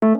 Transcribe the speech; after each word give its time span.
This 0.00 0.12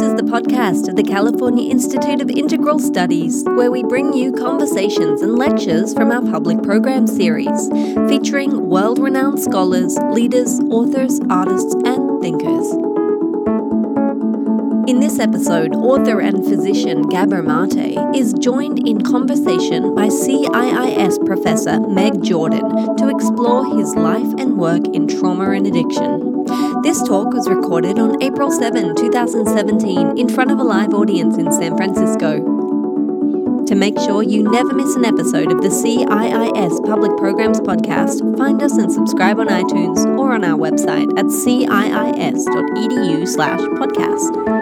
is 0.00 0.14
the 0.14 0.22
podcast 0.22 0.88
of 0.88 0.94
the 0.94 1.02
California 1.02 1.68
Institute 1.68 2.22
of 2.22 2.30
Integral 2.30 2.78
Studies, 2.78 3.42
where 3.44 3.72
we 3.72 3.82
bring 3.82 4.12
you 4.12 4.30
conversations 4.32 5.22
and 5.22 5.36
lectures 5.36 5.92
from 5.92 6.12
our 6.12 6.22
public 6.22 6.62
program 6.62 7.08
series, 7.08 7.68
featuring 8.08 8.68
world 8.68 9.00
renowned 9.00 9.40
scholars, 9.40 9.98
leaders, 9.98 10.60
authors, 10.70 11.20
artists, 11.30 11.74
and 11.84 12.22
thinkers. 12.22 12.70
In 14.88 15.00
this 15.00 15.18
episode, 15.18 15.74
author 15.74 16.20
and 16.20 16.44
physician 16.44 17.02
Gabor 17.08 17.42
Mate 17.42 17.98
is 18.14 18.34
joined 18.34 18.86
in 18.86 19.02
conversation 19.02 19.96
by 19.96 20.06
CIIS 20.06 21.26
professor 21.26 21.80
Meg 21.80 22.22
Jordan 22.22 22.96
to 22.98 23.08
explore 23.08 23.76
his 23.76 23.96
life 23.96 24.32
and 24.38 24.56
work 24.56 24.86
in 24.94 25.08
trauma 25.08 25.50
and 25.50 25.66
addiction. 25.66 26.31
This 26.82 27.00
talk 27.04 27.32
was 27.32 27.48
recorded 27.48 28.00
on 28.00 28.20
April 28.20 28.50
7, 28.50 28.96
2017, 28.96 30.18
in 30.18 30.28
front 30.28 30.50
of 30.50 30.58
a 30.58 30.64
live 30.64 30.92
audience 30.92 31.38
in 31.38 31.52
San 31.52 31.76
Francisco. 31.76 32.40
To 33.66 33.74
make 33.76 33.96
sure 34.00 34.24
you 34.24 34.42
never 34.42 34.74
miss 34.74 34.96
an 34.96 35.04
episode 35.04 35.52
of 35.52 35.62
the 35.62 35.68
CIIS 35.68 36.84
Public 36.84 37.16
Programs 37.18 37.60
Podcast, 37.60 38.36
find 38.36 38.60
us 38.60 38.76
and 38.76 38.90
subscribe 38.90 39.38
on 39.38 39.46
iTunes 39.46 40.04
or 40.18 40.32
on 40.32 40.42
our 40.42 40.58
website 40.58 41.08
at 41.16 41.26
ciis.edu 41.26 41.68
slash 43.28 43.60
podcast. 43.60 44.61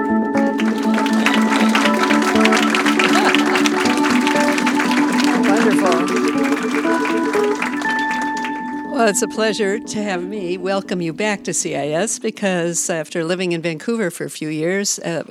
Well, 9.00 9.08
it's 9.08 9.22
a 9.22 9.28
pleasure 9.28 9.78
to 9.78 10.02
have 10.02 10.22
me 10.22 10.58
welcome 10.58 11.00
you 11.00 11.14
back 11.14 11.42
to 11.44 11.54
CIS 11.54 12.18
because 12.18 12.90
after 12.90 13.24
living 13.24 13.52
in 13.52 13.62
Vancouver 13.62 14.10
for 14.10 14.26
a 14.26 14.30
few 14.30 14.50
years, 14.50 14.98
uh, 14.98 15.22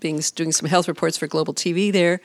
being 0.00 0.22
doing 0.34 0.50
some 0.50 0.66
health 0.66 0.88
reports 0.88 1.18
for 1.18 1.26
Global 1.26 1.52
TV 1.52 1.92
there, 1.92 2.22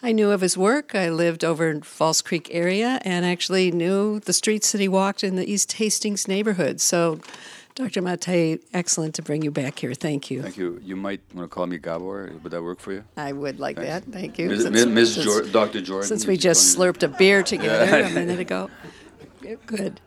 I 0.00 0.12
knew 0.12 0.30
of 0.30 0.42
his 0.42 0.56
work. 0.56 0.94
I 0.94 1.10
lived 1.10 1.44
over 1.44 1.68
in 1.68 1.82
False 1.82 2.22
Creek 2.22 2.50
area 2.52 3.00
and 3.04 3.26
actually 3.26 3.72
knew 3.72 4.20
the 4.20 4.32
streets 4.32 4.70
that 4.70 4.80
he 4.80 4.86
walked 4.86 5.24
in 5.24 5.34
the 5.34 5.44
East 5.44 5.72
Hastings 5.72 6.28
neighborhood. 6.28 6.80
So, 6.80 7.18
Dr. 7.74 8.00
Mate, 8.00 8.62
excellent 8.72 9.16
to 9.16 9.22
bring 9.22 9.42
you 9.42 9.50
back 9.50 9.80
here. 9.80 9.92
Thank 9.92 10.30
you. 10.30 10.40
Thank 10.40 10.56
you. 10.56 10.80
You 10.84 10.94
might 10.94 11.20
want 11.34 11.50
to 11.50 11.52
call 11.52 11.66
me 11.66 11.78
Gabor. 11.78 12.30
Would 12.44 12.52
that 12.52 12.62
work 12.62 12.78
for 12.78 12.92
you? 12.92 13.02
I 13.16 13.32
would 13.32 13.58
like 13.58 13.74
Thanks. 13.74 14.06
that. 14.06 14.12
Thank 14.12 14.38
you. 14.38 14.50
Ms. 14.50 14.62
Since- 14.62 14.86
Ms. 14.86 15.14
since- 15.14 15.26
Jor- 15.26 15.42
Dr. 15.42 15.80
Jordan. 15.80 16.06
Since 16.06 16.28
we 16.28 16.36
just 16.36 16.78
slurped 16.78 17.02
a 17.02 17.08
beer 17.08 17.42
together 17.42 18.04
a 18.04 18.10
minute 18.10 18.38
ago. 18.38 18.70
Good. 19.66 20.00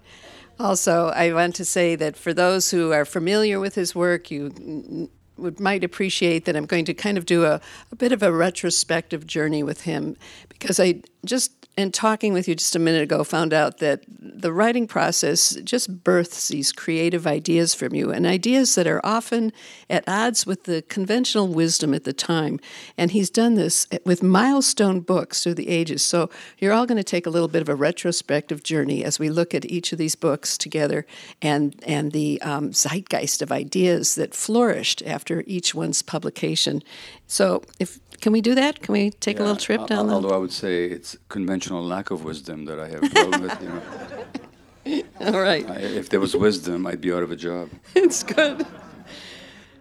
Also, 0.60 1.08
I 1.10 1.34
want 1.34 1.56
to 1.56 1.66
say 1.66 1.96
that 1.96 2.18
for 2.18 2.34
those 2.34 2.72
who 2.72 2.92
are 2.92 3.06
familiar 3.06 3.60
with 3.60 3.76
his 3.76 3.94
work, 3.94 4.32
you 4.32 5.10
would 5.38 5.60
might 5.60 5.84
appreciate 5.84 6.46
that 6.46 6.56
I'm 6.56 6.66
going 6.66 6.86
to 6.86 6.94
kind 6.94 7.18
of 7.18 7.26
do 7.26 7.46
a, 7.46 7.62
a 7.92 7.96
bit 7.96 8.12
of 8.12 8.24
a 8.24 8.32
retrospective 8.32 9.28
journey 9.28 9.62
with 9.62 9.82
him 9.82 10.18
because 10.50 10.80
I 10.80 11.02
just 11.26 11.68
in 11.78 11.92
talking 11.92 12.34
with 12.34 12.48
you 12.48 12.56
just 12.56 12.76
a 12.76 12.80
minute 12.80 13.04
ago 13.04 13.24
found 13.24 13.54
out 13.54 13.78
that 13.78 14.04
the 14.42 14.54
writing 14.54 14.88
process 14.88 15.56
just 15.64 16.04
births 16.04 16.48
these 16.48 16.72
creative 16.72 17.26
ideas 17.26 17.74
from 17.74 17.94
you 17.94 18.12
and 18.12 18.26
ideas 18.26 18.76
that 18.76 18.88
are 18.88 19.06
often 19.06 19.52
at 19.90 20.04
odds 20.08 20.46
with 20.46 20.64
the 20.64 20.82
conventional 20.84 21.48
wisdom 21.48 21.94
at 21.94 22.04
the 22.04 22.14
time. 22.14 22.60
And 22.98 23.12
he's 23.12 23.30
done 23.30 23.56
this 23.56 23.88
with 24.06 24.24
milestone 24.24 25.02
books 25.02 25.44
through 25.44 25.56
the 25.56 25.70
ages. 25.70 26.04
So 26.04 26.30
you're 26.60 26.74
all 26.74 26.86
going 26.86 26.98
to 26.98 27.04
take 27.04 27.26
a 27.26 27.30
little 27.30 27.48
bit 27.48 27.62
of 27.62 27.70
a 27.70 27.76
retrospective 27.76 28.64
journey 28.64 29.04
as 29.04 29.20
we 29.20 29.30
look 29.30 29.54
at 29.54 29.66
each 29.66 29.92
of 29.92 29.98
these 29.98 30.16
books 30.16 30.58
together 30.58 31.06
and 31.42 31.76
and 31.86 32.12
the 32.12 32.42
um, 32.42 32.72
zeitgeist 32.72 33.42
of 33.42 33.52
ideas 33.52 34.16
that 34.16 34.34
flourished 34.34 35.02
after 35.06 35.44
each 35.48 35.74
one's 35.74 36.02
publication. 36.02 36.84
So 37.28 37.64
if 37.80 38.00
can 38.22 38.32
we 38.34 38.42
do 38.42 38.56
that 38.56 38.82
can 38.82 38.94
we 38.94 39.12
take 39.12 39.40
a 39.40 39.44
little 39.44 39.56
Yeah, 39.56 39.66
trip 39.66 39.88
down 39.88 40.08
the 40.08 40.14
Although 40.14 40.36
I 40.36 40.38
would 40.38 40.52
say 40.52 40.86
it's 40.86 41.18
conventional 41.30 41.84
lack 41.84 42.12
of 42.12 42.24
wisdom 42.24 42.66
that 42.66 42.80
I 42.80 42.88
have 42.90 43.04
a 43.04 43.10
problem 43.10 43.42
with. 43.42 43.62
You 43.62 43.70
know. 43.70 45.04
all 45.34 45.42
right 45.42 45.70
I, 45.70 45.76
if 45.76 46.10
there 46.10 46.20
was 46.20 46.36
wisdom, 46.36 46.88
I'd 46.88 47.02
be 47.02 47.12
out 47.12 47.24
of 47.24 47.32
a 47.32 47.36
job. 47.36 47.70
it's 47.96 48.24
good. 48.24 48.66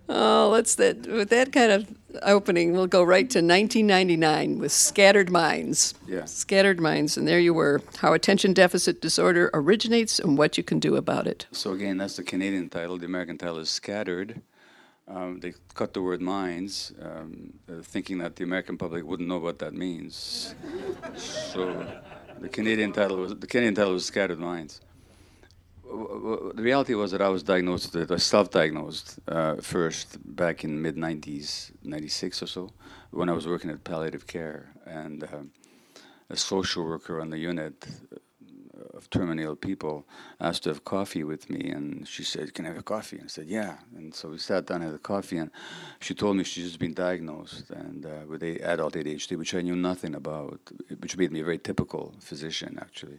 Oh, 0.09 0.51
let's 0.53 0.77
that 0.77 1.07
with 1.07 1.31
that 1.31 1.53
kind 1.53 1.73
of 1.73 1.89
opening, 2.23 2.73
we'll 2.73 2.87
go 2.87 3.03
right 3.03 3.29
to 3.31 3.39
1999 3.39 4.59
with 4.59 4.73
Scattered 4.73 5.31
Minds. 5.31 5.95
Yeah. 6.07 6.25
Scattered 6.25 6.81
Minds, 6.81 7.17
and 7.17 7.27
there 7.27 7.41
you 7.41 7.53
were. 7.53 7.83
How 7.99 8.13
attention 8.13 8.53
deficit 8.53 9.01
disorder 9.01 9.51
originates 9.53 10.19
and 10.19 10.39
what 10.39 10.57
you 10.57 10.65
can 10.65 10.79
do 10.79 10.97
about 10.97 11.27
it. 11.27 11.47
So 11.51 11.73
again, 11.73 11.97
that's 11.97 12.17
the 12.17 12.23
Canadian 12.23 12.69
title. 12.69 12.99
The 12.99 13.07
American 13.07 13.37
title 13.37 13.59
is 13.59 13.71
Scattered. 13.71 14.41
Um, 15.09 15.39
they 15.39 15.55
cut 15.75 15.95
the 15.95 16.03
word 16.03 16.21
minds, 16.21 16.93
um, 17.01 17.53
uh, 17.71 17.81
thinking 17.83 18.19
that 18.19 18.35
the 18.37 18.43
American 18.45 18.77
public 18.77 19.05
wouldn't 19.05 19.29
know 19.29 19.39
what 19.39 19.61
that 19.61 19.73
means. 19.73 20.55
so 21.15 21.87
the 22.41 22.49
Canadian 22.49 22.93
title 22.93 23.19
was 23.19 23.35
the 23.37 23.47
Canadian 23.47 23.75
title 23.77 23.93
was 23.93 24.05
Scattered 24.05 24.41
Minds. 24.41 24.81
W- 25.85 26.09
w- 26.09 26.53
The 26.57 26.63
reality 26.63 26.95
was 26.95 27.13
that 27.13 27.23
I 27.23 27.29
was 27.29 27.45
diagnosed, 27.45 27.95
with 27.95 28.11
it, 28.11 28.15
I 28.15 28.17
self-diagnosed 28.19 29.21
uh, 29.29 29.57
first 29.63 30.19
back 30.37 30.65
in 30.65 30.83
mid 30.83 30.97
'90s, 30.97 31.71
'96 31.85 32.43
or 32.43 32.47
so, 32.49 32.73
when 33.13 33.29
I 33.29 33.33
was 33.33 33.47
working 33.47 33.71
at 33.71 33.85
palliative 33.85 34.27
care, 34.27 34.75
and 34.87 35.23
um, 35.33 35.51
a 36.31 36.37
social 36.37 36.85
worker 36.85 37.21
on 37.21 37.31
the 37.31 37.39
unit 37.39 37.87
of 38.95 39.09
terminally 39.11 39.43
ill 39.43 39.57
people 39.57 40.07
asked 40.41 40.65
to 40.65 40.71
have 40.71 40.85
coffee 40.85 41.25
with 41.25 41.49
me, 41.51 41.71
and 41.71 42.07
she 42.07 42.25
said, 42.25 42.55
"Can 42.55 42.65
I 42.65 42.69
have 42.69 42.79
a 42.79 42.83
coffee?" 42.83 43.17
And 43.17 43.27
I 43.27 43.29
said, 43.29 43.47
"Yeah." 43.47 43.77
And 43.97 44.15
so 44.15 44.29
we 44.29 44.39
sat 44.39 44.67
down 44.67 44.83
and 44.83 44.91
had 44.91 44.95
a 44.95 44.99
coffee, 44.99 45.39
and 45.39 45.51
she 46.01 46.15
told 46.15 46.37
me 46.37 46.45
she's 46.45 46.67
just 46.67 46.79
been 46.79 46.95
diagnosed 46.95 47.71
and 47.71 48.07
uh, 48.07 48.27
with 48.29 48.43
a 48.43 48.61
adult 48.61 48.95
ADHD, 48.95 49.37
which 49.37 49.55
I 49.55 49.63
knew 49.63 49.77
nothing 49.77 50.15
about, 50.15 50.61
which 50.99 51.17
made 51.17 51.33
me 51.33 51.41
a 51.41 51.45
very 51.45 51.59
typical 51.59 52.15
physician 52.21 52.79
actually. 52.81 53.19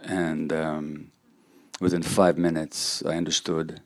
And 0.00 0.52
um, 0.52 1.12
within 1.80 2.02
five 2.02 2.38
minutes, 2.38 3.02
I 3.04 3.16
understood 3.16 3.80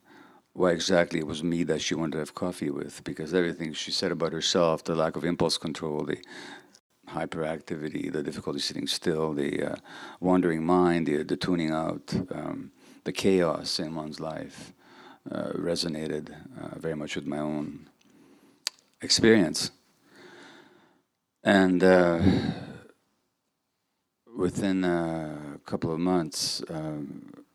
why 0.53 0.71
exactly 0.71 1.19
it 1.19 1.27
was 1.27 1.43
me 1.43 1.65
that 1.65 1.83
she 1.83 1.95
wanted 1.95 2.13
to 2.13 2.19
have 2.19 2.35
coffee 2.35 2.71
with, 2.71 3.05
because 3.05 3.35
everything 3.35 3.75
she 3.75 3.91
said 3.91 4.11
about 4.11 4.33
herself, 4.33 4.83
the 4.85 4.95
lack 4.95 5.15
of 5.15 5.25
impulse 5.25 5.59
control, 5.59 6.05
the 6.05 6.19
hyperactivity, 7.09 8.13
the 8.13 8.23
difficulty 8.23 8.59
sitting 8.59 8.87
still, 8.87 9.33
the 9.33 9.73
uh, 9.73 9.77
wandering 10.21 10.65
mind, 10.65 11.07
the, 11.07 11.23
the 11.23 11.37
tuning 11.37 11.71
out, 11.71 12.15
um, 12.31 12.73
the 13.05 13.13
chaos 13.13 13.79
in 13.79 13.95
one's 13.95 14.21
life 14.21 14.73
uh, 15.31 15.51
resonated 15.55 16.35
uh, 16.61 16.79
very 16.79 16.95
much 16.95 17.17
with 17.17 17.27
my 17.27 17.39
own 17.39 17.89
experience. 19.01 19.71
And 21.43 21.83
uh, 21.83 22.21
within 24.37 24.85
a 24.85 25.59
couple 25.65 25.93
of 25.93 25.99
months, 25.99 26.63
um, 26.69 27.46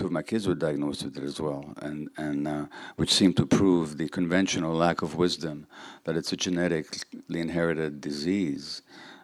two 0.00 0.06
of 0.06 0.12
my 0.12 0.22
kids 0.22 0.48
were 0.48 0.54
diagnosed 0.54 1.04
with 1.04 1.18
it 1.18 1.24
as 1.24 1.38
well, 1.38 1.62
and 1.82 2.08
and 2.16 2.48
uh, 2.48 2.64
which 2.96 3.12
seemed 3.12 3.36
to 3.36 3.44
prove 3.44 3.98
the 3.98 4.08
conventional 4.08 4.74
lack 4.74 5.02
of 5.02 5.14
wisdom 5.14 5.66
that 6.04 6.16
it's 6.16 6.32
a 6.32 6.38
genetically 6.38 7.40
inherited 7.40 8.00
disease, 8.00 8.80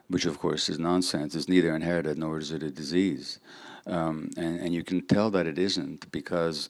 which 0.08 0.26
of 0.26 0.38
course 0.38 0.68
is 0.68 0.78
nonsense. 0.78 1.34
It's 1.34 1.48
neither 1.48 1.74
inherited 1.74 2.18
nor 2.18 2.38
is 2.38 2.52
it 2.52 2.62
a 2.62 2.70
disease, 2.70 3.38
um, 3.86 4.28
and 4.36 4.60
and 4.60 4.74
you 4.74 4.84
can 4.84 5.00
tell 5.06 5.30
that 5.30 5.46
it 5.46 5.58
isn't 5.58 6.12
because 6.12 6.68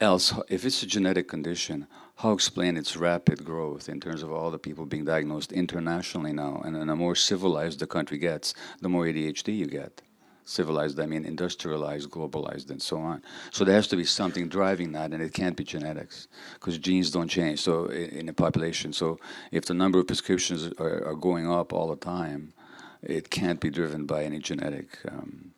else, 0.00 0.32
if 0.48 0.64
it's 0.64 0.82
a 0.82 0.86
genetic 0.86 1.28
condition, 1.28 1.86
how 2.16 2.32
explain 2.32 2.78
its 2.78 2.96
rapid 2.96 3.44
growth 3.44 3.90
in 3.90 4.00
terms 4.00 4.22
of 4.22 4.32
all 4.32 4.50
the 4.50 4.58
people 4.58 4.86
being 4.86 5.04
diagnosed 5.04 5.52
internationally 5.52 6.32
now? 6.32 6.62
And, 6.64 6.76
and 6.76 6.88
the 6.88 6.96
more 6.96 7.14
civilized 7.14 7.78
the 7.78 7.86
country 7.86 8.18
gets, 8.18 8.54
the 8.80 8.88
more 8.88 9.04
ADHD 9.04 9.56
you 9.56 9.66
get. 9.66 10.02
Civilized, 10.44 10.98
I 10.98 11.06
mean 11.06 11.24
industrialized, 11.24 12.10
globalized, 12.10 12.70
and 12.70 12.82
so 12.82 12.98
on. 12.98 13.22
So 13.52 13.64
there 13.64 13.76
has 13.76 13.86
to 13.88 13.96
be 13.96 14.04
something 14.04 14.48
driving 14.48 14.92
that, 14.92 15.12
and 15.12 15.22
it 15.22 15.32
can't 15.32 15.56
be 15.56 15.64
genetics, 15.64 16.26
because 16.54 16.78
genes 16.78 17.12
don't 17.12 17.28
change. 17.28 17.60
So 17.60 17.86
in 17.86 18.28
a 18.28 18.32
population, 18.32 18.92
so 18.92 19.20
if 19.52 19.66
the 19.66 19.74
number 19.74 20.00
of 20.00 20.06
prescriptions 20.08 20.66
are, 20.78 21.06
are 21.06 21.14
going 21.14 21.48
up 21.48 21.72
all 21.72 21.88
the 21.88 21.96
time, 21.96 22.54
it 23.02 23.30
can't 23.30 23.60
be 23.60 23.70
driven 23.70 24.04
by 24.04 24.24
any 24.24 24.40
genetic 24.40 24.98
um, 25.08 25.52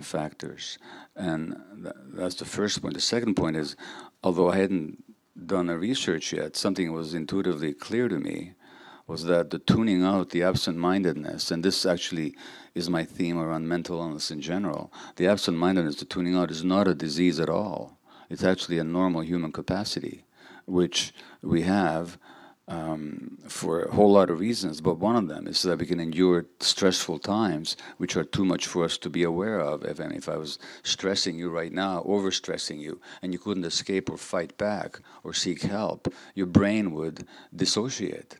factors. 0.00 0.78
And 1.16 1.60
th- 1.82 1.94
that's 2.14 2.36
the 2.36 2.44
first 2.44 2.82
point. 2.82 2.94
The 2.94 3.00
second 3.00 3.34
point 3.34 3.56
is, 3.56 3.76
although 4.22 4.50
I 4.50 4.58
hadn't 4.58 5.02
done 5.46 5.68
a 5.68 5.76
research 5.76 6.32
yet, 6.32 6.56
something 6.56 6.92
was 6.92 7.14
intuitively 7.14 7.74
clear 7.74 8.08
to 8.08 8.18
me 8.18 8.54
was 9.06 9.24
that 9.24 9.50
the 9.50 9.58
tuning 9.58 10.02
out, 10.02 10.30
the 10.30 10.42
absent 10.42 10.78
mindedness, 10.78 11.50
and 11.50 11.64
this 11.64 11.84
actually 11.84 12.34
is 12.74 12.88
my 12.88 13.04
theme 13.04 13.38
around 13.38 13.68
mental 13.68 14.00
illness 14.00 14.30
in 14.30 14.40
general. 14.40 14.92
The 15.16 15.26
absent 15.26 15.58
mindedness, 15.58 15.96
the 15.96 16.04
tuning 16.06 16.34
out, 16.34 16.50
is 16.50 16.64
not 16.64 16.88
a 16.88 16.94
disease 16.94 17.38
at 17.38 17.50
all. 17.50 17.98
It's 18.30 18.44
actually 18.44 18.78
a 18.78 18.84
normal 18.84 19.22
human 19.22 19.52
capacity, 19.52 20.24
which 20.64 21.12
we 21.42 21.62
have 21.62 22.18
um, 22.66 23.36
for 23.46 23.82
a 23.82 23.92
whole 23.92 24.12
lot 24.12 24.30
of 24.30 24.40
reasons, 24.40 24.80
but 24.80 24.98
one 24.98 25.16
of 25.16 25.28
them 25.28 25.46
is 25.46 25.58
so 25.58 25.68
that 25.68 25.78
we 25.78 25.86
can 25.86 26.00
endure 26.00 26.46
stressful 26.60 27.18
times, 27.18 27.76
which 27.98 28.16
are 28.16 28.24
too 28.24 28.44
much 28.44 28.66
for 28.66 28.84
us 28.84 28.96
to 28.98 29.10
be 29.10 29.22
aware 29.22 29.60
of. 29.60 29.84
If, 29.84 30.00
if 30.00 30.28
I 30.28 30.36
was 30.36 30.58
stressing 30.82 31.38
you 31.38 31.50
right 31.50 31.72
now, 31.72 32.02
overstressing 32.06 32.80
you, 32.80 33.00
and 33.20 33.32
you 33.34 33.38
couldn't 33.38 33.66
escape 33.66 34.08
or 34.08 34.16
fight 34.16 34.56
back 34.56 35.00
or 35.22 35.34
seek 35.34 35.62
help, 35.62 36.12
your 36.34 36.46
brain 36.46 36.92
would 36.92 37.26
dissociate. 37.54 38.38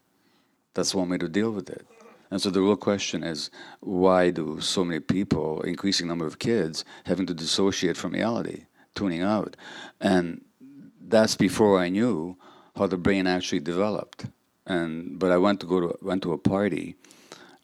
That's 0.74 0.94
one 0.94 1.08
way 1.08 1.18
to 1.18 1.28
deal 1.28 1.50
with 1.50 1.70
it. 1.70 1.86
And 2.30 2.42
so 2.42 2.50
the 2.50 2.60
real 2.60 2.76
question 2.76 3.22
is, 3.22 3.50
why 3.80 4.30
do 4.30 4.60
so 4.60 4.84
many 4.84 5.00
people, 5.00 5.62
increasing 5.62 6.08
number 6.08 6.26
of 6.26 6.38
kids, 6.38 6.84
having 7.04 7.26
to 7.26 7.34
dissociate 7.34 7.96
from 7.96 8.12
reality, 8.12 8.66
tuning 8.94 9.22
out? 9.22 9.56
And 10.00 10.44
that's 11.00 11.36
before 11.36 11.78
I 11.78 11.90
knew 11.90 12.36
how 12.76 12.86
the 12.86 12.96
brain 12.96 13.26
actually 13.26 13.60
developed. 13.60 14.26
And 14.66 15.18
but 15.18 15.30
I 15.30 15.36
went 15.36 15.60
to 15.60 15.66
go 15.66 15.80
to 15.80 15.98
went 16.02 16.22
to 16.22 16.32
a 16.32 16.38
party 16.38 16.96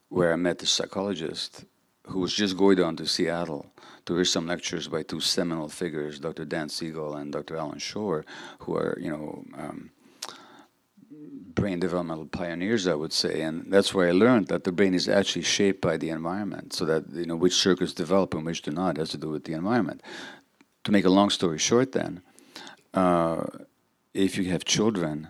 where 0.09 0.33
I 0.33 0.37
met 0.37 0.63
a 0.63 0.67
psychologist 0.67 1.65
who 2.07 2.21
was 2.21 2.35
just 2.35 2.57
going 2.57 2.77
down 2.77 2.97
to 2.97 3.07
Seattle 3.07 3.67
to 4.05 4.15
hear 4.15 4.25
some 4.25 4.47
lectures 4.47 4.89
by 4.89 5.03
two 5.03 5.21
seminal 5.21 5.69
figures, 5.69 6.19
Dr. 6.19 6.45
Dan 6.45 6.69
Siegel 6.69 7.15
and 7.15 7.33
Dr. 7.33 7.57
Allan 7.57 7.79
Schore, 7.79 8.25
who 8.61 8.77
are 8.77 8.99
you 9.01 9.11
know 9.11 9.45
um, 9.57 9.91
brain 11.61 11.79
developmental 11.79 12.27
pioneers, 12.27 12.87
I 12.87 12.95
would 12.95 13.13
say, 13.13 13.43
and 13.43 13.71
that's 13.73 13.93
where 13.95 14.09
I 14.09 14.13
learned 14.13 14.47
that 14.49 14.65
the 14.65 14.73
brain 14.73 14.95
is 14.95 15.09
actually 15.09 15.43
shaped 15.43 15.81
by 15.81 15.97
the 15.99 16.11
environment. 16.11 16.73
So 16.73 16.85
that 16.87 17.03
you 17.13 17.27
know 17.27 17.37
which 17.37 17.55
circuits 17.55 17.93
develop 17.93 18.35
and 18.35 18.45
which 18.47 18.63
do 18.63 18.71
not 18.71 18.97
has 18.97 19.11
to 19.11 19.19
do 19.19 19.29
with 19.29 19.45
the 19.45 19.53
environment. 19.53 20.03
To 20.85 20.93
make 20.93 21.05
a 21.05 21.17
long 21.19 21.31
story 21.31 21.59
short, 21.59 21.93
then. 21.93 22.23
Uh, 22.95 23.45
if 24.15 24.37
you 24.37 24.45
have 24.51 24.65
children 24.65 25.29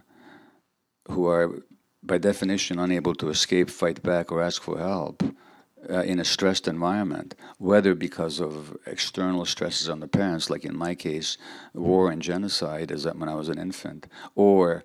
who 1.10 1.26
are, 1.26 1.62
by 2.02 2.18
definition, 2.18 2.78
unable 2.78 3.14
to 3.16 3.28
escape, 3.28 3.68
fight 3.68 4.02
back, 4.02 4.32
or 4.32 4.40
ask 4.40 4.62
for 4.62 4.78
help 4.78 5.22
uh, 5.88 6.02
in 6.02 6.18
a 6.18 6.24
stressed 6.24 6.66
environment, 6.68 7.34
whether 7.58 7.94
because 7.94 8.40
of 8.40 8.76
external 8.86 9.44
stresses 9.44 9.88
on 9.88 10.00
the 10.00 10.08
parents, 10.08 10.48
like 10.48 10.64
in 10.64 10.76
my 10.76 10.94
case, 10.94 11.36
war 11.74 12.10
and 12.10 12.22
genocide, 12.22 12.90
as 12.92 13.04
when 13.04 13.28
I 13.28 13.34
was 13.34 13.48
an 13.48 13.58
infant, 13.58 14.06
or 14.34 14.84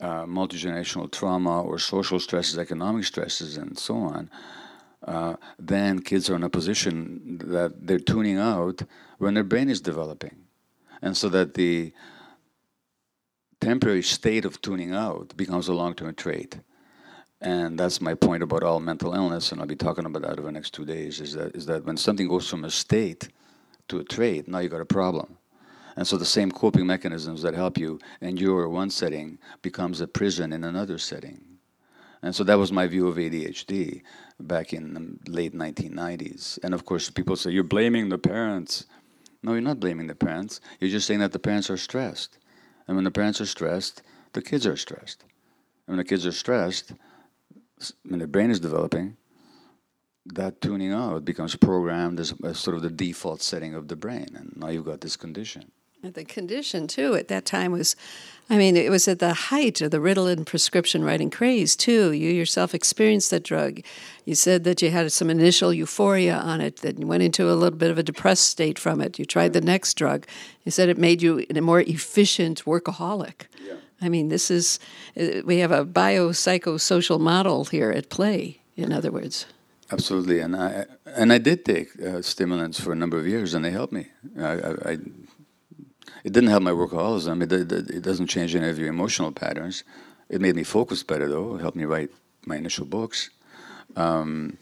uh, 0.00 0.26
multi-generational 0.26 1.10
trauma 1.10 1.62
or 1.62 1.78
social 1.78 2.18
stresses, 2.18 2.58
economic 2.58 3.04
stresses, 3.04 3.56
and 3.56 3.78
so 3.78 3.96
on, 3.96 4.30
uh, 5.06 5.36
then 5.58 6.00
kids 6.00 6.30
are 6.30 6.36
in 6.36 6.42
a 6.42 6.48
position 6.48 7.38
that 7.44 7.86
they're 7.86 7.98
tuning 7.98 8.38
out 8.38 8.82
when 9.18 9.34
their 9.34 9.44
brain 9.44 9.68
is 9.68 9.80
developing. 9.80 10.36
And 11.02 11.16
so 11.16 11.28
that 11.28 11.54
the 11.54 11.92
temporary 13.60 14.02
state 14.02 14.44
of 14.44 14.60
tuning 14.60 14.94
out 14.94 15.36
becomes 15.36 15.68
a 15.68 15.74
long-term 15.74 16.14
trait. 16.14 16.58
And 17.40 17.78
that's 17.78 18.00
my 18.00 18.14
point 18.14 18.42
about 18.42 18.62
all 18.62 18.80
mental 18.80 19.14
illness, 19.14 19.52
and 19.52 19.60
I'll 19.60 19.66
be 19.66 19.76
talking 19.76 20.06
about 20.06 20.22
that 20.22 20.38
over 20.38 20.48
the 20.48 20.52
next 20.52 20.72
two 20.72 20.86
days, 20.86 21.20
is 21.20 21.34
that, 21.34 21.54
is 21.54 21.66
that 21.66 21.84
when 21.84 21.96
something 21.98 22.26
goes 22.26 22.48
from 22.48 22.64
a 22.64 22.70
state 22.70 23.28
to 23.88 23.98
a 23.98 24.04
trait, 24.04 24.48
now 24.48 24.60
you've 24.60 24.72
got 24.72 24.80
a 24.80 24.86
problem. 24.86 25.36
And 25.96 26.06
so 26.06 26.16
the 26.16 26.24
same 26.24 26.50
coping 26.50 26.86
mechanisms 26.86 27.42
that 27.42 27.54
help 27.54 27.78
you 27.78 28.00
endure 28.20 28.68
one 28.68 28.90
setting 28.90 29.38
becomes 29.62 30.00
a 30.00 30.08
prison 30.08 30.52
in 30.52 30.64
another 30.64 30.98
setting. 30.98 31.40
And 32.22 32.34
so 32.34 32.42
that 32.44 32.58
was 32.58 32.72
my 32.72 32.86
view 32.86 33.06
of 33.06 33.16
ADHD 33.16 34.02
back 34.40 34.72
in 34.72 34.94
the 34.94 35.30
late 35.30 35.54
1990s. 35.54 36.58
And 36.62 36.72
of 36.72 36.84
course, 36.84 37.10
people 37.10 37.36
say, 37.36 37.50
you're 37.50 37.62
blaming 37.62 38.08
the 38.08 38.18
parents. 38.18 38.86
No, 39.42 39.52
you're 39.52 39.60
not 39.60 39.78
blaming 39.78 40.06
the 40.06 40.14
parents. 40.14 40.60
You're 40.80 40.90
just 40.90 41.06
saying 41.06 41.20
that 41.20 41.32
the 41.32 41.38
parents 41.38 41.68
are 41.68 41.76
stressed. 41.76 42.38
And 42.88 42.96
when 42.96 43.04
the 43.04 43.10
parents 43.10 43.40
are 43.40 43.46
stressed, 43.46 44.02
the 44.32 44.42
kids 44.42 44.66
are 44.66 44.76
stressed. 44.76 45.22
And 45.86 45.96
when 45.96 45.98
the 45.98 46.04
kids 46.04 46.26
are 46.26 46.32
stressed, 46.32 46.92
when 48.04 48.20
the 48.20 48.26
brain 48.26 48.50
is 48.50 48.58
developing, 48.58 49.16
that 50.26 50.60
tuning 50.60 50.92
out 50.92 51.24
becomes 51.24 51.54
programmed 51.54 52.18
as, 52.18 52.32
as, 52.42 52.58
sort 52.58 52.76
of 52.76 52.82
the 52.82 52.90
default 52.90 53.42
setting 53.42 53.74
of 53.74 53.88
the 53.88 53.96
brain. 53.96 54.28
And 54.34 54.56
now 54.56 54.68
you've 54.68 54.86
got 54.86 55.02
this 55.02 55.16
condition. 55.16 55.70
The 56.12 56.24
condition, 56.24 56.86
too, 56.86 57.14
at 57.14 57.28
that 57.28 57.46
time 57.46 57.72
was, 57.72 57.96
I 58.50 58.58
mean, 58.58 58.76
it 58.76 58.90
was 58.90 59.08
at 59.08 59.20
the 59.20 59.32
height 59.32 59.80
of 59.80 59.90
the 59.90 59.98
Ritalin 59.98 60.44
prescription 60.44 61.02
writing 61.02 61.30
craze, 61.30 61.74
too. 61.74 62.12
You 62.12 62.30
yourself 62.30 62.74
experienced 62.74 63.30
that 63.30 63.42
drug. 63.42 63.80
You 64.26 64.34
said 64.34 64.64
that 64.64 64.82
you 64.82 64.90
had 64.90 65.10
some 65.12 65.30
initial 65.30 65.72
euphoria 65.72 66.36
on 66.36 66.60
it, 66.60 66.82
that 66.82 66.98
you 66.98 67.06
went 67.06 67.22
into 67.22 67.50
a 67.50 67.54
little 67.54 67.78
bit 67.78 67.90
of 67.90 67.96
a 67.96 68.02
depressed 68.02 68.44
state 68.44 68.78
from 68.78 69.00
it. 69.00 69.18
You 69.18 69.24
tried 69.24 69.54
the 69.54 69.62
next 69.62 69.94
drug. 69.94 70.26
You 70.64 70.70
said 70.70 70.90
it 70.90 70.98
made 70.98 71.22
you 71.22 71.46
a 71.48 71.60
more 71.60 71.80
efficient 71.80 72.64
workaholic. 72.64 73.46
Yeah. 73.66 73.76
I 74.02 74.10
mean, 74.10 74.28
this 74.28 74.50
is, 74.50 74.78
uh, 75.18 75.40
we 75.44 75.58
have 75.58 75.72
a 75.72 75.86
biopsychosocial 75.86 77.18
model 77.18 77.64
here 77.64 77.90
at 77.90 78.10
play, 78.10 78.60
in 78.76 78.92
other 78.92 79.10
words. 79.10 79.46
Absolutely, 79.92 80.40
and 80.40 80.56
I 80.56 80.86
and 81.04 81.30
I 81.30 81.38
did 81.38 81.64
take 81.64 81.88
uh, 82.00 82.22
stimulants 82.22 82.80
for 82.80 82.92
a 82.92 82.96
number 82.96 83.18
of 83.18 83.26
years, 83.26 83.54
and 83.54 83.64
they 83.64 83.70
helped 83.70 83.92
me. 83.92 84.08
I, 84.38 84.42
I, 84.42 84.70
I 84.92 84.98
it 86.24 86.32
didn't 86.32 86.48
help 86.48 86.62
my 86.62 86.70
workaholism. 86.70 87.42
It, 87.42 87.52
it, 87.52 87.70
it, 87.90 88.02
doesn't 88.02 88.28
change 88.28 88.56
any 88.56 88.68
of 88.68 88.78
your 88.78 88.88
emotional 88.88 89.30
patterns. 89.30 89.84
It 90.30 90.40
made 90.40 90.56
me 90.56 90.64
focus 90.64 91.02
better, 91.02 91.28
though. 91.28 91.56
It 91.56 91.60
helped 91.60 91.76
me 91.76 91.84
write 91.84 92.10
my 92.46 92.56
initial 92.56 92.86
books. 92.86 93.28
Um, 93.94 94.56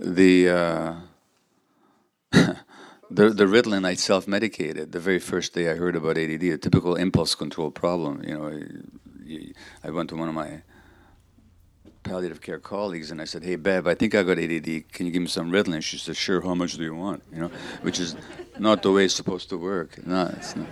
the, 0.00 0.48
uh, 0.48 0.94
the 3.10 3.28
the 3.28 3.44
Ritalin 3.44 3.84
I 3.84 3.94
self-medicated 3.94 4.92
the 4.92 5.00
very 5.00 5.18
first 5.18 5.52
day 5.52 5.70
I 5.70 5.74
heard 5.74 5.96
about 5.96 6.16
ADD, 6.16 6.42
a 6.44 6.56
typical 6.56 6.96
impulse 6.96 7.34
control 7.34 7.70
problem. 7.70 8.24
You 8.26 8.38
know, 8.38 9.50
I 9.84 9.90
went 9.90 10.08
to 10.10 10.16
one 10.16 10.30
of 10.30 10.34
my 10.34 10.62
palliative 12.02 12.40
care 12.40 12.58
colleagues 12.58 13.10
and 13.10 13.20
I 13.20 13.24
said, 13.26 13.44
"Hey, 13.44 13.56
Bev, 13.56 13.86
I 13.86 13.94
think 13.94 14.14
I 14.14 14.22
got 14.22 14.38
ADD. 14.38 14.90
Can 14.92 15.06
you 15.06 15.12
give 15.12 15.22
me 15.22 15.28
some 15.28 15.52
Ritalin?" 15.52 15.82
She 15.82 15.98
said, 15.98 16.16
"Sure. 16.16 16.40
How 16.40 16.54
much 16.54 16.78
do 16.78 16.82
you 16.82 16.94
want?" 16.94 17.22
You 17.32 17.40
know, 17.42 17.50
which 17.82 18.00
is 18.00 18.16
not 18.58 18.82
the 18.82 18.90
way 18.90 19.04
it's 19.04 19.14
supposed 19.14 19.50
to 19.50 19.58
work. 19.58 20.04
No, 20.06 20.32
it's 20.34 20.56
not. 20.56 20.66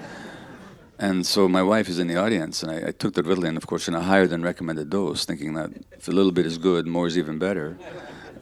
And 1.01 1.27
so 1.27 1.49
my 1.49 1.63
wife 1.63 1.89
is 1.89 1.99
in 1.99 2.09
the 2.09 2.17
audience, 2.17 2.63
and 2.63 2.71
I, 2.71 2.89
I 2.89 2.91
took 2.91 3.15
the 3.15 3.23
Ritalin, 3.23 3.57
of 3.57 3.67
course, 3.67 3.89
in 3.89 3.95
a 3.95 4.03
higher 4.03 4.27
than 4.27 4.43
recommended 4.43 4.91
dose, 4.91 5.25
thinking 5.25 5.55
that 5.55 5.71
if 5.93 6.09
a 6.09 6.11
little 6.11 6.31
bit 6.31 6.45
is 6.45 6.59
good, 6.59 6.87
more 6.87 7.07
is 7.07 7.17
even 7.17 7.39
better, 7.39 7.79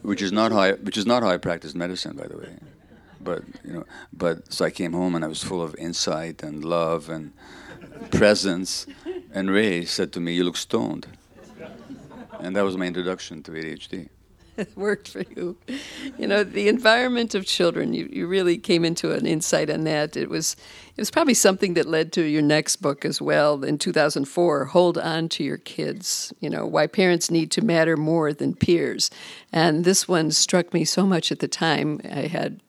which 0.01 0.21
is 0.21 0.33
not 0.33 0.51
how 0.51 0.59
I, 0.59 0.71
which 0.73 0.97
is 0.97 1.05
not 1.05 1.23
how 1.23 1.29
I 1.29 1.37
practice 1.37 1.73
medicine, 1.73 2.17
by 2.17 2.27
the 2.27 2.37
way. 2.37 2.57
But 3.21 3.43
you 3.63 3.73
know, 3.73 3.85
but 4.11 4.51
so 4.51 4.65
I 4.65 4.71
came 4.71 4.91
home 4.91 5.15
and 5.15 5.23
I 5.23 5.29
was 5.29 5.41
full 5.41 5.61
of 5.61 5.73
insight 5.77 6.43
and 6.43 6.65
love 6.65 7.07
and 7.09 7.31
presence. 8.11 8.85
And 9.31 9.49
Ray 9.49 9.85
said 9.85 10.11
to 10.13 10.19
me, 10.19 10.33
"You 10.33 10.43
look 10.43 10.57
stoned," 10.57 11.07
and 12.41 12.57
that 12.57 12.65
was 12.65 12.75
my 12.75 12.87
introduction 12.87 13.41
to 13.43 13.51
ADHD. 13.51 14.09
worked 14.75 15.09
for 15.09 15.23
you. 15.35 15.57
You 16.17 16.27
know, 16.27 16.43
the 16.43 16.67
environment 16.67 17.35
of 17.35 17.45
children, 17.45 17.93
you, 17.93 18.09
you 18.11 18.27
really 18.27 18.57
came 18.57 18.85
into 18.85 19.11
an 19.13 19.25
insight 19.25 19.69
on 19.69 19.83
that. 19.85 20.15
It 20.15 20.29
was 20.29 20.55
it 20.95 21.01
was 21.01 21.11
probably 21.11 21.33
something 21.33 21.75
that 21.75 21.85
led 21.85 22.11
to 22.13 22.23
your 22.23 22.41
next 22.41 22.77
book 22.77 23.05
as 23.05 23.21
well 23.21 23.63
in 23.63 23.77
2004, 23.77 24.65
Hold 24.65 24.97
On 24.97 25.29
to 25.29 25.43
Your 25.43 25.57
Kids, 25.57 26.33
you 26.41 26.49
know, 26.49 26.65
why 26.65 26.87
parents 26.87 27.31
need 27.31 27.51
to 27.51 27.61
matter 27.63 27.95
more 27.95 28.33
than 28.33 28.53
peers. 28.53 29.09
And 29.53 29.85
this 29.85 30.09
one 30.09 30.31
struck 30.31 30.73
me 30.73 30.83
so 30.83 31.05
much 31.05 31.31
at 31.31 31.39
the 31.39 31.47
time. 31.47 32.01
I 32.03 32.27
had 32.27 32.59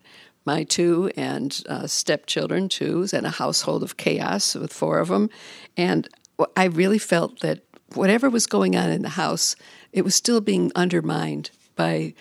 my 0.45 0.63
two 0.63 1.11
and 1.17 1.61
uh, 1.69 1.87
stepchildren, 1.89 2.69
two, 2.69 3.07
and 3.13 3.27
a 3.27 3.31
household 3.31 3.83
of 3.83 3.97
chaos 3.97 4.55
with 4.55 4.73
four 4.73 5.01
of 5.01 5.09
them. 5.09 5.29
And 5.77 6.09
I 6.57 6.65
really 6.67 6.99
felt 6.99 7.41
that 7.41 7.65
whatever 7.95 8.31
was 8.31 8.47
going 8.47 8.77
on 8.77 8.91
in 8.91 9.03
the 9.03 9.11
house, 9.11 9.57
it 9.93 10.03
was 10.03 10.15
still 10.15 10.41
being 10.41 10.71
undermined 10.77 11.51
by 11.81 12.13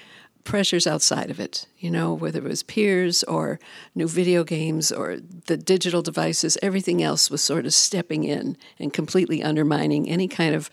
pressures 0.46 0.88
outside 0.88 1.30
of 1.30 1.38
it, 1.38 1.68
you 1.80 1.92
know, 1.92 2.14
whether 2.14 2.40
it 2.40 2.46
was 2.56 2.64
peers 2.64 3.24
or 3.24 3.60
new 3.94 4.08
video 4.08 4.46
games 4.46 4.90
or 4.90 5.18
the 5.48 5.58
digital 5.58 6.02
devices, 6.02 6.58
everything 6.62 7.04
else 7.04 7.30
was 7.30 7.44
sort 7.44 7.66
of 7.66 7.74
stepping 7.74 8.24
in 8.24 8.56
and 8.80 8.94
completely 8.94 9.44
undermining 9.44 10.08
any 10.08 10.30
kind 10.30 10.56
of 10.56 10.70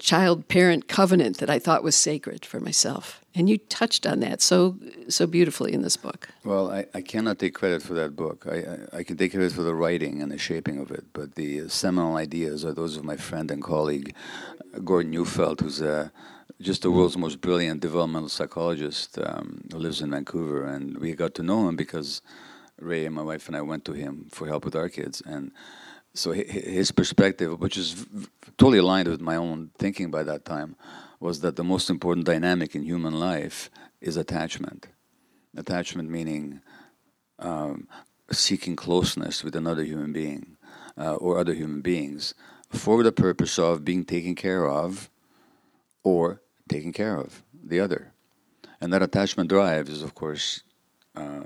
child 0.00 0.48
parent 0.48 0.88
covenant 0.88 1.36
that 1.36 1.50
I 1.50 1.58
thought 1.58 1.84
was 1.84 1.94
sacred 1.94 2.46
for 2.46 2.60
myself. 2.60 3.20
And 3.34 3.50
you 3.50 3.58
touched 3.58 4.06
on 4.06 4.20
that 4.20 4.40
so 4.40 4.76
so 5.08 5.26
beautifully 5.26 5.72
in 5.74 5.82
this 5.82 5.98
book. 5.98 6.28
Well, 6.44 6.70
I, 6.70 6.86
I 6.94 7.02
cannot 7.02 7.38
take 7.38 7.54
credit 7.54 7.82
for 7.82 7.94
that 7.94 8.16
book. 8.16 8.46
I, 8.50 8.56
I, 8.56 8.98
I 8.98 9.02
can 9.04 9.16
take 9.18 9.32
credit 9.32 9.52
for 9.52 9.62
the 9.62 9.74
writing 9.74 10.22
and 10.22 10.32
the 10.32 10.38
shaping 10.38 10.78
of 10.80 10.90
it, 10.90 11.04
but 11.12 11.34
the 11.34 11.68
seminal 11.68 12.16
ideas 12.16 12.64
are 12.64 12.72
those 12.72 12.96
of 12.96 13.04
my 13.04 13.18
friend 13.28 13.50
and 13.50 13.62
colleague 13.62 14.14
Gordon 14.82 15.10
Neufeld, 15.12 15.60
who's 15.60 15.82
a 15.82 16.10
just 16.64 16.80
the 16.80 16.90
world's 16.90 17.18
most 17.18 17.42
brilliant 17.42 17.80
developmental 17.80 18.30
psychologist 18.30 19.18
um, 19.18 19.62
who 19.70 19.78
lives 19.78 20.00
in 20.00 20.10
Vancouver, 20.10 20.64
and 20.64 20.96
we 20.96 21.12
got 21.12 21.34
to 21.34 21.42
know 21.42 21.68
him 21.68 21.76
because 21.76 22.22
Ray 22.80 23.04
and 23.04 23.14
my 23.14 23.22
wife 23.22 23.46
and 23.48 23.56
I 23.56 23.60
went 23.60 23.84
to 23.84 23.92
him 23.92 24.28
for 24.30 24.46
help 24.46 24.64
with 24.64 24.74
our 24.74 24.88
kids, 24.88 25.22
and 25.26 25.52
so 26.14 26.32
his 26.32 26.90
perspective, 26.90 27.60
which 27.60 27.76
is 27.76 28.06
totally 28.56 28.78
aligned 28.78 29.08
with 29.08 29.20
my 29.20 29.36
own 29.36 29.72
thinking 29.78 30.10
by 30.10 30.22
that 30.22 30.44
time, 30.44 30.76
was 31.20 31.40
that 31.40 31.56
the 31.56 31.64
most 31.64 31.90
important 31.90 32.24
dynamic 32.24 32.74
in 32.74 32.82
human 32.82 33.18
life 33.20 33.68
is 34.00 34.16
attachment. 34.16 34.88
Attachment 35.56 36.08
meaning 36.08 36.60
um, 37.40 37.88
seeking 38.30 38.76
closeness 38.76 39.44
with 39.44 39.54
another 39.54 39.82
human 39.82 40.12
being 40.12 40.56
uh, 40.96 41.16
or 41.16 41.38
other 41.38 41.52
human 41.52 41.82
beings 41.82 42.34
for 42.70 43.02
the 43.02 43.12
purpose 43.12 43.58
of 43.58 43.84
being 43.84 44.04
taken 44.04 44.34
care 44.34 44.66
of 44.68 45.10
or 46.04 46.40
taking 46.68 46.92
care 46.92 47.16
of 47.16 47.42
the 47.52 47.80
other. 47.80 48.12
And 48.80 48.92
that 48.92 49.02
attachment 49.02 49.48
drive 49.48 49.88
is, 49.88 50.02
of 50.02 50.14
course, 50.14 50.62
uh, 51.16 51.44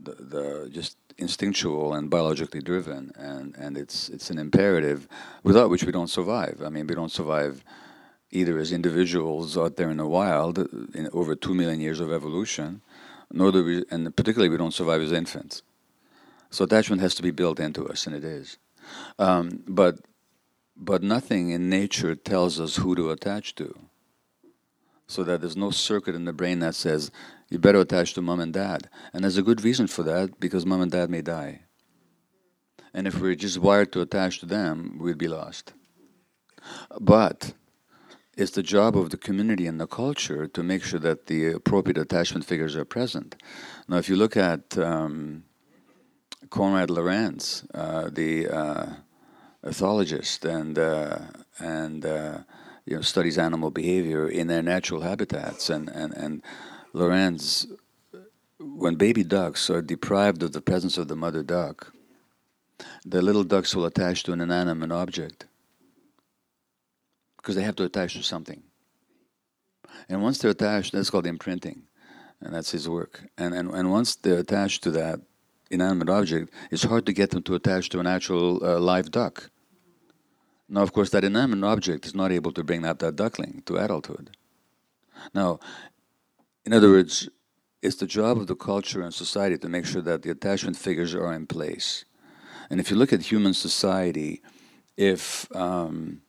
the, 0.00 0.12
the 0.12 0.70
just 0.70 0.96
instinctual 1.18 1.94
and 1.94 2.10
biologically 2.10 2.60
driven, 2.60 3.12
and, 3.16 3.54
and 3.56 3.78
it's 3.78 4.08
it's 4.08 4.30
an 4.30 4.38
imperative 4.38 5.08
without 5.42 5.70
which 5.70 5.84
we 5.84 5.92
don't 5.92 6.10
survive. 6.10 6.60
I 6.64 6.68
mean, 6.68 6.86
we 6.86 6.94
don't 6.94 7.12
survive 7.12 7.64
either 8.30 8.58
as 8.58 8.72
individuals 8.72 9.56
out 9.56 9.76
there 9.76 9.90
in 9.90 9.96
the 9.96 10.06
wild 10.06 10.58
in 10.94 11.08
over 11.12 11.34
two 11.34 11.54
million 11.54 11.80
years 11.80 12.00
of 12.00 12.12
evolution, 12.12 12.82
nor 13.32 13.52
do 13.52 13.64
we, 13.64 13.84
and 13.90 14.14
particularly 14.14 14.50
we 14.50 14.58
don't 14.58 14.74
survive 14.74 15.00
as 15.00 15.12
infants. 15.12 15.62
So 16.50 16.64
attachment 16.64 17.02
has 17.02 17.14
to 17.16 17.22
be 17.22 17.30
built 17.30 17.60
into 17.60 17.88
us, 17.88 18.06
and 18.06 18.14
it 18.14 18.24
is. 18.24 18.58
Um, 19.18 19.62
but 19.66 20.00
but 20.76 21.02
nothing 21.02 21.50
in 21.50 21.70
nature 21.70 22.14
tells 22.14 22.60
us 22.60 22.76
who 22.76 22.94
to 22.94 23.10
attach 23.10 23.54
to. 23.54 23.78
So 25.08 25.22
that 25.24 25.40
there's 25.40 25.56
no 25.56 25.70
circuit 25.70 26.14
in 26.14 26.24
the 26.24 26.32
brain 26.32 26.58
that 26.60 26.74
says 26.74 27.10
you 27.48 27.58
better 27.58 27.80
attach 27.80 28.14
to 28.14 28.22
mom 28.22 28.40
and 28.40 28.52
dad. 28.52 28.88
And 29.12 29.22
there's 29.22 29.38
a 29.38 29.42
good 29.42 29.62
reason 29.62 29.86
for 29.86 30.02
that 30.02 30.40
because 30.40 30.66
mom 30.66 30.80
and 30.80 30.90
dad 30.90 31.10
may 31.10 31.22
die. 31.22 31.60
And 32.92 33.06
if 33.06 33.20
we're 33.20 33.34
just 33.34 33.58
wired 33.58 33.92
to 33.92 34.00
attach 34.00 34.40
to 34.40 34.46
them, 34.46 34.98
we'd 35.00 35.18
be 35.18 35.28
lost. 35.28 35.74
But 36.98 37.52
it's 38.36 38.52
the 38.52 38.62
job 38.62 38.96
of 38.96 39.10
the 39.10 39.16
community 39.16 39.66
and 39.66 39.80
the 39.80 39.86
culture 39.86 40.46
to 40.46 40.62
make 40.62 40.82
sure 40.82 41.00
that 41.00 41.26
the 41.26 41.52
appropriate 41.52 41.98
attachment 41.98 42.44
figures 42.44 42.76
are 42.76 42.84
present. 42.84 43.36
Now, 43.88 43.96
if 43.96 44.08
you 44.08 44.16
look 44.16 44.36
at 44.36 44.76
um, 44.76 45.44
Konrad 46.50 46.90
Lorenz, 46.90 47.64
uh, 47.72 48.10
the 48.12 48.48
uh, 48.48 48.86
ethologist, 49.64 50.44
and 50.44 50.78
uh, 50.78 51.18
and 51.58 52.04
uh, 52.04 52.38
you 52.86 52.96
know 52.96 53.02
studies 53.02 53.36
animal 53.38 53.70
behavior 53.70 54.28
in 54.28 54.46
their 54.46 54.62
natural 54.62 55.02
habitats, 55.02 55.68
and 55.68 55.88
and 55.88 56.14
and 56.14 56.42
Lorenz, 56.92 57.66
when 58.58 58.94
baby 58.94 59.24
ducks 59.24 59.68
are 59.68 59.82
deprived 59.82 60.42
of 60.42 60.52
the 60.52 60.62
presence 60.62 60.96
of 60.96 61.08
the 61.08 61.16
mother 61.16 61.42
duck, 61.42 61.92
the 63.04 63.20
little 63.20 63.44
ducks 63.44 63.74
will 63.74 63.84
attach 63.84 64.22
to 64.22 64.32
an 64.32 64.40
inanimate 64.40 64.92
object 64.92 65.46
because 67.36 67.54
they 67.54 67.62
have 67.62 67.76
to 67.76 67.84
attach 67.84 68.14
to 68.14 68.22
something. 68.22 68.62
And 70.08 70.22
once 70.22 70.38
they're 70.38 70.50
attached, 70.50 70.92
that's 70.92 71.10
called 71.10 71.26
imprinting, 71.26 71.82
and 72.40 72.54
that's 72.54 72.70
his 72.70 72.88
work. 72.88 73.24
And, 73.38 73.54
and, 73.54 73.70
and 73.70 73.90
once 73.90 74.16
they're 74.16 74.38
attached 74.38 74.82
to 74.84 74.90
that 74.92 75.20
inanimate 75.70 76.08
object, 76.08 76.52
it's 76.70 76.82
hard 76.82 77.06
to 77.06 77.12
get 77.12 77.30
them 77.30 77.42
to 77.44 77.54
attach 77.54 77.88
to 77.90 78.00
an 78.00 78.06
actual 78.06 78.64
uh, 78.64 78.78
live 78.78 79.10
duck. 79.10 79.50
Now, 80.68 80.82
of 80.82 80.92
course, 80.92 81.10
that 81.10 81.24
inanimate 81.24 81.64
object 81.64 82.06
is 82.06 82.14
not 82.14 82.32
able 82.32 82.52
to 82.52 82.64
bring 82.64 82.84
up 82.84 82.98
that 82.98 83.16
duckling 83.16 83.62
to 83.66 83.76
adulthood. 83.76 84.36
Now, 85.32 85.60
in 86.64 86.72
other 86.72 86.90
words, 86.90 87.28
it's 87.82 87.96
the 87.96 88.06
job 88.06 88.38
of 88.38 88.48
the 88.48 88.56
culture 88.56 89.02
and 89.02 89.14
society 89.14 89.56
to 89.58 89.68
make 89.68 89.86
sure 89.86 90.02
that 90.02 90.22
the 90.22 90.30
attachment 90.30 90.76
figures 90.76 91.14
are 91.14 91.32
in 91.32 91.46
place. 91.46 92.04
And 92.68 92.80
if 92.80 92.90
you 92.90 92.96
look 92.96 93.12
at 93.12 93.22
human 93.22 93.54
society, 93.54 94.42
if 94.96 95.46
um, 95.54 96.22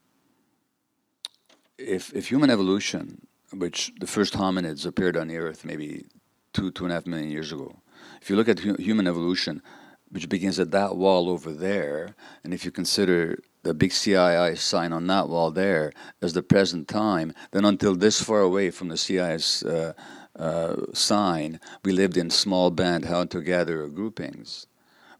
if, 1.77 2.13
if 2.13 2.29
human 2.29 2.49
evolution, 2.49 3.27
which 3.53 3.91
the 3.99 4.07
first 4.07 4.33
hominids 4.33 4.85
appeared 4.85 5.17
on 5.17 5.27
the 5.27 5.37
earth 5.37 5.65
maybe 5.65 6.05
two 6.53 6.71
two 6.71 6.85
and 6.85 6.91
a 6.91 6.95
half 6.95 7.07
million 7.07 7.31
years 7.31 7.51
ago, 7.51 7.79
if 8.21 8.29
you 8.29 8.35
look 8.35 8.49
at 8.49 8.59
hu- 8.59 8.75
human 8.75 9.07
evolution, 9.07 9.61
which 10.09 10.29
begins 10.29 10.59
at 10.59 10.71
that 10.71 10.95
wall 10.95 11.29
over 11.29 11.51
there, 11.51 12.15
and 12.43 12.53
if 12.53 12.65
you 12.65 12.71
consider 12.71 13.39
the 13.67 13.73
big 13.73 13.91
CII 13.91 14.57
sign 14.57 14.93
on 14.93 15.07
that 15.07 15.27
wall 15.27 15.51
there 15.51 15.91
as 16.21 16.31
the 16.31 16.41
present 16.41 16.87
time, 16.87 17.33
then 17.51 17.65
until 17.65 17.95
this 17.95 18.23
far 18.23 18.39
away 18.39 18.71
from 18.71 18.87
the 18.87 18.95
CII's 18.95 19.61
uh, 19.63 19.91
uh, 20.39 20.75
sign, 20.93 21.59
we 21.83 21.91
lived 21.91 22.15
in 22.15 22.29
small 22.29 22.71
band 22.71 23.05
hunter-gatherer 23.05 23.89
groupings, 23.89 24.67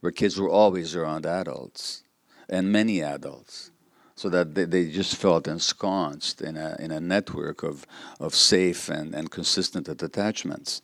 where 0.00 0.12
kids 0.12 0.40
were 0.40 0.48
always 0.48 0.96
around 0.96 1.26
adults, 1.26 2.04
and 2.48 2.72
many 2.72 3.02
adults, 3.02 3.70
so 4.14 4.30
that 4.30 4.54
they, 4.54 4.64
they 4.64 4.90
just 4.90 5.16
felt 5.16 5.46
ensconced 5.46 6.40
in 6.40 6.56
a, 6.56 6.74
in 6.78 6.90
a 6.90 7.00
network 7.00 7.62
of, 7.62 7.86
of 8.18 8.34
safe 8.34 8.88
and, 8.88 9.14
and 9.14 9.30
consistent 9.30 9.88
attachments. 9.88 10.80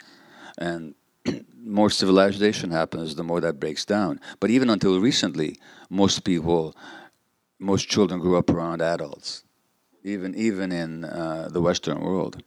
And 0.58 0.94
more 1.64 1.88
civilization 1.88 2.70
happens, 2.70 3.14
the 3.14 3.24
more 3.24 3.40
that 3.40 3.58
breaks 3.58 3.86
down. 3.86 4.20
But 4.38 4.50
even 4.50 4.68
until 4.68 5.00
recently, 5.00 5.56
most 5.88 6.24
people, 6.24 6.76
most 7.64 7.88
children 7.88 8.20
grew 8.20 8.36
up 8.36 8.50
around 8.50 8.82
adults, 8.82 9.44
even 10.02 10.34
even 10.34 10.70
in 10.70 11.04
uh, 11.04 11.48
the 11.50 11.60
Western 11.60 12.00
world. 12.00 12.42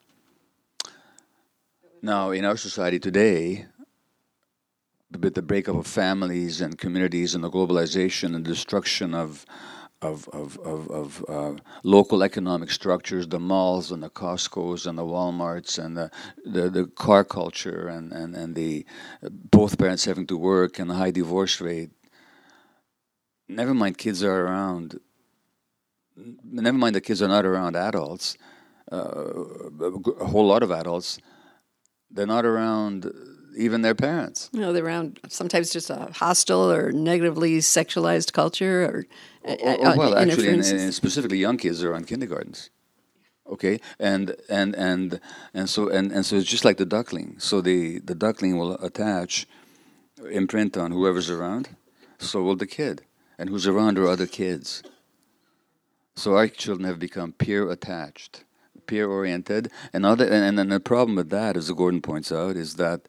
Now, 2.02 2.32
in 2.32 2.46
our 2.46 2.58
society 2.58 3.00
today, 3.00 3.66
with 5.12 5.34
the 5.34 5.42
breakup 5.42 5.76
of 5.76 5.88
families 5.88 6.62
and 6.62 6.78
communities 6.78 7.34
and 7.34 7.44
the 7.44 7.50
globalization 7.50 8.36
and 8.36 8.46
destruction 8.46 9.14
of 9.14 9.46
of, 10.00 10.30
of, 10.30 10.60
of, 10.60 10.92
of 10.92 11.26
uh, 11.28 11.54
local 11.82 12.22
economic 12.22 12.70
structures, 12.70 13.28
the 13.28 13.40
malls 13.40 13.92
and 13.92 14.04
the 14.04 14.12
Costco's 14.12 14.86
and 14.86 14.96
the 14.96 15.04
Walmarts 15.04 15.84
and 15.84 15.98
the, 15.98 16.12
the, 16.46 16.70
the 16.70 16.86
car 16.86 17.24
culture 17.24 17.88
and, 17.88 18.12
and, 18.14 18.36
and 18.36 18.54
the 18.54 18.86
both 19.24 19.80
parents 19.80 20.06
having 20.06 20.28
to 20.28 20.38
work 20.38 20.78
and 20.78 20.92
the 20.92 20.94
high 20.94 21.10
divorce 21.10 21.60
rate. 21.60 21.90
Never 23.50 23.74
mind 23.74 23.98
kids 23.98 24.24
are 24.24 24.46
around, 24.46 25.00
never 26.44 26.78
mind 26.78 26.96
the 26.96 27.02
kids 27.02 27.22
are 27.22 27.28
not 27.28 27.46
around 27.46 27.76
adults, 27.76 28.38
uh, 28.92 28.98
a 30.20 30.26
whole 30.26 30.48
lot 30.48 30.64
of 30.64 30.72
adults, 30.72 31.20
they're 32.10 32.26
not 32.26 32.46
around 32.46 33.12
even 33.58 33.82
their 33.82 33.96
parents. 33.96 34.50
You 34.54 34.62
know, 34.62 34.72
they're 34.72 34.86
around 34.86 35.20
sometimes 35.30 35.72
just 35.72 35.90
a 35.90 36.10
hostile 36.14 36.72
or 36.72 36.92
negatively 36.92 37.58
sexualized 37.58 38.34
culture 38.34 38.86
or 38.86 39.06
uh, 39.50 39.96
well, 39.98 40.18
actually, 40.18 40.50
and, 40.50 40.64
and 40.64 40.94
specifically 40.94 41.38
young 41.38 41.58
kids 41.58 41.84
are 41.84 41.94
on 41.94 42.04
kindergartens. 42.04 42.70
Okay, 43.50 43.80
and 43.98 44.36
and 44.50 44.76
and 44.76 45.22
and 45.54 45.70
so 45.70 45.88
and, 45.90 46.12
and 46.12 46.26
so 46.26 46.36
it's 46.36 46.50
just 46.50 46.66
like 46.66 46.78
the 46.78 46.86
duckling. 46.86 47.36
So 47.40 47.62
the 47.62 48.00
the 48.00 48.16
duckling 48.16 48.58
will 48.58 48.74
attach, 48.84 49.48
imprint 50.30 50.76
on 50.76 50.92
whoever's 50.92 51.30
around. 51.30 51.70
So 52.20 52.44
will 52.44 52.58
the 52.58 52.68
kid, 52.68 53.04
and 53.38 53.50
who's 53.50 53.66
around 53.66 53.98
are 53.98 54.08
other 54.08 54.28
kids. 54.28 54.84
So 56.18 56.36
our 56.36 56.48
children 56.48 56.88
have 56.88 56.98
become 56.98 57.32
peer 57.32 57.70
attached, 57.70 58.44
peer 58.88 59.08
oriented, 59.08 59.70
and 59.94 60.04
other. 60.04 60.26
And, 60.26 60.60
and 60.60 60.72
the 60.72 60.80
problem 60.80 61.16
with 61.16 61.30
that, 61.30 61.56
as 61.56 61.70
Gordon 61.70 62.02
points 62.02 62.32
out, 62.32 62.56
is 62.56 62.74
that 62.78 63.02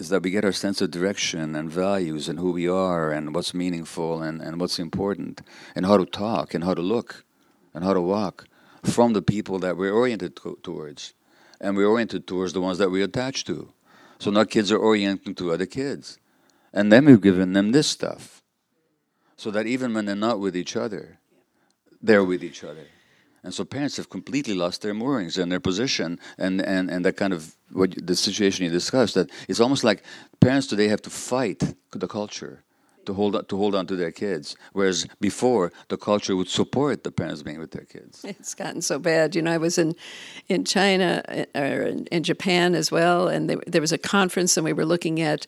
is 0.00 0.08
that 0.08 0.24
we 0.24 0.32
get 0.32 0.44
our 0.44 0.52
sense 0.52 0.80
of 0.80 0.90
direction 0.90 1.54
and 1.54 1.70
values 1.70 2.28
and 2.28 2.40
who 2.40 2.50
we 2.50 2.68
are 2.68 3.12
and 3.12 3.32
what's 3.32 3.54
meaningful 3.54 4.22
and, 4.22 4.42
and 4.42 4.60
what's 4.60 4.80
important 4.80 5.40
and 5.76 5.86
how 5.86 5.96
to 5.96 6.04
talk 6.04 6.52
and 6.52 6.64
how 6.64 6.74
to 6.74 6.82
look 6.82 7.24
and 7.72 7.84
how 7.84 7.94
to 7.94 8.00
walk 8.00 8.46
from 8.82 9.12
the 9.12 9.22
people 9.22 9.60
that 9.60 9.76
we're 9.76 9.94
oriented 9.94 10.34
to- 10.36 10.58
towards. 10.64 11.14
And 11.60 11.76
we're 11.76 11.86
oriented 11.86 12.26
towards 12.26 12.54
the 12.54 12.60
ones 12.60 12.78
that 12.78 12.90
we 12.90 13.02
attach 13.02 13.44
to. 13.44 13.72
So 14.18 14.32
now 14.32 14.44
kids 14.44 14.72
are 14.72 14.78
oriented 14.78 15.36
to 15.36 15.52
other 15.52 15.66
kids. 15.66 16.18
And 16.72 16.92
then 16.92 17.04
we've 17.04 17.22
given 17.22 17.52
them 17.52 17.70
this 17.70 17.86
stuff. 17.86 18.42
So 19.36 19.52
that 19.52 19.66
even 19.68 19.94
when 19.94 20.06
they're 20.06 20.16
not 20.16 20.40
with 20.40 20.56
each 20.56 20.76
other, 20.76 21.20
they're 22.02 22.24
with 22.24 22.42
each 22.42 22.64
other. 22.64 22.86
And 23.42 23.54
so 23.54 23.64
parents 23.64 23.96
have 23.96 24.10
completely 24.10 24.54
lost 24.54 24.82
their 24.82 24.94
moorings 24.94 25.38
and 25.38 25.52
their 25.52 25.60
position 25.60 26.18
and, 26.36 26.60
and, 26.60 26.90
and 26.90 27.04
that 27.04 27.16
kind 27.16 27.32
of 27.32 27.54
what 27.70 27.94
the 28.04 28.16
situation 28.16 28.64
you 28.64 28.70
discussed 28.70 29.14
that 29.14 29.30
it's 29.48 29.60
almost 29.60 29.84
like 29.84 30.02
parents 30.40 30.66
today 30.66 30.88
have 30.88 31.02
to 31.02 31.10
fight 31.10 31.62
the 31.92 32.08
culture 32.08 32.64
to 33.06 33.14
hold 33.14 33.36
on, 33.36 33.44
to 33.46 33.56
hold 33.56 33.74
on 33.74 33.86
to 33.86 33.96
their 33.96 34.12
kids, 34.12 34.56
whereas 34.72 35.06
before 35.20 35.72
the 35.88 35.96
culture 35.96 36.36
would 36.36 36.48
support 36.48 37.04
the 37.04 37.10
parents 37.10 37.42
being 37.42 37.58
with 37.58 37.70
their 37.70 37.84
kids. 37.84 38.24
It's 38.24 38.54
gotten 38.54 38.82
so 38.82 38.98
bad. 38.98 39.34
You 39.34 39.42
know, 39.42 39.52
I 39.52 39.58
was 39.58 39.78
in 39.78 39.94
in 40.48 40.64
China 40.64 41.22
uh, 41.28 41.44
or 41.58 41.82
in, 41.82 42.06
in 42.06 42.22
Japan 42.22 42.74
as 42.74 42.90
well, 42.90 43.28
and 43.28 43.48
there, 43.48 43.58
there 43.66 43.80
was 43.80 43.92
a 43.92 43.98
conference, 43.98 44.56
and 44.56 44.64
we 44.64 44.72
were 44.72 44.86
looking 44.86 45.20
at 45.20 45.46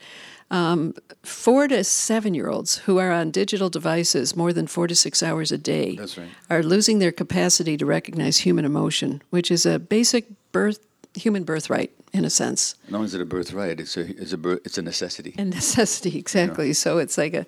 um, 0.51 0.95
four 1.23 1.69
to 1.69 1.85
seven 1.85 2.35
year 2.35 2.49
olds 2.49 2.79
who 2.79 2.99
are 2.99 3.13
on 3.13 3.31
digital 3.31 3.69
devices 3.69 4.35
more 4.35 4.53
than 4.53 4.67
four 4.67 4.87
to 4.87 4.95
six 4.95 5.23
hours 5.23 5.53
a 5.53 5.59
day 5.59 5.97
That's 5.97 6.17
right. 6.17 6.29
are 6.49 6.63
losing 6.63 6.99
their 7.01 7.13
capacity 7.13 7.77
to 7.77 7.85
recognize 7.87 8.39
human 8.39 8.65
emotion, 8.65 9.23
which 9.31 9.51
is 9.51 9.67
a 9.67 9.79
basic 9.79 10.27
birth 10.53 10.81
human 11.19 11.45
birthright 11.45 11.93
in 12.13 12.25
a 12.25 12.31
sense. 12.31 12.75
Not 12.89 12.99
only 12.99 13.07
is 13.07 13.15
it 13.15 13.21
a 13.21 13.27
birthright, 13.27 13.81
it's 13.81 13.97
a 13.97 14.01
it's 14.21 14.33
a 14.33 14.51
it's 14.65 14.79
a 14.79 14.83
necessity. 14.83 15.35
A 15.39 15.45
necessity, 15.45 16.19
exactly. 16.19 16.73
So 16.73 16.99
it's 16.99 17.19
like 17.19 17.35
a. 17.35 17.47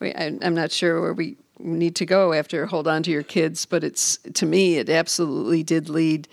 I'm 0.00 0.54
not 0.54 0.70
sure 0.70 1.00
where 1.00 1.12
we 1.12 1.36
need 1.58 1.96
to 1.96 2.06
go 2.06 2.32
after 2.32 2.66
hold 2.66 2.86
on 2.86 3.02
to 3.02 3.10
your 3.10 3.24
kids, 3.24 3.66
but 3.66 3.82
it's 3.82 4.18
to 4.34 4.46
me 4.46 4.76
it 4.76 4.88
absolutely 4.88 5.62
did 5.62 5.88
lead 5.88 6.28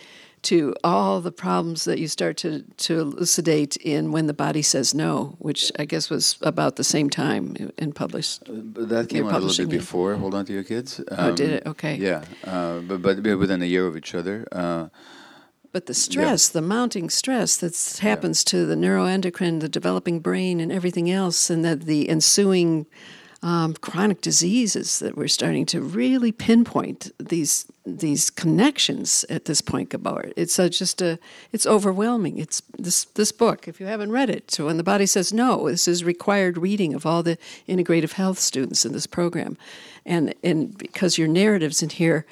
to 0.46 0.76
all 0.84 1.22
the 1.22 1.32
problems 1.32 1.86
that 1.86 1.98
you 1.98 2.08
start 2.08 2.38
to, 2.38 2.62
to 2.78 3.00
elucidate 3.00 3.78
in 3.78 4.12
When 4.12 4.28
the 4.28 4.34
Body 4.34 4.62
Says 4.62 4.94
No, 4.94 5.36
which 5.40 5.72
I 5.80 5.86
guess 5.86 6.12
was 6.12 6.38
about 6.42 6.76
the 6.76 6.84
same 6.84 7.10
time 7.10 7.72
and 7.80 7.96
published. 7.96 8.44
Uh, 8.48 8.54
that 8.94 9.10
came 9.10 9.26
out 9.26 9.34
a 9.34 9.40
little 9.40 9.40
bit 9.40 9.42
publishing 9.42 9.66
it. 9.66 9.72
before. 9.72 10.16
Hold 10.16 10.36
on 10.36 10.46
to 10.46 10.54
your 10.54 10.64
kids. 10.64 11.02
Oh, 11.10 11.36
did 11.36 11.50
it? 11.50 11.64
Okay. 11.66 11.96
Yeah, 11.96 12.24
uh, 12.44 12.80
but 12.80 13.02
but 13.02 13.40
within 13.40 13.62
a 13.64 13.66
year 13.66 13.88
of 13.88 13.98
each 13.98 14.14
other. 14.14 14.48
Uh, 14.52 14.90
But 15.76 15.88
the 15.88 15.94
stress, 15.94 16.48
the 16.48 16.62
mounting 16.62 17.10
stress 17.10 17.58
that 17.58 18.00
happens 18.00 18.46
to 18.46 18.66
the 18.66 18.76
neuroendocrine, 18.76 19.60
the 19.60 19.68
developing 19.68 20.22
brain, 20.22 20.62
and 20.62 20.72
everything 20.72 21.12
else, 21.12 21.50
and 21.50 21.66
that 21.66 21.82
the 21.82 22.08
ensuing 22.08 22.86
um, 23.44 23.74
chronic 23.74 24.22
diseases 24.22 25.00
that 25.00 25.18
we're 25.18 25.28
starting 25.28 25.66
to 25.66 25.82
really 25.82 26.32
pinpoint 26.32 27.12
these 27.20 27.66
these 27.86 28.30
connections 28.30 29.26
at 29.30 29.46
this 29.46 29.60
point, 29.60 29.90
Gabor. 29.90 30.32
It's 30.38 30.58
uh, 30.58 30.70
just 30.70 31.02
a, 31.02 31.20
it's 31.52 31.68
overwhelming. 31.68 32.38
It's 32.38 32.62
this 32.80 33.04
this 33.04 33.34
book. 33.34 33.68
If 33.68 33.82
you 33.82 33.86
haven't 33.86 34.14
read 34.14 34.30
it, 34.30 34.52
so 34.52 34.68
when 34.68 34.78
the 34.78 34.84
body 34.84 35.06
says 35.06 35.34
no, 35.34 35.70
this 35.70 35.90
is 35.90 36.06
required 36.06 36.58
reading 36.58 36.94
of 36.94 37.06
all 37.06 37.22
the 37.22 37.38
integrative 37.68 38.14
health 38.14 38.40
students 38.40 38.86
in 38.86 38.94
this 38.94 39.08
program, 39.08 39.58
and 40.06 40.34
and 40.42 40.78
because 40.78 41.18
your 41.18 41.28
narratives 41.28 41.84
in 41.84 41.90
here 41.90 42.26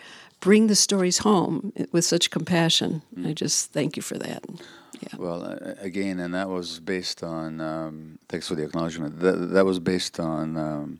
bring 0.43 0.67
the 0.67 0.75
stories 0.75 1.19
home 1.19 1.71
with 1.93 2.03
such 2.03 2.29
compassion. 2.29 3.01
I 3.25 3.31
just 3.31 3.71
thank 3.71 3.95
you 3.95 4.03
for 4.03 4.17
that. 4.17 4.43
Yeah. 4.99 5.15
Well, 5.17 5.41
uh, 5.45 5.75
again, 5.79 6.19
and 6.19 6.33
that 6.33 6.49
was 6.49 6.81
based 6.81 7.23
on. 7.23 7.61
Um, 7.61 8.19
thanks 8.27 8.49
for 8.49 8.55
the 8.55 8.63
acknowledgement. 8.63 9.21
That, 9.21 9.37
that 9.53 9.65
was 9.65 9.79
based 9.79 10.19
on 10.19 10.57
um, 10.57 10.99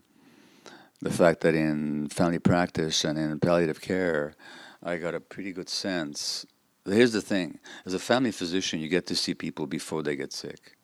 the 1.02 1.10
fact 1.10 1.42
that 1.42 1.54
in 1.54 2.08
family 2.08 2.38
practice 2.38 3.04
and 3.04 3.18
in 3.18 3.38
palliative 3.38 3.82
care, 3.82 4.34
I 4.82 4.96
got 4.96 5.14
a 5.14 5.20
pretty 5.20 5.52
good 5.52 5.68
sense. 5.68 6.46
Here's 6.86 7.12
the 7.12 7.20
thing: 7.20 7.58
as 7.84 7.92
a 7.92 7.98
family 7.98 8.32
physician, 8.32 8.80
you 8.80 8.88
get 8.88 9.06
to 9.08 9.14
see 9.14 9.34
people 9.34 9.66
before 9.66 10.02
they 10.02 10.16
get 10.16 10.32
sick. 10.32 10.78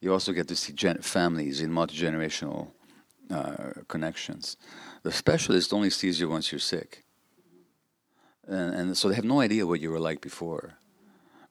You 0.00 0.10
also 0.14 0.32
get 0.32 0.48
to 0.48 0.56
see 0.56 0.72
gen- 0.72 1.02
families 1.02 1.60
in 1.60 1.70
multi 1.70 1.96
generational 1.96 2.70
uh, 3.30 3.72
connections. 3.88 4.56
The 5.02 5.12
specialist 5.12 5.74
only 5.74 5.90
sees 5.90 6.18
you 6.18 6.30
once 6.30 6.50
you're 6.50 6.68
sick, 6.76 7.04
and, 8.50 8.74
and 8.74 8.96
so 8.96 9.08
they 9.08 9.14
have 9.14 9.24
no 9.24 9.40
idea 9.40 9.66
what 9.66 9.80
you 9.80 9.90
were 9.90 10.00
like 10.00 10.20
before 10.20 10.74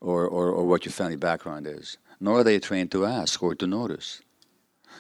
or, 0.02 0.28
or, 0.28 0.50
or 0.50 0.66
what 0.66 0.86
your 0.86 0.92
family 0.92 1.16
background 1.16 1.68
is, 1.68 1.98
nor 2.20 2.40
are 2.40 2.44
they 2.44 2.60
trained 2.60 2.92
to 2.92 3.06
ask 3.06 3.42
or 3.42 3.56
to 3.56 3.68
notice. 3.68 4.22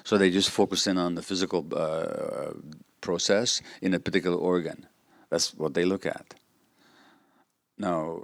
So 0.03 0.17
they 0.17 0.29
just 0.29 0.49
focus 0.49 0.87
in 0.87 0.97
on 0.97 1.15
the 1.15 1.21
physical 1.21 1.65
uh, 1.75 2.53
process 3.01 3.61
in 3.81 3.93
a 3.93 3.99
particular 3.99 4.37
organ. 4.37 4.87
That's 5.29 5.53
what 5.53 5.73
they 5.73 5.85
look 5.85 6.05
at. 6.05 6.33
Now, 7.77 8.23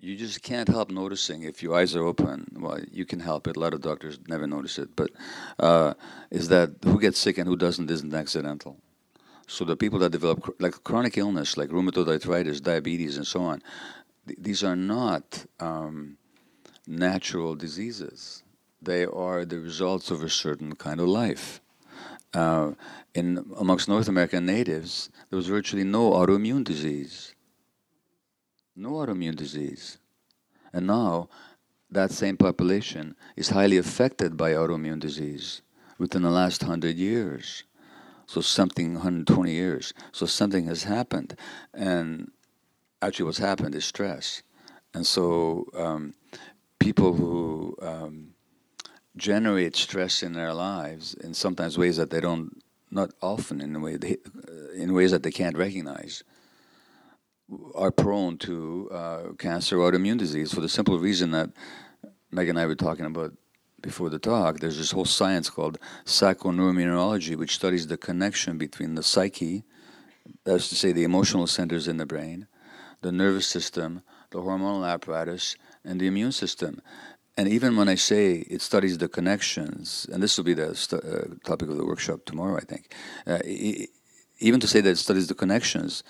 you 0.00 0.16
just 0.16 0.42
can't 0.42 0.68
help 0.68 0.90
noticing 0.90 1.42
if 1.42 1.62
your 1.62 1.76
eyes 1.76 1.94
are 1.94 2.04
open. 2.04 2.46
Well, 2.58 2.80
you 2.90 3.04
can 3.04 3.20
help 3.20 3.46
it. 3.46 3.56
A 3.56 3.60
lot 3.60 3.74
of 3.74 3.82
doctors 3.82 4.18
never 4.28 4.46
notice 4.46 4.78
it, 4.78 4.96
but 4.96 5.10
uh, 5.58 5.94
is 6.30 6.48
that 6.48 6.70
who 6.84 6.98
gets 6.98 7.18
sick 7.18 7.36
and 7.36 7.46
who 7.46 7.56
doesn't 7.56 7.90
isn't 7.90 8.14
accidental. 8.14 8.78
So 9.50 9.64
the 9.64 9.76
people 9.76 9.98
that 9.98 10.12
develop 10.12 10.54
like 10.60 10.84
chronic 10.84 11.18
illness, 11.18 11.56
like 11.56 11.70
rheumatoid 11.70 12.06
arthritis, 12.06 12.60
diabetes, 12.60 13.16
and 13.16 13.26
so 13.26 13.42
on, 13.42 13.60
th- 14.28 14.38
these 14.40 14.62
are 14.62 14.76
not 14.76 15.44
um, 15.58 16.18
natural 16.86 17.56
diseases. 17.56 18.44
They 18.80 19.04
are 19.04 19.44
the 19.44 19.58
results 19.58 20.12
of 20.12 20.22
a 20.22 20.28
certain 20.28 20.76
kind 20.76 21.00
of 21.00 21.08
life. 21.08 21.60
Uh, 22.32 22.74
in 23.12 23.44
amongst 23.58 23.88
North 23.88 24.06
American 24.06 24.46
natives, 24.46 25.10
there 25.28 25.36
was 25.36 25.48
virtually 25.48 25.82
no 25.82 26.12
autoimmune 26.12 26.62
disease. 26.62 27.34
No 28.76 28.90
autoimmune 28.90 29.34
disease. 29.34 29.98
And 30.72 30.86
now, 30.86 31.28
that 31.90 32.12
same 32.12 32.36
population 32.36 33.16
is 33.34 33.48
highly 33.48 33.78
affected 33.78 34.36
by 34.36 34.52
autoimmune 34.52 35.00
disease 35.00 35.62
within 35.98 36.22
the 36.22 36.30
last 36.30 36.62
hundred 36.62 36.96
years. 36.96 37.64
So 38.30 38.40
something, 38.40 38.94
120 38.94 39.50
years. 39.50 39.92
So 40.12 40.24
something 40.24 40.66
has 40.66 40.84
happened, 40.84 41.34
and 41.74 42.30
actually, 43.02 43.24
what's 43.24 43.38
happened 43.38 43.74
is 43.74 43.84
stress. 43.84 44.44
And 44.94 45.04
so, 45.04 45.66
um, 45.74 46.14
people 46.78 47.14
who 47.14 47.76
um, 47.82 48.34
generate 49.16 49.74
stress 49.74 50.22
in 50.22 50.34
their 50.34 50.54
lives 50.54 51.14
in 51.14 51.34
sometimes 51.34 51.76
ways 51.76 51.96
that 51.96 52.10
they 52.10 52.20
don't, 52.20 52.62
not 52.92 53.10
often 53.20 53.60
in 53.60 53.72
the 53.72 53.80
way 53.80 53.96
they, 53.96 54.18
uh, 54.48 54.74
in 54.76 54.94
ways 54.94 55.10
that 55.10 55.24
they 55.24 55.32
can't 55.32 55.56
recognize, 55.56 56.22
are 57.74 57.90
prone 57.90 58.38
to 58.38 58.88
uh, 58.92 59.22
cancer 59.40 59.80
or 59.80 59.90
autoimmune 59.90 60.18
disease 60.18 60.54
for 60.54 60.60
the 60.60 60.68
simple 60.68 61.00
reason 61.00 61.32
that 61.32 61.50
Meg 62.30 62.48
and 62.48 62.60
I 62.60 62.66
were 62.66 62.76
talking 62.76 63.06
about 63.06 63.32
before 63.82 64.10
the 64.10 64.18
talk. 64.18 64.60
There's 64.60 64.78
this 64.78 64.92
whole 64.92 65.04
science 65.04 65.50
called 65.50 65.78
psychoneuroimmunology, 66.04 67.36
which 67.36 67.54
studies 67.54 67.86
the 67.86 67.96
connection 67.96 68.58
between 68.58 68.94
the 68.94 69.02
psyche, 69.02 69.64
that's 70.44 70.68
to 70.68 70.74
say, 70.74 70.92
the 70.92 71.04
emotional 71.04 71.46
centers 71.46 71.88
in 71.88 71.96
the 71.96 72.06
brain, 72.06 72.46
the 73.02 73.12
nervous 73.12 73.46
system, 73.46 74.02
the 74.30 74.38
hormonal 74.38 74.88
apparatus, 74.88 75.56
and 75.84 76.00
the 76.00 76.06
immune 76.06 76.32
system. 76.32 76.80
And 77.36 77.48
even 77.48 77.76
when 77.76 77.88
I 77.88 77.94
say 77.94 78.44
it 78.50 78.60
studies 78.60 78.98
the 78.98 79.08
connections, 79.08 80.06
and 80.12 80.22
this 80.22 80.36
will 80.36 80.44
be 80.44 80.54
the 80.54 80.74
stu- 80.74 80.98
uh, 80.98 81.34
topic 81.44 81.68
of 81.70 81.76
the 81.76 81.86
workshop 81.86 82.24
tomorrow, 82.26 82.56
I 82.56 82.60
think, 82.60 82.94
uh, 83.26 83.38
e- 83.44 83.88
even 84.40 84.60
to 84.60 84.66
say 84.66 84.80
that 84.80 84.90
it 84.90 84.98
studies 84.98 85.28
the 85.28 85.34
connections 85.34 86.02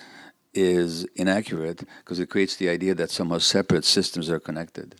is 0.54 1.04
inaccurate 1.14 1.84
because 1.98 2.18
it 2.18 2.30
creates 2.30 2.56
the 2.56 2.68
idea 2.68 2.94
that 2.94 3.10
somehow 3.10 3.38
separate 3.38 3.84
systems 3.84 4.28
are 4.30 4.40
connected. 4.40 4.96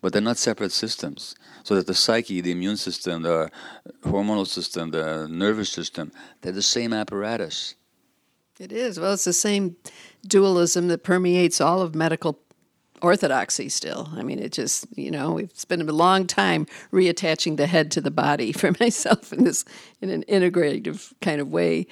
But 0.00 0.12
they're 0.12 0.22
not 0.22 0.36
separate 0.36 0.72
systems. 0.72 1.34
So 1.64 1.74
that 1.74 1.86
the 1.86 1.94
psyche, 1.94 2.40
the 2.40 2.52
immune 2.52 2.76
system, 2.76 3.22
the 3.22 3.50
hormonal 4.04 4.46
system, 4.46 4.90
the 4.90 5.26
nervous 5.28 5.70
system, 5.70 6.12
they're 6.40 6.52
the 6.52 6.62
same 6.62 6.92
apparatus. 6.92 7.74
It 8.58 8.72
is. 8.72 8.98
Well, 8.98 9.12
it's 9.14 9.24
the 9.24 9.32
same 9.32 9.76
dualism 10.26 10.88
that 10.88 11.04
permeates 11.04 11.60
all 11.60 11.80
of 11.80 11.94
medical 11.94 12.40
orthodoxy 13.02 13.68
still. 13.68 14.10
I 14.14 14.22
mean, 14.22 14.38
it 14.38 14.52
just, 14.52 14.86
you 14.96 15.10
know, 15.10 15.32
we've 15.32 15.52
spent 15.54 15.82
a 15.82 15.92
long 15.92 16.26
time 16.26 16.66
reattaching 16.92 17.56
the 17.56 17.66
head 17.66 17.90
to 17.92 18.00
the 18.00 18.10
body 18.10 18.52
for 18.60 18.72
myself 18.80 19.32
in 19.32 19.44
this, 19.44 19.64
in 20.00 20.10
an 20.10 20.24
integrative 20.28 21.12
kind 21.20 21.40
of 21.40 21.48
way, 21.48 21.86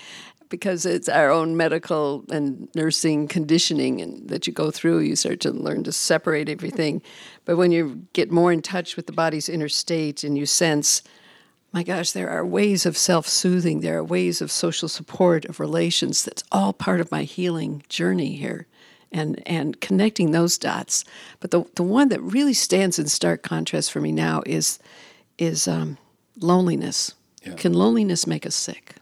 because 0.48 0.86
it's 0.86 1.08
our 1.08 1.30
own 1.30 1.56
medical 1.56 2.24
and 2.30 2.68
nursing 2.74 3.28
conditioning 3.28 4.00
and 4.00 4.28
that 4.28 4.46
you 4.46 4.52
go 4.52 4.70
through, 4.70 5.00
you 5.00 5.16
start 5.16 5.40
to 5.40 5.50
learn 5.50 5.84
to 5.84 5.92
separate 5.92 6.48
everything. 6.48 7.02
But 7.44 7.56
when 7.56 7.72
you 7.72 8.06
get 8.12 8.30
more 8.30 8.52
in 8.52 8.62
touch 8.62 8.96
with 8.96 9.06
the 9.06 9.12
body's 9.12 9.48
inner 9.48 9.68
state 9.68 10.24
and 10.24 10.36
you 10.38 10.46
sense, 10.46 11.02
my 11.72 11.82
gosh, 11.82 12.12
there 12.12 12.30
are 12.30 12.46
ways 12.46 12.86
of 12.86 12.96
self 12.96 13.26
soothing, 13.26 13.80
there 13.80 13.98
are 13.98 14.04
ways 14.04 14.40
of 14.40 14.50
social 14.50 14.88
support, 14.88 15.44
of 15.44 15.60
relations. 15.60 16.24
That's 16.24 16.44
all 16.52 16.72
part 16.72 17.00
of 17.00 17.10
my 17.10 17.24
healing 17.24 17.82
journey 17.88 18.36
here. 18.36 18.66
And, 19.12 19.40
and 19.46 19.80
connecting 19.80 20.32
those 20.32 20.58
dots. 20.58 21.04
But 21.40 21.50
the, 21.52 21.64
the 21.76 21.82
one 21.84 22.08
that 22.08 22.20
really 22.20 22.52
stands 22.52 22.98
in 22.98 23.06
stark 23.06 23.42
contrast 23.42 23.92
for 23.92 24.00
me 24.00 24.12
now 24.12 24.42
is, 24.44 24.78
is 25.38 25.68
um, 25.68 25.96
loneliness. 26.38 27.14
Yeah. 27.42 27.54
Can 27.54 27.72
loneliness 27.72 28.26
make 28.26 28.44
us 28.44 28.56
sick? 28.56 28.96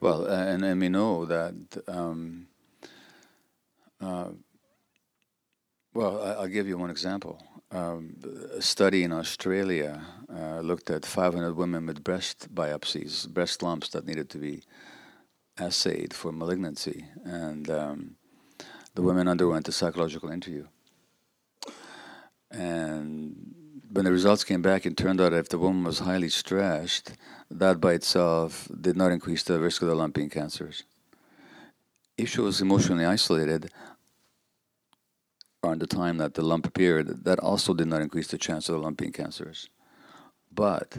Well, 0.00 0.26
uh, 0.26 0.46
and, 0.46 0.64
and 0.64 0.80
we 0.80 0.88
know 0.88 1.26
that. 1.26 1.54
Um, 1.86 2.46
uh, 4.00 4.30
well, 5.92 6.22
I, 6.22 6.30
I'll 6.40 6.48
give 6.48 6.66
you 6.66 6.78
one 6.78 6.90
example. 6.90 7.42
Um, 7.70 8.16
a 8.56 8.62
study 8.62 9.04
in 9.04 9.12
Australia 9.12 10.00
uh, 10.34 10.60
looked 10.60 10.88
at 10.88 11.04
500 11.04 11.54
women 11.54 11.84
with 11.86 12.02
breast 12.02 12.52
biopsies, 12.54 13.28
breast 13.28 13.62
lumps 13.62 13.90
that 13.90 14.06
needed 14.06 14.30
to 14.30 14.38
be 14.38 14.62
assayed 15.58 16.14
for 16.14 16.32
malignancy, 16.32 17.04
and 17.24 17.68
um, 17.70 18.16
the 18.94 19.02
women 19.02 19.28
underwent 19.28 19.68
a 19.68 19.72
psychological 19.72 20.30
interview. 20.30 20.66
And 22.50 23.54
when 23.92 24.04
the 24.04 24.12
results 24.12 24.44
came 24.44 24.62
back, 24.62 24.86
it 24.86 24.96
turned 24.96 25.20
out 25.20 25.32
if 25.32 25.48
the 25.48 25.58
woman 25.58 25.84
was 25.84 26.00
highly 26.00 26.28
stressed, 26.28 27.16
that 27.50 27.80
by 27.80 27.94
itself 27.94 28.68
did 28.80 28.96
not 28.96 29.10
increase 29.10 29.42
the 29.42 29.58
risk 29.58 29.82
of 29.82 29.88
the 29.88 29.94
developing 29.94 30.30
cancers. 30.30 30.84
If 32.16 32.28
she 32.28 32.40
was 32.40 32.60
emotionally 32.60 33.04
isolated 33.04 33.72
around 35.64 35.80
the 35.80 35.88
time 35.88 36.18
that 36.18 36.34
the 36.34 36.42
lump 36.42 36.66
appeared, 36.66 37.24
that 37.24 37.40
also 37.40 37.74
did 37.74 37.88
not 37.88 38.00
increase 38.00 38.28
the 38.28 38.38
chance 38.38 38.68
of 38.68 38.74
the 38.74 38.78
developing 38.78 39.12
cancers. 39.12 39.68
But 40.52 40.98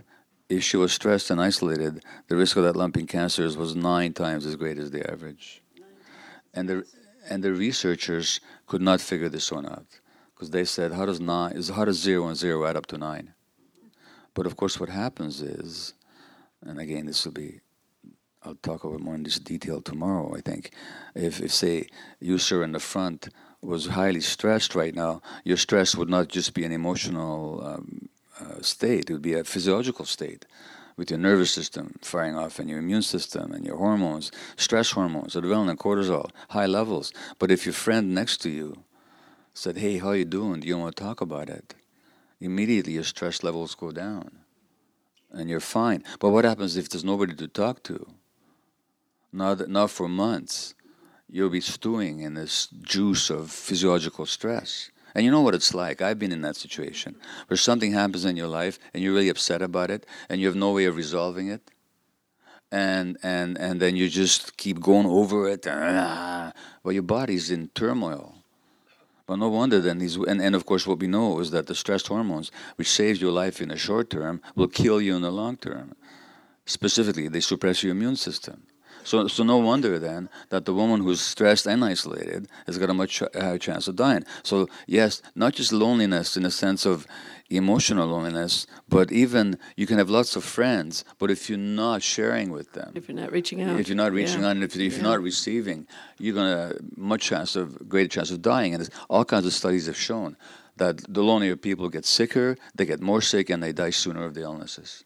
if 0.49 0.63
she 0.63 0.75
was 0.75 0.91
stressed 0.91 1.29
and 1.31 1.39
isolated, 1.39 2.03
the 2.27 2.35
risk 2.35 2.57
of 2.57 2.63
that 2.63 2.75
lumping 2.75 3.07
cancers 3.07 3.55
was 3.55 3.73
nine 3.73 4.13
times 4.13 4.45
as 4.45 4.57
great 4.57 4.77
as 4.77 4.91
the 4.91 5.09
average. 5.09 5.63
And 6.53 6.67
the, 6.67 6.83
and 7.29 7.41
the 7.41 7.53
researchers 7.53 8.41
could 8.67 8.81
not 8.81 8.99
figure 8.99 9.29
this 9.29 9.49
one 9.49 9.65
out 9.65 10.00
because 10.41 10.49
they 10.49 10.65
said, 10.65 10.91
how 10.91 11.05
does 11.05 11.19
nine 11.19 11.51
is 11.51 11.69
how 11.69 11.85
does 11.85 11.99
zero 11.99 12.25
and 12.25 12.35
zero 12.35 12.65
add 12.65 12.75
up 12.75 12.87
to 12.87 12.97
nine? 12.97 13.35
But 14.33 14.47
of 14.47 14.57
course, 14.57 14.79
what 14.79 14.89
happens 14.89 15.39
is, 15.39 15.93
and 16.65 16.79
again, 16.79 17.05
this 17.05 17.23
will 17.25 17.33
be, 17.33 17.59
I'll 18.41 18.55
talk 18.55 18.83
about 18.83 19.01
more 19.01 19.13
in 19.13 19.21
this 19.21 19.37
detail 19.37 19.81
tomorrow. 19.81 20.33
I 20.35 20.41
think, 20.41 20.71
if 21.13 21.39
if 21.41 21.53
say 21.53 21.89
you 22.19 22.39
sir 22.39 22.63
in 22.63 22.71
the 22.71 22.79
front 22.79 23.29
was 23.61 23.85
highly 23.85 24.21
stressed 24.21 24.73
right 24.73 24.95
now, 24.95 25.21
your 25.43 25.57
stress 25.57 25.95
would 25.95 26.09
not 26.09 26.29
just 26.29 26.55
be 26.55 26.63
an 26.63 26.71
emotional 26.71 27.63
um, 27.63 28.09
uh, 28.39 28.63
state; 28.63 29.11
it 29.11 29.13
would 29.13 29.21
be 29.21 29.35
a 29.35 29.43
physiological 29.43 30.05
state 30.05 30.47
with 30.97 31.11
your 31.11 31.19
nervous 31.19 31.51
system 31.51 31.99
firing 32.01 32.35
off 32.35 32.57
and 32.57 32.67
your 32.67 32.79
immune 32.79 33.03
system 33.03 33.51
and 33.51 33.63
your 33.63 33.77
hormones, 33.77 34.31
stress 34.55 34.89
hormones, 34.89 35.35
adrenaline, 35.35 35.77
cortisol, 35.77 36.31
high 36.49 36.65
levels. 36.65 37.13
But 37.37 37.51
if 37.51 37.67
your 37.67 37.73
friend 37.73 38.15
next 38.15 38.37
to 38.37 38.49
you 38.49 38.83
said, 39.53 39.77
"Hey, 39.77 39.97
how 39.97 40.11
you 40.11 40.25
doing? 40.25 40.59
Do 40.59 40.67
you 40.67 40.77
want 40.77 40.95
to 40.95 41.03
talk 41.03 41.21
about 41.21 41.49
it?" 41.49 41.75
Immediately 42.39 42.93
your 42.93 43.03
stress 43.03 43.43
levels 43.43 43.75
go 43.75 43.91
down, 43.91 44.39
and 45.31 45.49
you're 45.49 45.59
fine. 45.59 46.03
But 46.19 46.29
what 46.29 46.45
happens 46.45 46.77
if 46.77 46.89
there's 46.89 47.03
nobody 47.03 47.35
to 47.35 47.47
talk 47.47 47.83
to? 47.83 48.07
Not 49.31 49.69
not 49.69 49.91
for 49.91 50.07
months, 50.07 50.73
you'll 51.29 51.49
be 51.49 51.61
stewing 51.61 52.19
in 52.19 52.33
this 52.33 52.67
juice 52.67 53.29
of 53.29 53.49
physiological 53.51 54.25
stress. 54.25 54.91
And 55.13 55.25
you 55.25 55.31
know 55.31 55.41
what 55.41 55.55
it's 55.55 55.73
like. 55.73 56.01
I've 56.01 56.19
been 56.19 56.31
in 56.31 56.41
that 56.41 56.55
situation 56.55 57.15
where 57.47 57.57
something 57.57 57.91
happens 57.91 58.25
in 58.25 58.37
your 58.37 58.47
life 58.47 58.79
and 58.93 59.03
you're 59.03 59.13
really 59.13 59.29
upset 59.29 59.61
about 59.61 59.91
it 59.91 60.05
and 60.29 60.39
you 60.39 60.47
have 60.47 60.55
no 60.55 60.71
way 60.71 60.85
of 60.85 60.95
resolving 60.95 61.49
it. 61.49 61.71
And, 62.71 63.17
and, 63.21 63.57
and 63.57 63.81
then 63.81 63.97
you 63.97 64.07
just 64.07 64.55
keep 64.55 64.79
going 64.79 65.05
over 65.05 65.49
it. 65.49 65.67
Ah, 65.67 65.71
ah, 65.73 66.53
ah. 66.55 66.59
Well, 66.83 66.93
your 66.93 67.03
body's 67.03 67.51
in 67.51 67.67
turmoil. 67.75 68.40
But 69.25 69.37
no 69.37 69.49
wonder 69.49 69.79
then 69.79 69.99
these, 69.99 70.15
and, 70.15 70.41
and 70.41 70.55
of 70.55 70.65
course, 70.65 70.85
what 70.85 70.99
we 70.99 71.07
know 71.07 71.39
is 71.39 71.51
that 71.51 71.67
the 71.67 71.75
stress 71.75 72.07
hormones, 72.07 72.51
which 72.75 72.89
saves 72.89 73.21
your 73.21 73.31
life 73.31 73.61
in 73.61 73.69
the 73.69 73.77
short 73.77 74.09
term, 74.09 74.41
will 74.55 74.67
kill 74.67 74.99
you 75.01 75.15
in 75.15 75.21
the 75.21 75.31
long 75.31 75.57
term. 75.57 75.95
Specifically, 76.65 77.27
they 77.27 77.41
suppress 77.41 77.83
your 77.83 77.91
immune 77.91 78.15
system. 78.15 78.63
So, 79.03 79.27
so 79.27 79.43
no 79.43 79.57
wonder 79.57 79.99
then 79.99 80.29
that 80.49 80.65
the 80.65 80.73
woman 80.73 81.01
who's 81.01 81.21
stressed 81.21 81.65
and 81.65 81.83
isolated 81.83 82.47
has 82.65 82.77
got 82.77 82.89
a 82.89 82.93
much 82.93 83.21
uh, 83.21 83.27
higher 83.33 83.57
chance 83.57 83.87
of 83.87 83.95
dying. 83.95 84.23
So 84.43 84.67
yes, 84.87 85.21
not 85.35 85.53
just 85.53 85.71
loneliness 85.73 86.37
in 86.37 86.43
the 86.43 86.51
sense 86.51 86.85
of 86.85 87.07
emotional 87.49 88.07
loneliness, 88.07 88.65
but 88.87 89.11
even 89.11 89.57
you 89.75 89.85
can 89.85 89.97
have 89.97 90.09
lots 90.09 90.35
of 90.35 90.43
friends, 90.43 91.03
but 91.19 91.29
if 91.29 91.49
you're 91.49 91.57
not 91.57 92.01
sharing 92.01 92.51
with 92.51 92.71
them, 92.73 92.93
if 92.95 93.07
you're 93.07 93.17
not 93.17 93.31
reaching 93.31 93.61
out, 93.61 93.79
if 93.79 93.87
you're 93.87 93.95
not 93.95 94.11
reaching 94.11 94.41
yeah. 94.41 94.47
out, 94.47 94.55
and 94.55 94.63
if, 94.63 94.75
if 94.75 94.93
you're 94.93 95.03
not 95.03 95.21
receiving, 95.21 95.85
you're 96.17 96.35
gonna 96.35 96.73
much 96.95 97.23
chance 97.23 97.55
of 97.55 97.89
greater 97.89 98.07
chance 98.07 98.31
of 98.31 98.41
dying. 98.41 98.73
And 98.73 98.89
all 99.09 99.25
kinds 99.25 99.45
of 99.45 99.53
studies 99.53 99.87
have 99.87 99.97
shown 99.97 100.37
that 100.77 101.13
the 101.13 101.21
lonelier 101.21 101.55
people 101.55 101.89
get 101.89 102.05
sicker, 102.05 102.57
they 102.73 102.85
get 102.85 103.01
more 103.01 103.21
sick, 103.21 103.49
and 103.49 103.61
they 103.61 103.73
die 103.73 103.89
sooner 103.89 104.23
of 104.23 104.33
the 104.33 104.41
illnesses. 104.41 105.03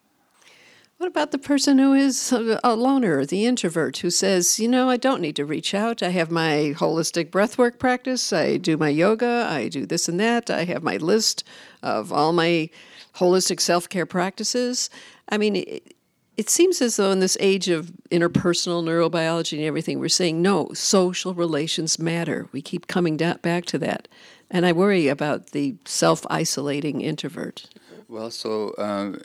What 0.98 1.08
about 1.08 1.32
the 1.32 1.38
person 1.38 1.78
who 1.78 1.94
is 1.94 2.32
a 2.32 2.76
loner, 2.76 3.26
the 3.26 3.46
introvert, 3.46 3.98
who 3.98 4.10
says, 4.10 4.60
you 4.60 4.68
know, 4.70 4.90
I 4.90 4.96
don't 4.96 5.20
need 5.20 5.36
to 5.36 5.46
reach 5.46 5.74
out. 5.74 6.02
I 6.02 6.10
have 6.10 6.32
my 6.32 6.74
holistic 6.78 7.32
breathwork 7.32 7.80
practice. 7.80 8.32
I 8.32 8.56
do 8.56 8.78
my 8.78 8.88
yoga. 8.88 9.46
I 9.50 9.68
do 9.68 9.86
this 9.86 10.08
and 10.08 10.20
that. 10.22 10.50
I 10.50 10.64
have 10.64 10.84
my 10.84 10.96
list 10.96 11.44
of 11.84 12.14
all 12.14 12.32
my 12.32 12.70
holistic 13.16 13.60
self 13.60 13.90
care 13.90 14.06
practices. 14.06 14.90
I 15.28 15.38
mean, 15.38 15.58
it, 15.58 15.96
it 16.38 16.50
seems 16.50 16.82
as 16.82 16.96
though 16.96 17.12
in 17.12 17.20
this 17.20 17.38
age 17.42 17.68
of 17.68 17.92
interpersonal 18.10 18.82
neurobiology 18.82 19.58
and 19.58 19.68
everything, 19.68 20.00
we're 20.00 20.08
saying, 20.08 20.42
no, 20.42 20.72
social 20.74 21.34
relations 21.34 22.00
matter. 22.00 22.48
We 22.54 22.62
keep 22.62 22.88
coming 22.88 23.18
back 23.18 23.66
to 23.66 23.78
that. 23.80 24.08
And 24.50 24.66
I 24.66 24.72
worry 24.72 25.10
about 25.10 25.48
the 25.48 25.76
self 25.84 26.26
isolating 26.30 27.02
introvert. 27.02 27.68
Well, 28.08 28.32
so. 28.32 28.74
Um 28.78 29.20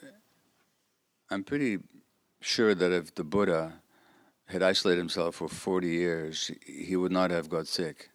I'm 1.30 1.44
pretty 1.44 1.78
sure 2.40 2.74
that 2.74 2.90
if 2.90 3.14
the 3.14 3.22
Buddha 3.22 3.74
had 4.46 4.62
isolated 4.62 4.98
himself 4.98 5.36
for 5.36 5.48
40 5.48 5.88
years, 5.88 6.50
he 6.66 6.96
would 6.96 7.12
not 7.12 7.30
have 7.30 7.48
got 7.48 7.68
sick. 7.68 8.10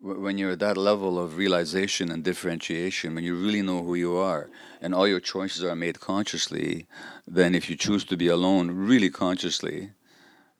When 0.00 0.38
you're 0.38 0.52
at 0.52 0.60
that 0.60 0.78
level 0.78 1.18
of 1.18 1.36
realization 1.36 2.10
and 2.10 2.24
differentiation, 2.24 3.14
when 3.14 3.22
you 3.22 3.34
really 3.34 3.60
know 3.60 3.82
who 3.82 3.94
you 3.94 4.16
are, 4.16 4.48
and 4.80 4.94
all 4.94 5.06
your 5.06 5.20
choices 5.20 5.62
are 5.62 5.76
made 5.76 6.00
consciously, 6.00 6.86
then 7.26 7.54
if 7.54 7.68
you 7.68 7.76
choose 7.76 8.04
to 8.04 8.16
be 8.16 8.28
alone 8.28 8.70
really 8.70 9.10
consciously, 9.10 9.90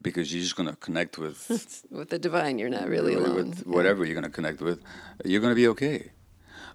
because 0.03 0.35
you're 0.35 0.43
just 0.43 0.57
going 0.57 0.69
to 0.69 0.77
connect 0.77 1.17
with 1.17 1.85
with 1.91 2.11
the 2.11 2.19
divine, 2.19 2.59
you're 2.59 2.69
not 2.69 2.87
really 2.87 3.15
alone. 3.15 3.35
With 3.35 3.67
whatever 3.67 4.05
you're 4.05 4.15
going 4.15 4.31
to 4.31 4.31
connect 4.31 4.61
with, 4.61 4.83
you're 5.25 5.41
going 5.41 5.53
to 5.53 5.63
be 5.63 5.69
okay. 5.69 6.11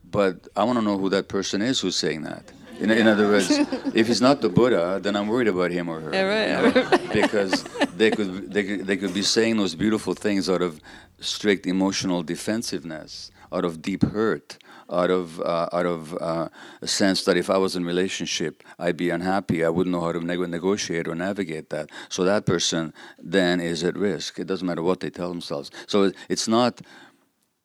But 0.03 0.47
I 0.55 0.63
want 0.63 0.79
to 0.79 0.83
know 0.83 0.97
who 0.97 1.09
that 1.09 1.27
person 1.27 1.61
is 1.61 1.81
who's 1.81 1.95
saying 1.95 2.23
that. 2.23 2.51
In, 2.79 2.91
in 2.91 3.07
other 3.07 3.27
words, 3.27 3.47
if 3.93 4.07
he's 4.07 4.21
not 4.21 4.41
the 4.41 4.49
Buddha, 4.49 4.99
then 5.01 5.15
I'm 5.15 5.27
worried 5.27 5.47
about 5.47 5.71
him 5.71 5.89
or 5.89 5.99
her. 6.01 6.11
Yeah, 6.13 6.23
right. 6.23 6.75
You 6.75 6.81
know? 6.81 7.13
because 7.13 7.63
they 7.95 8.11
could, 8.11 8.51
they 8.51 8.63
could 8.63 8.87
they 8.87 8.97
could 8.97 9.13
be 9.13 9.21
saying 9.21 9.57
those 9.57 9.75
beautiful 9.75 10.13
things 10.13 10.49
out 10.49 10.61
of 10.61 10.81
strict 11.19 11.65
emotional 11.65 12.23
defensiveness, 12.23 13.31
out 13.51 13.63
of 13.63 13.81
deep 13.81 14.03
hurt, 14.03 14.57
out 14.89 15.09
of 15.09 15.39
uh, 15.41 15.69
out 15.71 15.85
of 15.85 16.13
uh, 16.19 16.49
a 16.81 16.87
sense 16.87 17.23
that 17.25 17.37
if 17.37 17.49
I 17.49 17.57
was 17.57 17.75
in 17.75 17.83
a 17.83 17.85
relationship, 17.85 18.63
I'd 18.77 18.97
be 18.97 19.09
unhappy. 19.09 19.63
I 19.63 19.69
wouldn't 19.69 19.93
know 19.93 20.01
how 20.01 20.11
to 20.11 20.19
neg- 20.19 20.39
negotiate 20.39 21.07
or 21.07 21.15
navigate 21.15 21.69
that. 21.69 21.89
So 22.09 22.23
that 22.25 22.45
person 22.45 22.93
then 23.17 23.59
is 23.59 23.83
at 23.83 23.95
risk. 23.95 24.39
It 24.39 24.47
doesn't 24.47 24.67
matter 24.67 24.83
what 24.83 24.99
they 24.99 25.09
tell 25.09 25.29
themselves. 25.29 25.71
So 25.87 26.11
it's 26.27 26.47
not 26.47 26.81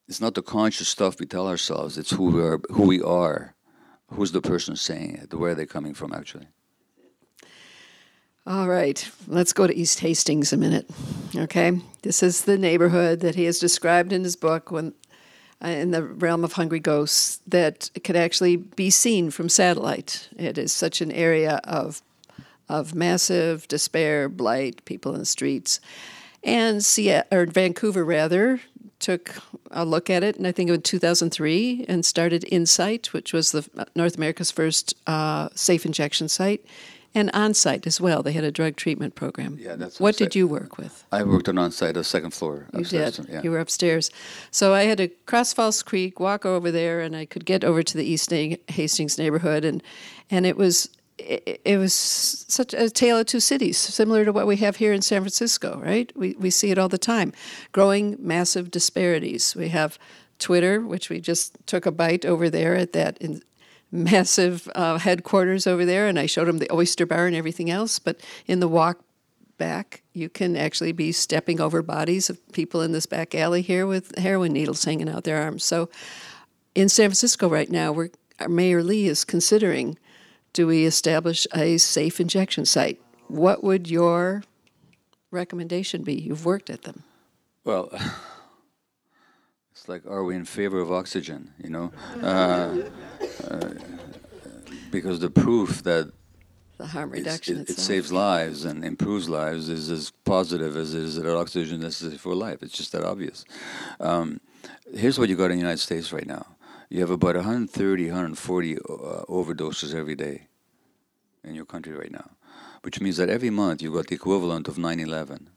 it's 0.07 0.21
not 0.21 0.35
the 0.35 0.41
conscious 0.41 0.87
stuff 0.87 1.19
we 1.19 1.25
tell 1.25 1.47
ourselves. 1.47 1.97
It's 1.97 2.11
who 2.11 2.31
we 2.31 2.41
are. 2.41 2.61
Who 2.69 2.83
we 2.83 3.01
are 3.01 3.55
who's 4.13 4.31
the 4.31 4.41
person 4.41 4.75
saying 4.75 5.15
it? 5.15 5.33
Where 5.33 5.51
are 5.51 5.55
they 5.55 5.65
coming 5.65 5.93
from, 5.93 6.13
actually? 6.13 6.47
All 8.47 8.67
right, 8.67 9.07
let's 9.27 9.53
go 9.53 9.67
to 9.67 9.75
East 9.75 9.99
Hastings 9.99 10.51
a 10.51 10.57
minute. 10.57 10.89
Okay, 11.35 11.79
this 12.01 12.23
is 12.23 12.45
the 12.45 12.57
neighborhood 12.57 13.19
that 13.19 13.35
he 13.35 13.43
has 13.45 13.59
described 13.59 14.11
in 14.11 14.23
his 14.23 14.35
book 14.35 14.71
when, 14.71 14.93
uh, 15.63 15.67
in 15.67 15.91
the 15.91 16.03
realm 16.03 16.43
of 16.43 16.53
hungry 16.53 16.79
ghosts, 16.79 17.39
that 17.47 17.91
could 18.03 18.15
actually 18.15 18.55
be 18.55 18.89
seen 18.89 19.29
from 19.29 19.47
satellite. 19.47 20.27
It 20.35 20.57
is 20.57 20.73
such 20.73 21.01
an 21.01 21.11
area 21.11 21.61
of, 21.65 22.01
of 22.67 22.95
massive 22.95 23.67
despair, 23.67 24.27
blight, 24.27 24.83
people 24.85 25.13
in 25.13 25.19
the 25.19 25.25
streets, 25.25 25.79
and 26.43 26.83
Seattle, 26.83 27.37
or 27.37 27.45
Vancouver 27.45 28.03
rather 28.03 28.59
took 29.01 29.35
a 29.71 29.83
look 29.83 30.09
at 30.09 30.23
it, 30.23 30.37
and 30.37 30.47
I 30.47 30.51
think 30.51 30.69
it 30.69 30.71
was 30.71 30.81
2003, 30.83 31.85
and 31.87 32.05
started 32.05 32.43
Insite, 32.45 33.13
which 33.13 33.33
was 33.33 33.51
the 33.51 33.67
North 33.95 34.15
America's 34.15 34.51
first 34.51 34.95
uh, 35.07 35.49
safe 35.55 35.85
injection 35.85 36.29
site, 36.29 36.63
and 37.13 37.29
On-Site 37.33 37.85
as 37.85 37.99
well. 37.99 38.23
They 38.23 38.31
had 38.31 38.43
a 38.43 38.51
drug 38.51 38.77
treatment 38.77 39.15
program. 39.15 39.57
Yeah, 39.59 39.75
that's 39.75 39.99
what 39.99 40.15
did 40.15 40.33
you 40.33 40.47
work 40.47 40.77
with? 40.77 41.03
I 41.11 41.23
worked 41.23 41.49
on 41.49 41.57
On-Site, 41.57 41.97
a 41.97 42.03
second 42.03 42.31
floor. 42.31 42.67
You 42.73 42.85
did. 42.85 43.19
Yeah. 43.29 43.41
You 43.43 43.51
were 43.51 43.59
upstairs. 43.59 44.11
So 44.49 44.73
I 44.73 44.83
had 44.83 44.97
to 44.99 45.09
cross 45.25 45.51
False 45.51 45.83
Creek, 45.83 46.19
walk 46.19 46.45
over 46.45 46.71
there, 46.71 47.01
and 47.01 47.15
I 47.15 47.25
could 47.25 47.45
get 47.45 47.63
over 47.63 47.83
to 47.83 47.97
the 47.97 48.05
East 48.05 48.31
Hastings 48.31 49.17
neighborhood, 49.17 49.65
and 49.65 49.83
and 50.29 50.45
it 50.45 50.55
was 50.55 50.89
it, 51.21 51.61
it, 51.65 51.77
was 51.77 51.93
such 51.93 52.73
a 52.73 52.89
tale 52.89 53.17
of 53.17 53.25
two 53.25 53.39
cities, 53.39 53.77
similar 53.77 54.25
to 54.25 54.33
what 54.33 54.47
we 54.47 54.57
have 54.57 54.77
here 54.77 54.93
in 54.93 55.01
San 55.01 55.21
Francisco, 55.21 55.79
right? 55.83 56.11
We, 56.15 56.35
we 56.39 56.49
see 56.49 56.71
it 56.71 56.77
all 56.77 56.89
the 56.89 56.97
time. 56.97 57.33
Growing 57.71 58.17
massive 58.19 58.71
disparities. 58.71 59.55
We 59.55 59.69
have 59.69 59.97
Twitter, 60.39 60.81
which 60.81 61.09
we 61.09 61.21
just 61.21 61.55
took 61.67 61.85
a 61.85 61.91
bite 61.91 62.25
over 62.25 62.49
there 62.49 62.75
at 62.75 62.93
that 62.93 63.19
massive 63.91 64.69
uh, 64.75 64.97
headquarters 64.97 65.67
over 65.67 65.85
there, 65.85 66.07
and 66.07 66.19
I 66.19 66.25
showed 66.25 66.47
them 66.47 66.57
the 66.57 66.73
oyster 66.73 67.05
bar 67.05 67.27
and 67.27 67.35
everything 67.35 67.69
else. 67.69 67.99
But 67.99 68.19
in 68.47 68.59
the 68.59 68.67
walk 68.67 69.03
back, 69.57 70.01
you 70.13 70.27
can 70.27 70.57
actually 70.57 70.91
be 70.91 71.11
stepping 71.11 71.61
over 71.61 71.83
bodies 71.83 72.29
of 72.29 72.39
people 72.51 72.81
in 72.81 72.93
this 72.93 73.05
back 73.05 73.35
alley 73.35 73.61
here 73.61 73.85
with 73.85 74.17
heroin 74.17 74.53
needles 74.53 74.83
hanging 74.83 75.07
out 75.07 75.23
their 75.23 75.41
arms. 75.41 75.63
So 75.63 75.89
in 76.73 76.89
San 76.89 77.09
Francisco 77.09 77.47
right 77.47 77.69
now, 77.69 77.91
we're, 77.91 78.09
Mayor 78.49 78.81
Lee 78.81 79.07
is 79.07 79.23
considering 79.23 79.99
do 80.53 80.67
we 80.67 80.85
establish 80.85 81.47
a 81.53 81.77
safe 81.77 82.19
injection 82.19 82.65
site? 82.65 82.99
What 83.27 83.63
would 83.63 83.89
your 83.89 84.43
recommendation 85.31 86.03
be? 86.03 86.13
You've 86.13 86.45
worked 86.45 86.69
at 86.69 86.83
them. 86.83 87.03
Well, 87.63 87.89
it's 89.71 89.87
like, 89.87 90.05
are 90.05 90.23
we 90.23 90.35
in 90.35 90.45
favor 90.45 90.79
of 90.79 90.91
oxygen? 90.91 91.53
You 91.63 91.69
know, 91.69 91.91
uh, 92.21 92.89
uh, 93.49 93.69
because 94.91 95.19
the 95.19 95.29
proof 95.29 95.83
that 95.83 96.11
the 96.77 96.87
harm 96.87 97.11
reduction 97.11 97.59
it, 97.59 97.69
it, 97.69 97.77
saves 97.77 98.11
lives 98.11 98.65
and 98.65 98.83
improves 98.83 99.29
lives 99.29 99.69
is 99.69 99.89
as 99.91 100.11
positive 100.25 100.75
as 100.75 100.95
it 100.95 101.03
is 101.03 101.15
that 101.15 101.31
oxygen 101.31 101.77
is 101.77 101.83
necessary 101.83 102.17
for 102.17 102.33
life. 102.33 102.63
It's 102.63 102.75
just 102.75 102.91
that 102.91 103.03
obvious. 103.03 103.45
Um, 103.99 104.41
here's 104.93 105.19
what 105.19 105.29
you 105.29 105.35
got 105.35 105.45
in 105.45 105.51
the 105.51 105.57
United 105.57 105.79
States 105.79 106.11
right 106.11 106.25
now 106.25 106.45
you 106.91 106.99
have 106.99 107.09
about 107.09 107.35
130, 107.35 108.05
140 108.07 108.77
uh, 108.77 108.81
overdoses 109.29 109.95
every 109.95 110.13
day 110.13 110.47
in 111.41 111.55
your 111.55 111.63
country 111.63 111.93
right 111.93 112.11
now, 112.11 112.31
which 112.81 112.99
means 112.99 113.15
that 113.15 113.29
every 113.29 113.49
month 113.49 113.81
you've 113.81 113.93
got 113.93 114.07
the 114.07 114.15
equivalent 114.15 114.67
of 114.67 114.77
9 114.77 114.99
11. 114.99 115.49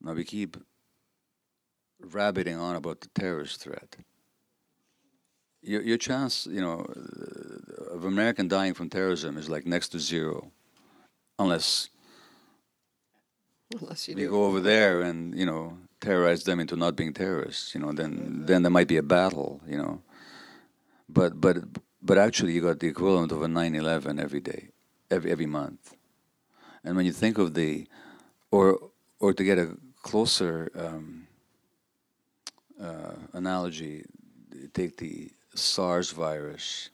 Now 0.00 0.12
we 0.14 0.24
keep 0.24 0.56
rabbiting 2.00 2.58
on 2.58 2.74
about 2.74 3.00
the 3.00 3.08
terrorist 3.14 3.60
threat. 3.60 3.96
Your, 5.62 5.82
your 5.82 5.98
chance, 5.98 6.48
you 6.50 6.60
know, 6.60 6.84
of 7.92 8.04
American 8.04 8.48
dying 8.48 8.74
from 8.74 8.90
terrorism 8.90 9.36
is 9.38 9.48
like 9.48 9.64
next 9.64 9.90
to 9.90 10.00
zero, 10.00 10.50
unless 11.38 11.88
unless 13.80 14.08
you 14.08 14.28
go 14.28 14.44
over 14.44 14.60
there 14.60 15.02
and 15.02 15.38
you 15.38 15.46
know 15.46 15.76
terrorize 16.08 16.44
them 16.44 16.58
into 16.60 16.76
not 16.76 16.96
being 16.96 17.12
terrorists. 17.12 17.74
You 17.74 17.80
know, 17.82 17.92
then 17.92 18.12
then 18.48 18.62
there 18.62 18.76
might 18.78 18.90
be 18.94 19.00
a 19.04 19.08
battle. 19.16 19.60
You 19.72 19.78
know, 19.82 19.94
but 21.08 21.30
but 21.44 21.56
but 22.08 22.16
actually, 22.26 22.52
you 22.54 22.62
got 22.62 22.80
the 22.80 22.88
equivalent 22.88 23.32
of 23.32 23.42
a 23.42 23.48
9/11 23.48 24.20
every 24.26 24.42
day, 24.52 24.62
every 25.10 25.30
every 25.34 25.50
month. 25.60 25.82
And 26.84 26.96
when 26.96 27.06
you 27.06 27.12
think 27.12 27.38
of 27.38 27.48
the, 27.54 27.86
or 28.50 28.66
or 29.20 29.30
to 29.34 29.44
get 29.44 29.58
a 29.58 29.68
closer 30.02 30.70
um, 30.84 31.26
uh, 32.80 33.16
analogy, 33.32 34.04
take 34.72 34.96
the 34.96 35.14
SARS 35.54 36.12
virus, 36.12 36.90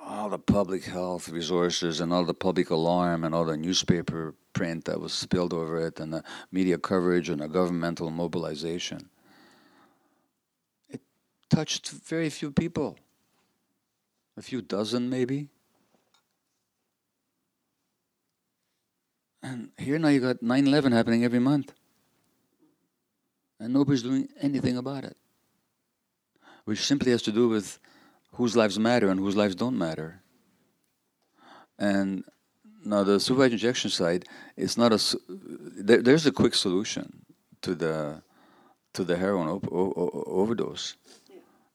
all 0.00 0.30
the 0.30 0.38
public 0.38 0.84
health 0.84 1.28
resources 1.28 2.00
and 2.00 2.12
all 2.12 2.24
the 2.24 2.40
public 2.46 2.70
alarm 2.70 3.24
and 3.24 3.34
all 3.34 3.44
the 3.44 3.56
newspaper 3.56 4.34
print 4.58 4.86
that 4.86 5.00
was 5.00 5.12
spilled 5.12 5.54
over 5.54 5.78
it 5.86 6.00
and 6.00 6.12
the 6.12 6.24
media 6.50 6.76
coverage 6.78 7.28
and 7.28 7.40
the 7.40 7.46
governmental 7.46 8.10
mobilization. 8.10 9.08
It 10.88 11.00
touched 11.48 11.90
very 11.90 12.28
few 12.28 12.50
people, 12.50 12.98
a 14.36 14.42
few 14.42 14.60
dozen 14.60 15.08
maybe. 15.08 15.48
And 19.44 19.70
here 19.78 19.96
now 20.00 20.08
you 20.08 20.18
got 20.18 20.42
9 20.42 20.66
11 20.66 20.90
happening 20.90 21.24
every 21.24 21.38
month. 21.38 21.72
And 23.60 23.72
nobody's 23.72 24.02
doing 24.02 24.28
anything 24.40 24.76
about 24.76 25.04
it. 25.04 25.16
Which 26.64 26.84
simply 26.84 27.12
has 27.12 27.22
to 27.22 27.32
do 27.32 27.48
with 27.48 27.78
whose 28.32 28.56
lives 28.56 28.76
matter 28.76 29.08
and 29.08 29.20
whose 29.20 29.36
lives 29.36 29.54
don't 29.54 29.78
matter. 29.78 30.20
And 31.78 32.24
now 32.84 33.02
the 33.04 33.20
supervised 33.20 33.52
injection 33.52 33.90
side 33.90 34.26
is 34.56 34.76
not 34.76 34.92
a. 34.92 35.18
There, 35.28 36.02
there's 36.02 36.26
a 36.26 36.32
quick 36.32 36.54
solution 36.54 37.24
to 37.62 37.74
the 37.74 38.22
to 38.94 39.04
the 39.04 39.16
heroin 39.16 39.48
op- 39.48 39.72
o- 39.72 39.94
o- 39.96 40.24
overdose. 40.26 40.96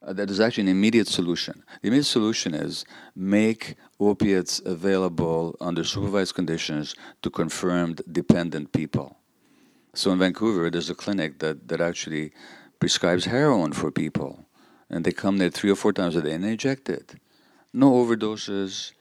Uh, 0.06 0.12
that 0.12 0.30
is 0.30 0.40
actually 0.42 0.64
an 0.64 0.68
immediate 0.68 1.08
solution. 1.08 1.64
The 1.82 1.88
immediate 1.88 2.06
solution 2.06 2.54
is 2.54 2.84
make 3.16 3.76
opiates 4.00 4.60
available 4.66 5.56
under 5.62 5.86
supervised 5.86 6.36
conditions 6.36 6.96
to 7.22 7.30
confirmed 7.30 8.02
dependent 8.12 8.74
people. 8.74 9.18
So 9.94 10.12
in 10.12 10.20
Vancouver, 10.20 10.70
there's 10.70 10.90
a 10.90 10.96
clinic 10.96 11.40
that, 11.40 11.70
that 11.70 11.80
actually 11.80 12.34
prescribes 12.80 13.26
heroin 13.26 13.72
for 13.72 13.92
people. 13.92 14.46
And 14.90 15.06
they 15.06 15.14
come 15.14 15.38
there 15.38 15.50
three 15.50 15.72
or 15.72 15.76
four 15.76 15.94
times 15.94 16.16
a 16.18 16.22
day 16.22 16.34
and 16.34 16.44
they 16.44 16.52
inject 16.52 16.90
it. 16.90 17.16
No 17.72 17.92
overdoses. 17.92 18.92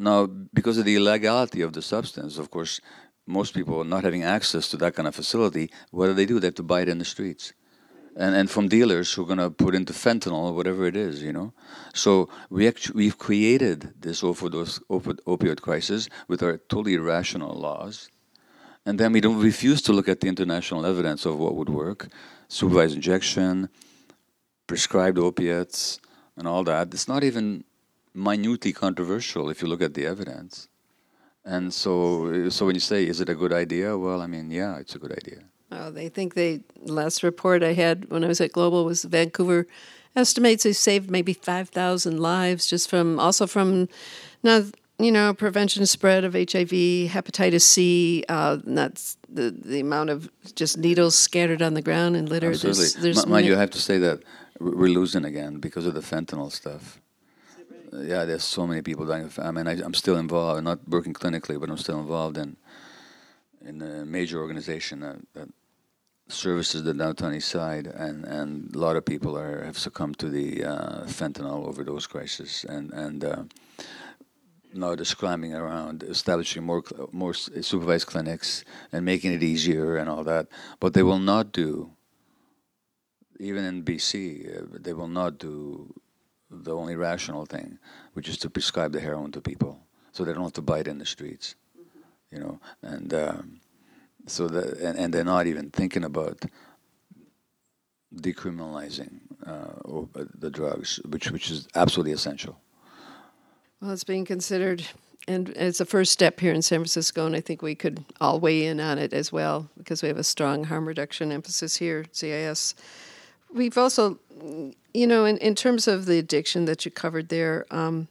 Now, 0.00 0.26
because 0.26 0.78
of 0.78 0.86
the 0.86 0.96
illegality 0.96 1.60
of 1.60 1.74
the 1.74 1.82
substance, 1.82 2.38
of 2.38 2.50
course, 2.50 2.80
most 3.26 3.52
people 3.52 3.84
not 3.84 4.02
having 4.02 4.22
access 4.22 4.68
to 4.70 4.76
that 4.78 4.94
kind 4.94 5.06
of 5.06 5.14
facility, 5.14 5.70
what 5.90 6.06
do 6.06 6.14
they 6.14 6.24
do? 6.24 6.40
They 6.40 6.46
have 6.46 6.54
to 6.54 6.62
buy 6.62 6.80
it 6.80 6.88
in 6.88 6.98
the 6.98 7.04
streets 7.04 7.52
and, 8.16 8.34
and 8.34 8.50
from 8.50 8.68
dealers 8.68 9.12
who 9.12 9.22
are 9.22 9.26
going 9.26 9.38
to 9.38 9.50
put 9.50 9.74
into 9.74 9.92
fentanyl 9.92 10.48
or 10.48 10.52
whatever 10.52 10.86
it 10.86 10.96
is, 10.96 11.22
you 11.22 11.32
know. 11.32 11.52
So 11.94 12.28
we 12.48 12.66
actually, 12.66 12.96
we've 12.96 13.18
created 13.18 13.94
this 14.00 14.24
overdose 14.24 14.78
opi- 14.90 15.20
opioid 15.26 15.60
crisis 15.60 16.08
with 16.28 16.42
our 16.42 16.56
totally 16.56 16.94
irrational 16.94 17.54
laws, 17.54 18.08
and 18.86 18.98
then 18.98 19.12
we 19.12 19.20
don't 19.20 19.40
refuse 19.40 19.82
to 19.82 19.92
look 19.92 20.08
at 20.08 20.20
the 20.20 20.28
international 20.28 20.86
evidence 20.86 21.26
of 21.26 21.38
what 21.38 21.54
would 21.54 21.68
work, 21.68 22.08
supervised 22.48 22.94
injection, 22.94 23.68
prescribed 24.66 25.18
opiates, 25.18 26.00
and 26.36 26.48
all 26.48 26.64
that. 26.64 26.94
It's 26.94 27.06
not 27.08 27.22
even 27.22 27.64
minutely 28.14 28.72
controversial 28.72 29.50
if 29.50 29.62
you 29.62 29.68
look 29.68 29.82
at 29.82 29.94
the 29.94 30.06
evidence. 30.06 30.68
And 31.44 31.72
so, 31.72 32.50
so 32.50 32.66
when 32.66 32.74
you 32.74 32.80
say, 32.80 33.06
is 33.06 33.20
it 33.20 33.28
a 33.28 33.34
good 33.34 33.52
idea? 33.52 33.96
Well, 33.96 34.20
I 34.20 34.26
mean, 34.26 34.50
yeah, 34.50 34.78
it's 34.78 34.94
a 34.94 34.98
good 34.98 35.12
idea. 35.12 35.44
Oh, 35.72 35.90
they 35.90 36.08
think 36.08 36.34
they 36.34 36.60
last 36.82 37.22
report 37.22 37.62
I 37.62 37.72
had 37.72 38.10
when 38.10 38.24
I 38.24 38.28
was 38.28 38.40
at 38.40 38.52
Global 38.52 38.84
was 38.84 39.04
Vancouver 39.04 39.66
estimates 40.16 40.64
they 40.64 40.72
saved 40.72 41.08
maybe 41.08 41.32
five 41.32 41.68
thousand 41.68 42.18
lives 42.18 42.66
just 42.66 42.90
from 42.90 43.20
also 43.20 43.46
from 43.46 43.88
now 44.42 44.64
you 44.98 45.12
know 45.12 45.32
prevention 45.32 45.86
spread 45.86 46.24
of 46.24 46.34
HIV, 46.34 46.70
hepatitis 47.10 47.62
C. 47.62 48.24
Uh, 48.28 48.58
that's 48.64 49.16
the 49.28 49.50
the 49.50 49.80
amount 49.80 50.10
of 50.10 50.30
just 50.54 50.78
needles 50.78 51.16
scattered 51.16 51.62
on 51.62 51.74
the 51.74 51.82
ground 51.82 52.16
and 52.16 52.28
litter. 52.28 52.50
Absolutely, 52.50 52.82
There's, 52.82 52.94
there's 52.94 53.26
mind 53.26 53.46
you, 53.46 53.54
have 53.54 53.70
to 53.70 53.78
say 53.78 53.98
that 53.98 54.22
we're 54.58 54.88
losing 54.88 55.24
again 55.24 55.58
because 55.58 55.86
of 55.86 55.94
the 55.94 56.00
fentanyl 56.00 56.52
stuff. 56.52 57.00
Yeah, 57.92 58.24
there's 58.24 58.44
so 58.44 58.66
many 58.66 58.82
people 58.82 59.04
dying. 59.04 59.30
I 59.38 59.50
mean, 59.50 59.66
I, 59.66 59.72
I'm 59.82 59.94
still 59.94 60.16
involved. 60.16 60.62
Not 60.62 60.86
working 60.88 61.12
clinically, 61.12 61.58
but 61.58 61.68
I'm 61.68 61.76
still 61.76 61.98
involved 61.98 62.38
in 62.38 62.56
in 63.64 63.82
a 63.82 64.06
major 64.06 64.40
organization 64.40 65.00
that, 65.00 65.18
that 65.34 65.48
services 66.28 66.82
the 66.82 66.94
downtown 66.94 67.34
east 67.34 67.48
side, 67.48 67.86
and, 67.86 68.24
and 68.24 68.74
a 68.74 68.78
lot 68.78 68.96
of 68.96 69.04
people 69.04 69.36
are 69.36 69.64
have 69.64 69.76
succumbed 69.76 70.18
to 70.18 70.30
the 70.30 70.64
uh, 70.64 71.04
fentanyl 71.04 71.66
overdose 71.66 72.06
crisis, 72.06 72.64
and 72.64 72.92
and 72.92 73.24
uh, 73.24 73.42
now 74.72 74.94
they're 74.94 75.04
scrambling 75.04 75.54
around 75.54 76.04
establishing 76.04 76.62
more 76.62 76.82
more 77.10 77.34
supervised 77.34 78.06
clinics 78.06 78.64
and 78.92 79.04
making 79.04 79.32
it 79.32 79.42
easier 79.42 79.96
and 79.96 80.08
all 80.08 80.22
that. 80.24 80.46
But 80.78 80.94
they 80.94 81.02
will 81.02 81.18
not 81.18 81.52
do, 81.52 81.90
even 83.40 83.64
in 83.64 83.82
BC, 83.82 84.14
uh, 84.62 84.78
they 84.80 84.92
will 84.92 85.08
not 85.08 85.38
do 85.38 85.92
the 86.50 86.74
only 86.74 86.96
rational 86.96 87.46
thing, 87.46 87.78
which 88.14 88.28
is 88.28 88.36
to 88.38 88.50
prescribe 88.50 88.92
the 88.92 89.00
heroin 89.00 89.32
to 89.32 89.40
people, 89.40 89.78
so 90.12 90.24
they 90.24 90.32
don't 90.32 90.42
have 90.42 90.52
to 90.54 90.62
buy 90.62 90.80
it 90.80 90.88
in 90.88 90.98
the 90.98 91.06
streets, 91.06 91.54
mm-hmm. 91.78 92.36
you 92.36 92.40
know, 92.40 92.60
and. 92.82 93.14
Um, 93.14 93.60
so 94.26 94.48
that 94.48 94.78
and, 94.78 94.98
and, 94.98 95.14
they're 95.14 95.24
not 95.24 95.46
even 95.46 95.70
thinking 95.70 96.04
about 96.04 96.44
decriminalizing 98.14 99.20
uh, 99.46 100.04
the 100.38 100.50
drugs, 100.50 101.00
which 101.08 101.30
which 101.30 101.50
is 101.50 101.68
absolutely 101.74 102.12
essential. 102.12 102.60
Well, 103.80 103.92
it's 103.92 104.04
being 104.04 104.24
considered, 104.24 104.86
and 105.26 105.50
it's 105.50 105.80
a 105.80 105.86
first 105.86 106.12
step 106.12 106.40
here 106.40 106.52
in 106.52 106.62
San 106.62 106.80
Francisco, 106.80 107.26
and 107.26 107.34
I 107.34 107.40
think 107.40 107.62
we 107.62 107.74
could 107.74 108.04
all 108.20 108.38
weigh 108.38 108.66
in 108.66 108.78
on 108.80 108.98
it 108.98 109.12
as 109.12 109.32
well 109.32 109.70
because 109.78 110.02
we 110.02 110.08
have 110.08 110.18
a 110.18 110.24
strong 110.24 110.64
harm 110.64 110.86
reduction 110.86 111.32
emphasis 111.32 111.76
here, 111.76 112.04
CIS. 112.12 112.74
We've 113.52 113.76
also, 113.76 114.18
you 114.94 115.06
know, 115.06 115.24
in, 115.24 115.38
in 115.38 115.54
terms 115.54 115.88
of 115.88 116.06
the 116.06 116.18
addiction 116.18 116.64
that 116.66 116.84
you 116.84 116.90
covered 116.90 117.28
there, 117.28 117.66
um, 117.70 118.08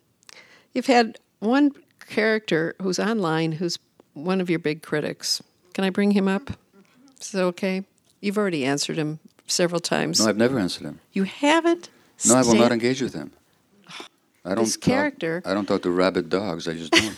you've 0.74 0.88
had 0.88 1.20
one 1.40 1.72
character 2.08 2.76
who's 2.82 3.00
online 3.00 3.54
who's 3.54 3.80
one 4.14 4.42
of 4.42 4.50
your 4.50 4.60
big 4.60 4.82
critics, 4.82 5.42
can 5.74 5.84
I 5.84 5.90
bring 5.90 6.12
him 6.12 6.28
up? 6.28 6.50
Is 7.22 7.32
that 7.32 7.44
okay? 7.44 7.84
You've 8.22 8.38
already 8.38 8.66
answered 8.66 8.98
him 8.98 9.20
several 9.48 9.80
times. 9.80 10.20
No, 10.20 10.28
I've 10.28 10.38
never 10.38 10.60
answered 10.60 10.86
him. 10.86 11.00
You 11.14 11.24
haven't? 11.24 11.90
No, 12.28 12.36
I 12.36 12.42
will 12.42 12.56
not 12.56 12.72
engage 12.72 13.02
with 13.02 13.14
him. 13.14 13.32
I 14.46 14.56
don't. 14.56 14.66
This 14.66 14.76
talk, 14.76 14.84
character. 14.84 15.42
I 15.46 15.54
don't 15.54 15.66
talk 15.66 15.84
to 15.84 15.92
rabid 15.92 16.30
dogs. 16.30 16.68
I 16.68 16.74
just 16.74 16.92
don't. 16.92 17.16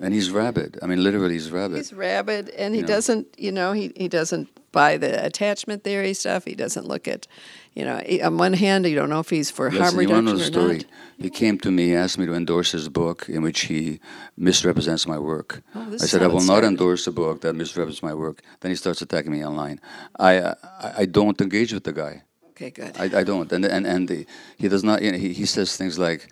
And 0.00 0.14
he's 0.14 0.30
rabid. 0.30 0.78
I 0.82 0.86
mean, 0.86 1.02
literally, 1.02 1.34
he's 1.34 1.50
rabid. 1.50 1.76
He's 1.76 1.92
rabid, 1.92 2.50
and 2.50 2.74
he 2.74 2.80
you 2.80 2.86
doesn't. 2.86 3.26
You 3.38 3.52
know, 3.52 3.72
he 3.72 3.92
he 3.96 4.08
doesn't 4.08 4.48
buy 4.72 4.96
the 4.96 5.24
attachment 5.24 5.84
theory 5.84 6.14
stuff. 6.14 6.44
He 6.44 6.54
doesn't 6.54 6.86
look 6.86 7.08
at 7.08 7.26
you 7.74 7.84
know, 7.84 8.02
on 8.24 8.36
one 8.36 8.52
hand, 8.52 8.84
you 8.86 8.96
don't 8.96 9.10
know 9.10 9.20
if 9.20 9.30
he's 9.30 9.50
for 9.50 9.70
Listen, 9.70 9.82
harm 9.82 9.96
reduction 9.96 10.26
you 10.26 10.32
know 10.32 10.38
the 10.38 10.42
or 10.42 10.46
story? 10.46 10.76
not. 10.78 10.86
He 11.18 11.30
came 11.30 11.56
to 11.58 11.70
me, 11.70 11.94
asked 11.94 12.18
me 12.18 12.26
to 12.26 12.34
endorse 12.34 12.72
his 12.72 12.88
book, 12.88 13.28
in 13.28 13.42
which 13.42 13.60
he 13.62 14.00
misrepresents 14.36 15.06
my 15.06 15.18
work. 15.18 15.62
Oh, 15.74 15.92
I 15.92 15.96
said, 15.98 16.22
I 16.22 16.26
will 16.26 16.42
not 16.42 16.64
endorse 16.64 17.06
a 17.06 17.12
book 17.12 17.42
that 17.42 17.54
misrepresents 17.54 18.02
my 18.02 18.14
work. 18.14 18.42
Then 18.60 18.70
he 18.70 18.76
starts 18.76 19.02
attacking 19.02 19.30
me 19.30 19.44
online. 19.44 19.80
I, 20.18 20.38
uh, 20.38 20.54
I, 20.80 20.92
I 20.98 21.04
don't 21.06 21.40
engage 21.40 21.72
with 21.72 21.84
the 21.84 21.92
guy. 21.92 22.22
Okay, 22.50 22.70
good. 22.70 22.96
I, 22.98 23.20
I 23.20 23.24
don't, 23.24 23.50
and 23.52 23.64
and 23.64 23.86
and 23.86 24.08
the, 24.08 24.26
he 24.58 24.68
does 24.68 24.84
not. 24.84 25.00
You 25.00 25.12
know, 25.12 25.18
he 25.18 25.32
he 25.32 25.46
says 25.46 25.76
things 25.76 25.98
like 25.98 26.28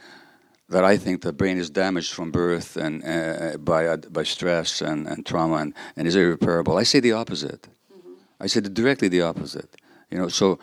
that. 0.69 0.85
I 0.85 0.97
think 0.97 1.23
the 1.23 1.33
brain 1.33 1.59
is 1.59 1.71
damaged 1.71 2.13
from 2.13 2.31
birth 2.31 2.77
and 2.77 3.05
uh, 3.05 3.59
by 3.59 3.87
uh, 3.87 3.97
by 3.97 4.25
stress 4.25 4.81
and, 4.81 5.07
and 5.07 5.25
trauma 5.25 5.57
and, 5.57 5.75
and 5.97 6.09
is 6.09 6.17
irreparable. 6.17 6.77
I 6.77 6.85
say 6.85 7.01
the 7.01 7.13
opposite. 7.13 7.63
Mm-hmm. 7.93 8.13
I 8.41 8.47
say 8.47 8.61
directly 8.61 9.09
the 9.09 9.23
opposite. 9.23 9.77
You 10.11 10.19
know, 10.19 10.29
so 10.29 10.59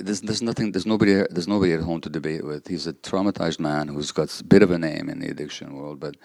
there's, 0.00 0.20
there's 0.22 0.42
nothing 0.42 0.72
there's 0.72 0.86
nobody 0.86 1.22
there's 1.30 1.48
nobody 1.48 1.72
at 1.72 1.80
home 1.80 2.00
to 2.00 2.08
debate 2.08 2.44
with 2.44 2.68
he's 2.68 2.86
a 2.86 2.92
traumatized 2.92 3.60
man 3.60 3.88
who's 3.88 4.12
got 4.12 4.40
a 4.40 4.44
bit 4.44 4.62
of 4.62 4.70
a 4.70 4.78
name 4.78 5.08
in 5.08 5.20
the 5.20 5.28
addiction 5.28 5.74
world 5.74 6.00
but 6.00 6.16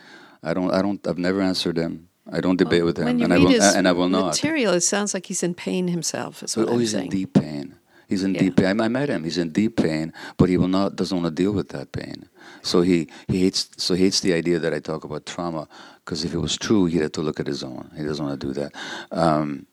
i 0.43 0.53
don't 0.53 0.71
i 0.71 0.81
don't 0.81 1.05
i've 1.07 1.17
never 1.17 1.41
answered 1.41 1.77
him 1.77 2.09
i 2.31 2.39
don't 2.39 2.57
debate 2.57 2.79
well, 2.79 2.87
with 2.87 2.97
him 2.97 3.21
and 3.21 3.33
I 3.33 3.37
will 3.37 3.61
and 3.61 3.87
i 3.87 3.91
will 3.91 4.09
not 4.09 4.27
material 4.27 4.73
it 4.73 4.81
sounds 4.81 5.13
like 5.13 5.25
he's 5.25 5.43
in 5.43 5.53
pain 5.53 5.87
himself 5.87 6.43
is 6.43 6.55
what 6.55 6.69
oh 6.69 6.73
I'm 6.73 6.79
he's 6.79 6.91
saying. 6.91 7.05
in 7.05 7.09
deep 7.11 7.33
pain 7.33 7.75
he's 8.07 8.23
in 8.23 8.33
yeah. 8.33 8.41
deep 8.41 8.57
pain 8.57 8.79
I 8.79 8.87
met 8.87 9.09
him 9.09 9.23
he's 9.23 9.37
in 9.37 9.51
deep 9.51 9.77
pain 9.77 10.13
but 10.37 10.49
he 10.49 10.57
will 10.57 10.67
not 10.67 10.95
doesn't 10.95 11.15
want 11.15 11.35
to 11.35 11.43
deal 11.43 11.51
with 11.51 11.69
that 11.69 11.91
pain 11.91 12.29
so 12.67 12.81
he 12.81 13.07
he 13.27 13.41
hates 13.41 13.69
so 13.77 13.93
he 13.93 14.03
hates 14.03 14.19
the 14.19 14.33
idea 14.33 14.59
that 14.59 14.73
i 14.73 14.79
talk 14.79 15.03
about 15.03 15.25
trauma 15.25 15.67
because 16.03 16.23
if 16.23 16.33
it 16.33 16.39
was 16.39 16.57
true 16.57 16.85
he'd 16.85 17.01
have 17.01 17.11
to 17.11 17.21
look 17.21 17.39
at 17.39 17.47
his 17.47 17.63
own 17.63 17.89
he 17.97 18.03
doesn't 18.03 18.25
want 18.25 18.39
to 18.39 18.47
do 18.47 18.53
that 18.53 18.71
um, 19.11 19.65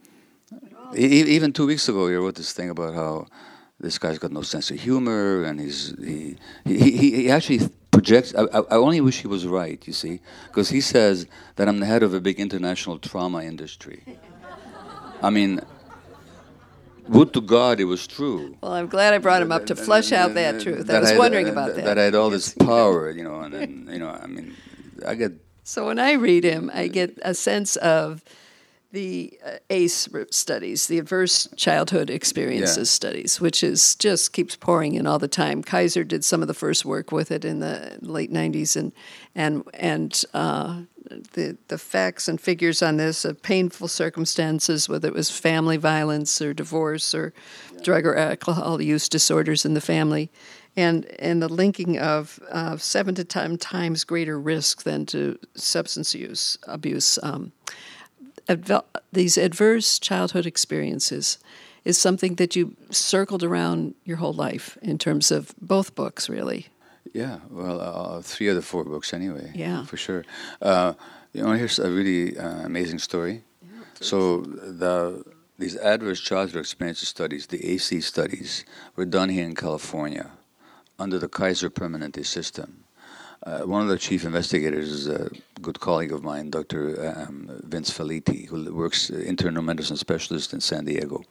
even 0.97 1.53
two 1.53 1.67
weeks 1.67 1.89
ago 1.89 2.09
he 2.09 2.15
wrote 2.15 2.37
this 2.37 2.53
thing 2.53 2.71
about 2.71 2.95
how 2.95 3.27
this 3.81 3.99
guy's 3.99 4.19
got 4.19 4.33
no 4.33 4.43
sense 4.43 4.71
of 4.71 4.81
humor, 4.81 5.45
and 5.45 5.61
he's 5.61 5.95
he 5.99 6.37
he, 6.65 6.91
he, 6.91 7.11
he 7.23 7.31
actually 7.31 7.69
projects. 7.91 8.35
I, 8.35 8.43
I 8.43 8.77
only 8.77 9.01
wish 9.01 9.21
he 9.21 9.29
was 9.29 9.47
right, 9.47 9.85
you 9.87 9.93
see, 9.93 10.21
because 10.47 10.71
he 10.71 10.81
says 10.81 11.27
that 11.57 11.69
I'm 11.69 11.81
the 11.81 11.87
head 11.87 12.03
of 12.03 12.15
a 12.15 12.21
big 12.21 12.41
international 12.41 12.99
trauma 12.99 13.43
industry. 13.43 14.05
I 15.23 15.31
mean, 15.31 15.61
would 17.09 17.33
to 17.35 17.41
God 17.41 17.81
it 17.81 17.85
was 17.85 18.07
true. 18.07 18.57
Well, 18.61 18.73
I'm 18.73 18.87
glad 18.87 19.15
I 19.15 19.19
brought 19.19 19.43
him 19.43 19.53
up 19.53 19.67
to 19.67 19.77
flesh 19.77 20.13
out 20.13 20.35
that 20.35 20.61
truth. 20.61 20.89
I 20.91 21.01
was 21.01 21.11
had- 21.11 21.19
wondering 21.19 21.49
uh, 21.49 21.53
about 21.53 21.77
that. 21.77 21.85
That 21.85 21.99
I 21.99 22.05
had 22.05 22.15
all 22.15 22.31
this 22.31 22.55
power, 22.59 23.11
you 23.11 23.25
know, 23.25 23.41
and, 23.41 23.55
then 23.55 23.89
you 23.91 23.99
know, 23.99 24.09
I 24.09 24.27
mean, 24.27 24.55
I 25.07 25.15
get 25.15 25.33
So 25.63 25.87
when 25.87 25.99
I 25.99 26.13
read 26.13 26.45
him, 26.45 26.71
I 26.73 26.89
get 26.89 27.19
a 27.23 27.35
sense 27.35 27.77
of 27.77 28.23
the 28.95 29.39
uh, 29.45 29.57
ACE 29.71 30.09
studies, 30.31 30.87
the 30.87 30.99
adverse 31.01 31.49
childhood 31.57 32.11
experiences 32.11 32.89
Yeah. 32.89 32.95
studies, 32.95 33.41
which 33.41 33.63
is 33.65 33.97
just 33.97 34.33
keeps 34.33 34.55
pouring 34.57 34.95
in 34.95 35.07
all 35.07 35.19
the 35.19 35.29
time. 35.29 35.63
Kaiser 35.63 36.05
did 36.05 36.25
some 36.25 36.43
of 36.43 36.49
the 36.49 36.55
first 36.55 36.85
work 36.85 37.11
with 37.13 37.31
it 37.33 37.45
in 37.45 37.59
the 37.59 37.99
late 38.01 38.33
'90s, 38.33 38.77
and 38.77 38.93
and 39.35 39.65
and 39.75 40.25
uh, 40.33 40.83
the 41.33 41.57
the 41.69 41.77
facts 41.79 42.29
and 42.29 42.41
figures 42.41 42.83
on 42.83 42.97
this 42.97 43.25
of 43.25 43.43
painful 43.43 43.89
circumstances, 43.89 44.89
whether 44.89 45.09
it 45.09 45.15
was 45.15 45.29
family 45.29 45.77
violence 45.77 46.41
or 46.41 46.55
divorce 46.55 47.15
or 47.15 47.33
drug 47.83 48.07
or 48.07 48.15
alcohol 48.17 48.81
use 48.81 49.09
disorders 49.09 49.65
in 49.65 49.75
the 49.75 49.81
family, 49.81 50.31
and 50.77 51.05
and 51.19 51.43
the 51.43 51.49
linking 51.49 51.99
of 51.99 52.39
uh, 52.53 52.77
seven 52.77 53.15
to 53.17 53.25
ten 53.25 53.59
times 53.59 54.05
greater 54.05 54.39
risk 54.39 54.85
than 54.85 55.05
to 55.07 55.37
substance 55.57 56.15
use 56.15 56.57
abuse. 56.69 57.19
Um, 57.25 57.51
these 59.13 59.39
adverse 59.39 59.99
childhood 59.99 60.47
experiences 60.47 61.39
is 61.85 61.99
something 61.99 62.37
that 62.37 62.57
you 62.57 62.77
circled 62.91 63.43
around 63.43 63.95
your 64.05 64.17
whole 64.17 64.33
life 64.33 64.79
in 64.83 64.99
terms 64.99 65.31
of 65.31 65.55
both 65.61 65.95
books, 65.95 66.29
really. 66.29 66.69
Yeah, 67.13 67.39
well, 67.51 67.81
uh, 67.81 68.23
three 68.23 68.49
of 68.49 68.57
the 68.57 68.63
four 68.63 68.85
books 68.85 69.13
anyway. 69.13 69.53
Yeah. 69.55 69.85
for 69.85 69.97
sure. 69.97 70.25
Uh, 70.63 70.95
you 71.33 71.43
know, 71.43 71.53
here's 71.53 71.79
a 71.79 71.91
really 71.91 72.39
uh, 72.39 72.65
amazing 72.65 72.99
story. 72.99 73.43
Yeah, 73.63 73.83
so 74.01 74.41
the 74.41 75.25
these 75.59 75.77
adverse 75.77 76.21
childhood 76.21 76.61
experiences 76.61 77.09
studies, 77.09 77.47
the 77.47 77.65
ACE 77.65 78.05
studies, 78.05 78.65
were 78.97 79.05
done 79.05 79.29
here 79.29 79.45
in 79.45 79.55
California 79.55 80.33
under 80.99 81.19
the 81.19 81.29
Kaiser 81.29 81.71
Permanente 81.71 82.27
system. 82.27 82.84
Uh, 83.45 83.61
one 83.61 83.83
of 83.83 83.89
the 83.89 83.99
chief 83.99 84.25
investigators 84.25 84.89
is 84.89 85.07
a 85.07 85.31
good 85.61 85.79
colleague 85.79 86.13
of 86.13 86.25
mine, 86.25 86.49
Dr. 86.49 87.15
Um, 87.15 87.51
Vince 87.65 87.91
Felitti, 87.91 88.47
who 88.49 88.75
works 88.75 89.11
uh, 89.11 89.17
internal 89.17 89.63
medicine 89.63 89.99
specialist 89.99 90.55
in 90.55 90.61
San 90.61 90.87
Diego, 90.87 91.23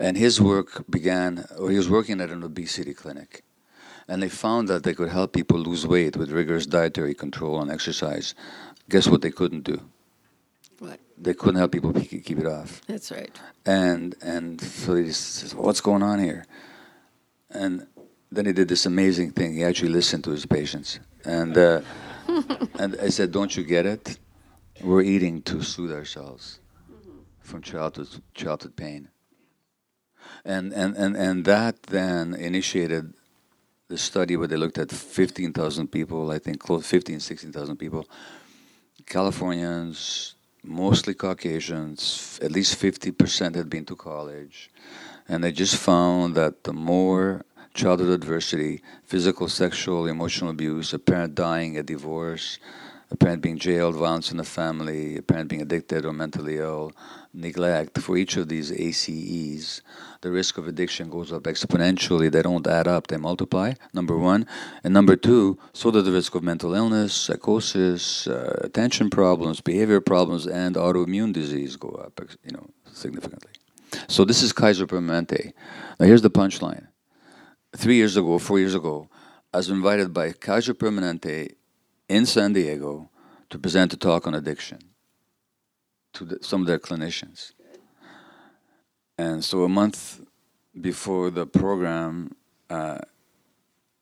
and 0.00 0.16
his 0.16 0.40
work 0.40 0.84
began. 0.90 1.46
Or 1.56 1.70
he 1.70 1.76
was 1.76 1.88
working 1.88 2.20
at 2.20 2.30
an 2.30 2.42
obesity 2.42 2.92
clinic, 2.92 3.44
and 4.08 4.20
they 4.20 4.28
found 4.28 4.66
that 4.66 4.82
they 4.82 4.94
could 4.94 5.10
help 5.10 5.32
people 5.32 5.58
lose 5.58 5.86
weight 5.86 6.16
with 6.16 6.32
rigorous 6.32 6.66
dietary 6.66 7.14
control 7.14 7.60
and 7.62 7.70
exercise. 7.70 8.34
Guess 8.88 9.06
what 9.06 9.22
they 9.22 9.30
couldn't 9.30 9.62
do? 9.62 9.80
What? 10.80 10.98
They 11.16 11.34
couldn't 11.34 11.60
help 11.60 11.70
people 11.70 11.92
keep 11.92 12.24
keep 12.24 12.38
it 12.38 12.46
off. 12.46 12.80
That's 12.88 13.12
right. 13.12 13.30
And 13.64 14.16
and 14.20 14.60
so 14.60 14.96
he 14.96 15.12
says, 15.12 15.54
"What's 15.54 15.80
going 15.80 16.02
on 16.02 16.18
here?" 16.18 16.46
And 17.48 17.86
then 18.32 18.46
he 18.46 18.52
did 18.52 18.66
this 18.66 18.86
amazing 18.86 19.30
thing. 19.30 19.54
He 19.54 19.62
actually 19.62 19.90
listened 19.90 20.24
to 20.24 20.30
his 20.32 20.46
patients, 20.46 20.98
and 21.24 21.56
uh, 21.56 21.80
and 22.78 22.96
I 23.00 23.08
said, 23.08 23.32
"Don't 23.32 23.56
you 23.56 23.64
get 23.64 23.86
it? 23.86 24.18
We're 24.82 25.02
eating 25.02 25.42
to 25.42 25.62
soothe 25.62 25.92
ourselves 25.92 26.60
from 27.40 27.62
childhood 27.62 28.08
childhood 28.34 28.76
pain." 28.76 29.08
And 30.44 30.72
and 30.72 30.96
and 30.96 31.16
and 31.16 31.44
that 31.44 31.82
then 31.84 32.34
initiated 32.34 33.14
the 33.88 33.98
study 33.98 34.36
where 34.36 34.48
they 34.48 34.56
looked 34.56 34.78
at 34.78 34.90
15,000 34.90 35.88
people, 35.88 36.30
I 36.30 36.38
think 36.38 36.58
close 36.58 36.86
15, 36.86 37.20
16,000 37.20 37.76
people, 37.76 38.08
Californians, 39.06 40.34
mostly 40.62 41.14
Caucasians, 41.14 42.40
at 42.42 42.50
least 42.50 42.80
50% 42.80 43.54
had 43.54 43.68
been 43.68 43.84
to 43.84 43.96
college. 43.96 44.70
And 45.28 45.44
they 45.44 45.52
just 45.52 45.76
found 45.76 46.34
that 46.34 46.64
the 46.64 46.72
more 46.72 47.44
childhood 47.74 48.10
adversity, 48.10 48.80
physical, 49.02 49.48
sexual, 49.48 50.06
emotional 50.06 50.50
abuse, 50.50 50.94
a 50.94 50.98
parent 50.98 51.34
dying, 51.34 51.76
a 51.76 51.82
divorce, 51.82 52.58
a 53.10 53.16
parent 53.16 53.42
being 53.42 53.58
jailed, 53.58 53.96
violence 53.96 54.30
in 54.30 54.38
the 54.38 54.44
family, 54.44 55.16
a 55.16 55.22
parent 55.22 55.48
being 55.48 55.60
addicted 55.60 56.04
or 56.04 56.12
mentally 56.12 56.58
ill, 56.58 56.92
neglect, 57.32 57.98
for 57.98 58.16
each 58.16 58.36
of 58.36 58.48
these 58.48 58.72
ACEs, 58.72 59.82
the 60.20 60.30
risk 60.30 60.56
of 60.56 60.66
addiction 60.66 61.10
goes 61.10 61.32
up 61.32 61.42
exponentially. 61.42 62.30
They 62.30 62.42
don't 62.42 62.66
add 62.66 62.86
up, 62.86 63.08
they 63.08 63.16
multiply, 63.16 63.74
number 63.92 64.16
one. 64.16 64.46
And 64.82 64.94
number 64.94 65.16
two, 65.16 65.58
so 65.72 65.90
does 65.90 66.04
the 66.04 66.12
risk 66.12 66.34
of 66.34 66.42
mental 66.42 66.74
illness, 66.74 67.12
psychosis, 67.12 68.26
uh, 68.26 68.60
attention 68.62 69.10
problems, 69.10 69.60
behavior 69.60 70.00
problems, 70.00 70.46
and 70.46 70.76
autoimmune 70.76 71.32
disease 71.32 71.76
go 71.76 71.90
up, 71.90 72.20
you 72.44 72.52
know, 72.52 72.70
significantly. 72.92 73.52
So 74.08 74.24
this 74.24 74.42
is 74.42 74.52
Kaiser 74.52 74.86
Permanente. 74.86 75.52
Now 76.00 76.06
here's 76.06 76.22
the 76.22 76.30
punchline. 76.30 76.86
Three 77.76 77.96
years 77.96 78.16
ago, 78.16 78.38
four 78.38 78.58
years 78.58 78.74
ago, 78.74 79.08
I 79.52 79.56
was 79.56 79.68
invited 79.68 80.12
by 80.12 80.32
Kaiser 80.32 80.74
Permanente 80.74 81.54
in 82.08 82.24
San 82.24 82.52
Diego 82.52 83.10
to 83.50 83.58
present 83.58 83.92
a 83.92 83.96
talk 83.96 84.26
on 84.26 84.34
addiction 84.34 84.78
to 86.12 86.24
the, 86.24 86.38
some 86.40 86.60
of 86.60 86.66
their 86.66 86.78
clinicians. 86.78 87.52
And 89.18 89.44
so 89.44 89.64
a 89.64 89.68
month 89.68 90.20
before 90.80 91.30
the 91.30 91.46
program, 91.46 92.34
uh, 92.70 92.98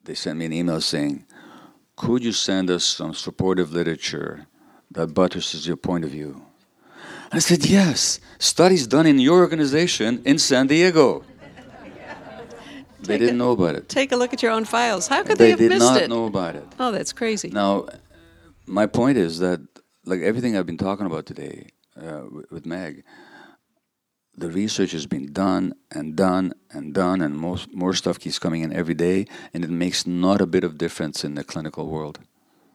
they 0.05 0.15
sent 0.15 0.39
me 0.39 0.47
an 0.47 0.53
email 0.53 0.81
saying, 0.81 1.27
Could 1.97 2.25
you 2.25 2.33
send 2.33 2.71
us 2.71 2.85
some 2.85 3.15
supportive 3.15 3.73
literature 3.73 4.47
that 4.91 5.15
buttresses 5.15 5.67
your 5.67 5.77
point 5.77 6.05
of 6.05 6.11
view? 6.11 6.45
I 7.31 7.39
said, 7.39 7.65
Yes, 7.65 8.21
studies 8.39 8.87
done 8.87 9.07
in 9.07 9.19
your 9.19 9.41
organization 9.41 10.23
in 10.25 10.39
San 10.39 10.67
Diego. 10.67 11.25
They 13.03 13.19
didn't 13.19 13.37
a- 13.37 13.38
know 13.38 13.53
about 13.53 13.75
it. 13.75 13.88
Take 13.88 14.12
a 14.12 14.17
look 14.17 14.33
at 14.33 14.43
your 14.43 14.53
own 14.53 14.65
files. 14.65 15.09
How 15.09 15.23
could 15.23 15.38
they, 15.38 15.47
They 15.47 15.51
have 15.51 15.61
missed 15.61 15.91
it? 15.91 15.95
They 15.95 16.01
did 16.01 16.11
not 16.11 16.17
know 16.17 16.27
about 16.27 16.57
it. 16.57 16.67
Oh, 16.79 16.93
that's 16.93 17.12
crazy. 17.12 17.51
Now, 17.51 17.87
my 18.67 18.87
point 18.87 19.19
is 19.19 19.38
that, 19.41 19.61
like 20.05 20.21
everything 20.21 20.57
I've 20.57 20.67
been 20.67 20.79
talking 20.79 21.07
about 21.07 21.27
today 21.27 21.69
uh, 22.01 22.23
with, 22.51 22.67
Meg, 22.67 23.05
the 24.37 24.49
research 24.51 24.93
has 24.93 25.07
been 25.07 25.33
done 25.33 25.75
and 25.91 26.17
done 26.17 26.55
and 26.71 26.95
done, 26.95 27.21
and 27.21 27.37
most 27.37 27.73
more 27.75 27.93
stuff 27.95 28.19
keeps 28.19 28.38
coming 28.38 28.62
in 28.62 28.73
every 28.73 28.95
day, 28.95 29.27
and 29.53 29.65
it 29.65 29.71
makes 29.71 30.07
not 30.07 30.41
a 30.41 30.47
bit 30.47 30.65
of 30.65 30.79
difference 30.79 31.25
in 31.25 31.35
the 31.35 31.45
clinical 31.45 31.87
world. 31.87 32.19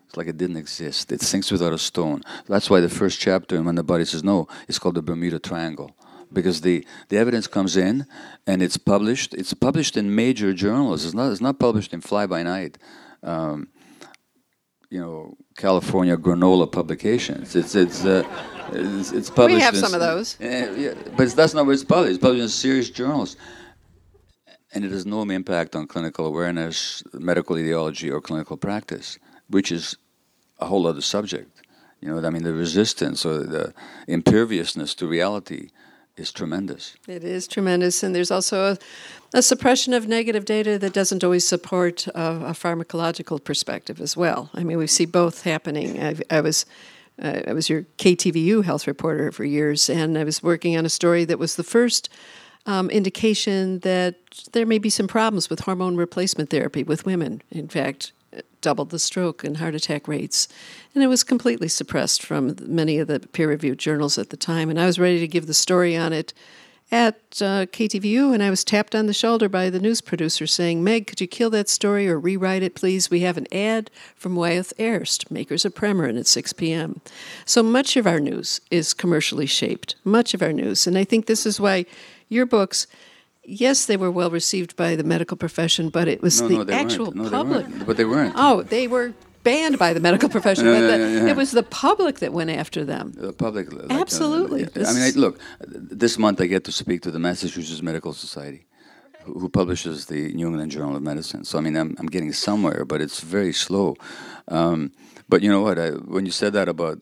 It's 0.06 0.16
like 0.16 0.28
it 0.28 0.38
didn't 0.38 0.58
exist. 0.58 1.12
It 1.12 1.22
sinks 1.22 1.52
without 1.52 1.74
a 1.74 1.78
stone. 1.78 2.22
That's 2.48 2.70
why 2.70 2.80
the 2.80 2.90
first 2.90 3.20
chapter, 3.20 3.58
in 3.58 3.66
when 3.66 3.76
the 3.76 3.84
body 3.84 4.06
says 4.06 4.24
no, 4.24 4.48
is 4.68 4.80
called 4.80 4.96
the 4.96 5.02
Bermuda 5.02 5.40
Triangle. 5.40 5.96
Because 6.32 6.62
the, 6.62 6.86
the 7.10 7.18
evidence 7.18 7.48
comes 7.48 7.78
in 7.78 8.06
and 8.46 8.62
it's 8.62 8.78
published. 8.78 9.34
It's 9.34 9.54
published 9.54 9.96
in 9.96 10.13
major 10.13 10.54
journals. 10.54 11.06
It's 11.06 11.13
not, 11.13 11.32
it's 11.32 11.42
not 11.42 11.60
published 11.60 11.94
in 11.94 12.02
fly 12.02 12.28
by 12.28 12.44
night. 12.44 12.78
Um, 13.24 13.70
you 14.90 15.02
know, 15.02 15.36
California 15.56 16.18
granola 16.18 16.72
publications. 16.72 17.56
It's 17.56 17.76
it's 17.76 18.06
uh, 18.06 18.24
it's, 18.72 19.12
it's 19.12 19.30
published. 19.30 19.56
We 19.56 19.62
have 19.62 19.74
in 19.74 19.82
some 19.82 19.94
of 19.94 20.00
those. 20.00 20.38
Yeah, 20.40 20.72
yeah, 20.72 20.94
but 21.16 21.30
that's 21.32 21.54
not 21.54 21.66
where 21.66 21.74
it's 21.74 21.84
published. 21.84 22.16
It's 22.16 22.22
published 22.22 22.44
in 22.44 22.50
serious 22.50 22.90
journals, 22.90 23.36
and 24.74 24.86
it 24.86 24.92
has 24.92 25.06
no 25.06 25.22
impact 25.24 25.76
on 25.76 25.88
clinical 25.88 26.26
awareness, 26.26 27.04
medical 27.13 27.58
ideology, 27.58 28.10
or 28.10 28.22
clinical 28.22 28.56
practice, 28.58 29.20
which 29.50 29.72
is 29.72 29.98
a 30.60 30.66
whole 30.66 30.88
other 30.88 31.02
subject. 31.02 31.62
You 32.02 32.13
know, 32.13 32.26
I 32.26 32.30
mean, 32.30 32.44
the 32.44 32.54
resistance 32.54 33.26
or 33.26 33.40
the 33.40 33.74
imperviousness 34.08 34.94
to 34.96 35.08
reality 35.08 35.70
is 36.18 36.32
tremendous. 36.32 36.96
It 37.08 37.24
is 37.24 37.48
tremendous, 37.48 38.04
and 38.04 38.14
there's 38.14 38.32
also 38.32 38.74
a, 38.74 38.78
a 39.38 39.42
suppression 39.42 39.94
of 39.94 40.08
negative 40.08 40.46
data 40.46 40.78
that 40.80 40.94
doesn't 40.94 41.24
always 41.24 41.48
support 41.48 42.08
a, 42.08 42.48
a 42.48 42.54
pharmacological 42.54 43.44
perspective 43.44 44.02
as 44.02 44.18
well. 44.18 44.50
I 44.54 44.64
mean, 44.64 44.78
we 44.78 44.88
see 44.88 45.06
both 45.06 45.44
happening. 45.44 46.02
I, 46.02 46.16
I 46.30 46.42
was. 46.42 46.66
Uh, 47.20 47.42
I 47.48 47.54
was 47.54 47.68
your 47.68 47.82
KTVU 47.98 48.64
health 48.64 48.86
reporter 48.86 49.32
for 49.32 49.44
years, 49.44 49.90
and 49.90 50.20
I 50.20 50.24
was 50.24 50.44
working 50.44 50.78
on 50.78 50.86
a 50.86 50.90
story 50.90 51.26
that 51.26 51.40
was 51.40 51.56
the 51.56 51.64
first 51.64 52.10
um, 52.68 52.92
indication 52.92 53.80
that 53.80 54.18
there 54.52 54.68
may 54.68 54.78
be 54.78 54.92
some 54.92 55.08
problems 55.08 55.50
with 55.50 55.62
hormone 55.62 55.96
replacement 55.96 56.52
therapy 56.52 56.84
with 56.84 57.08
women. 57.08 57.42
In 57.50 57.70
fact, 57.70 58.12
doubled 58.62 58.89
the 58.89 59.00
stroke 59.00 59.43
and 59.43 59.58
heart 59.58 59.76
attack 59.76 60.08
rates. 60.08 60.47
And 60.93 61.04
it 61.04 61.08
was 61.08 61.23
completely 61.23 61.67
suppressed 61.67 62.23
from 62.23 62.56
many 62.62 62.97
of 63.00 63.08
the 63.08 63.19
peer 63.19 63.50
reviewed 63.50 63.80
journals 63.80 64.17
at 64.17 64.30
the 64.30 64.38
time. 64.38 64.69
And 64.69 64.80
I 64.80 64.86
was 64.86 65.00
ready 65.00 65.19
to 65.19 65.28
give 65.28 65.47
the 65.47 65.54
story 65.54 65.95
on 65.95 66.13
it 66.13 66.34
at 66.91 67.15
uh, 67.41 67.65
KTVU, 67.65 68.34
and 68.34 68.41
I 68.41 68.50
was 68.50 68.63
tapped 68.63 68.95
on 68.95 69.08
the 69.08 69.13
shoulder 69.13 69.50
by 69.50 69.69
the 69.69 69.80
news 69.80 70.00
producer 70.00 70.47
saying, 70.47 70.84
Meg, 70.84 71.06
could 71.08 71.19
you 71.19 71.28
kill 71.28 71.50
that 71.50 71.67
story 71.67 72.08
or 72.08 72.17
rewrite 72.17 72.63
it, 72.63 72.76
please? 72.76 73.10
We 73.10 73.21
have 73.21 73.38
an 73.38 73.48
ad 73.54 73.92
from 74.15 74.35
Wyeth-Ayerst, 74.35 75.29
makers 75.29 75.65
of 75.65 75.75
Premarin, 75.75 76.17
at 76.17 76.27
6 76.27 76.54
p.m. 76.54 77.02
So 77.46 77.62
much 77.62 77.98
of 77.98 78.08
our 78.08 78.21
news 78.21 78.62
is 78.71 78.94
commercially 78.94 79.46
shaped, 79.46 79.96
much 80.06 80.33
of 80.33 80.42
our 80.42 80.54
news. 80.54 80.88
And 80.88 80.98
I 80.98 81.04
think 81.04 81.25
this 81.25 81.46
is 81.46 81.60
why 81.60 81.85
your 82.29 82.46
books, 82.46 82.88
yes, 83.48 83.85
they 83.85 83.98
were 83.98 84.12
well 84.12 84.29
received 84.29 84.75
by 84.75 84.95
the 84.95 85.04
medical 85.04 85.37
profession, 85.37 85.89
but 85.89 86.08
it 86.08 86.21
was 86.21 86.41
No, 86.41 86.48
the 86.50 86.65
no, 86.65 86.73
actual. 86.73 87.12
No, 87.13 87.29
public. 87.29 87.65
they. 87.67 87.83
But 87.85 87.98
they 87.98 88.06
weren't. 88.06 88.33
Oh, 88.37 88.62
they 88.63 88.87
were 88.87 89.13
banned 89.43 89.79
by 89.79 89.93
the 89.93 90.00
medical 90.02 90.29
profession. 90.29 90.65
Yeah, 90.65 90.81
the- 90.81 90.98
yeah, 90.98 91.23
yeah. 91.23 91.31
It 91.31 91.37
was 91.37 91.52
the 91.52 91.63
public 91.63 92.19
that 92.19 92.33
went 92.33 92.50
after 92.50 92.83
them. 92.85 93.13
The 93.15 93.31
public. 93.33 93.71
like, 93.71 93.89
uh, 93.91 94.02
Absolutely. 94.02 94.62
yeah. 94.75 94.89
I 94.89 94.93
mean, 94.93 95.04
I, 95.04 95.12
look, 95.15 95.39
this 96.02 96.17
month 96.19 96.41
I 96.41 96.48
get 96.48 96.63
to 96.65 96.71
speak 96.71 97.02
to 97.04 97.12
the 97.12 97.19
Massachusetts 97.19 97.81
Medical 97.81 98.12
Society, 98.13 98.67
who, 99.23 99.39
who 99.39 99.48
publishes 99.50 100.06
the 100.08 100.33
New 100.33 100.48
England 100.48 100.71
Journal 100.71 100.95
of 100.98 101.02
Medicine. 101.02 101.45
So, 101.45 101.58
I 101.58 101.62
mean, 101.62 101.75
I'm, 101.77 101.95
I'm 102.00 102.08
getting 102.08 102.33
somewhere, 102.33 102.83
but 102.85 103.02
it's 103.02 103.21
very 103.21 103.54
slow. 103.54 103.95
Um, 104.50 104.91
but 105.29 105.41
you 105.41 105.50
know 105.50 105.62
what? 105.62 105.79
I, 105.79 105.91
when 105.91 106.25
you 106.25 106.31
said 106.31 106.52
that 106.54 106.67
about 106.67 107.00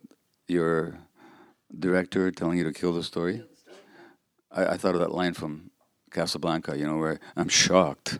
your 0.47 0.99
director 1.77 2.29
telling 2.31 2.57
you 2.59 2.63
to 2.63 2.71
kill 2.73 2.93
the 2.93 3.03
story, 3.03 3.43
I, 4.51 4.65
I 4.73 4.77
thought 4.77 4.93
of 4.95 5.01
that 5.01 5.11
line 5.11 5.33
from 5.33 5.71
Casablanca, 6.15 6.77
you 6.77 6.87
know, 6.87 6.97
where 6.97 7.19
I'm 7.35 7.49
shocked 7.49 8.19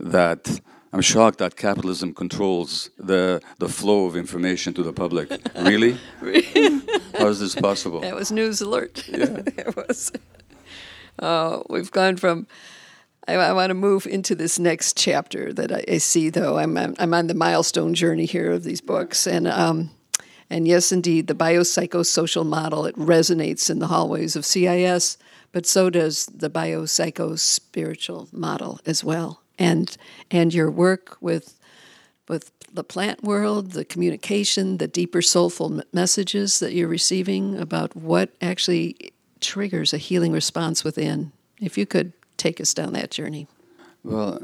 that. 0.00 0.60
I'm 0.92 1.02
shocked 1.02 1.38
that 1.38 1.56
capitalism 1.56 2.14
controls 2.14 2.88
the, 2.96 3.42
the 3.58 3.68
flow 3.68 4.06
of 4.06 4.16
information 4.16 4.72
to 4.74 4.82
the 4.82 4.92
public. 4.92 5.28
Really? 5.54 5.98
How 7.18 7.26
is 7.28 7.40
this 7.40 7.54
possible? 7.54 8.00
That 8.00 8.14
was 8.14 8.32
news 8.32 8.62
alert. 8.62 9.04
it 9.08 9.76
was. 9.88 10.12
Uh, 11.18 11.62
we've 11.68 11.90
gone 11.90 12.16
from. 12.16 12.46
I, 13.28 13.34
I 13.34 13.52
want 13.52 13.70
to 13.70 13.74
move 13.74 14.06
into 14.06 14.34
this 14.34 14.58
next 14.58 14.96
chapter 14.96 15.52
that 15.52 15.70
I, 15.72 15.84
I 15.88 15.98
see, 15.98 16.30
though. 16.30 16.56
I'm, 16.58 16.76
I'm 16.78 16.94
I'm 16.98 17.12
on 17.12 17.26
the 17.26 17.34
milestone 17.34 17.94
journey 17.94 18.26
here 18.26 18.50
of 18.52 18.62
these 18.62 18.80
books, 18.80 19.26
and 19.26 19.46
um, 19.48 19.90
and 20.48 20.68
yes, 20.68 20.92
indeed, 20.92 21.26
the 21.26 21.34
biopsychosocial 21.34 22.46
model 22.46 22.86
it 22.86 22.96
resonates 22.96 23.68
in 23.68 23.80
the 23.80 23.88
hallways 23.88 24.36
of 24.36 24.44
CIIS, 24.44 25.16
but 25.56 25.64
so 25.64 25.88
does 25.88 26.26
the 26.26 26.50
biopsychospiritual 26.50 28.30
model 28.30 28.78
as 28.84 29.02
well, 29.02 29.40
and 29.58 29.96
and 30.30 30.52
your 30.52 30.70
work 30.70 31.16
with 31.22 31.58
with 32.28 32.52
the 32.70 32.84
plant 32.84 33.22
world, 33.24 33.70
the 33.70 33.86
communication, 33.86 34.76
the 34.76 34.86
deeper 34.86 35.22
soulful 35.22 35.80
messages 35.94 36.60
that 36.60 36.74
you're 36.74 36.86
receiving 36.86 37.56
about 37.56 37.96
what 37.96 38.34
actually 38.42 39.14
triggers 39.40 39.94
a 39.94 39.96
healing 39.96 40.30
response 40.30 40.84
within. 40.84 41.32
If 41.58 41.78
you 41.78 41.86
could 41.86 42.12
take 42.36 42.60
us 42.60 42.74
down 42.74 42.92
that 42.92 43.10
journey. 43.10 43.46
Well, 44.04 44.42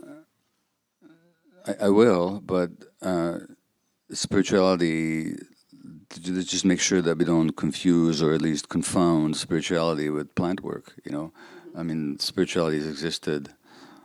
I, 1.66 1.74
I 1.82 1.88
will, 1.90 2.40
but 2.40 2.70
uh, 3.02 3.40
spirituality, 4.10 5.34
to 6.12 6.44
just 6.44 6.64
make 6.64 6.80
sure 6.80 7.02
that 7.02 7.18
we 7.18 7.24
don't 7.24 7.56
confuse 7.56 8.22
or 8.22 8.32
at 8.34 8.42
least 8.42 8.68
confound 8.68 9.36
spirituality 9.36 10.10
with 10.10 10.34
plant 10.34 10.62
work, 10.62 10.94
you 11.04 11.12
know. 11.12 11.32
I 11.76 11.82
mean, 11.82 12.18
spirituality 12.18 12.76
has 12.78 12.86
existed 12.86 13.50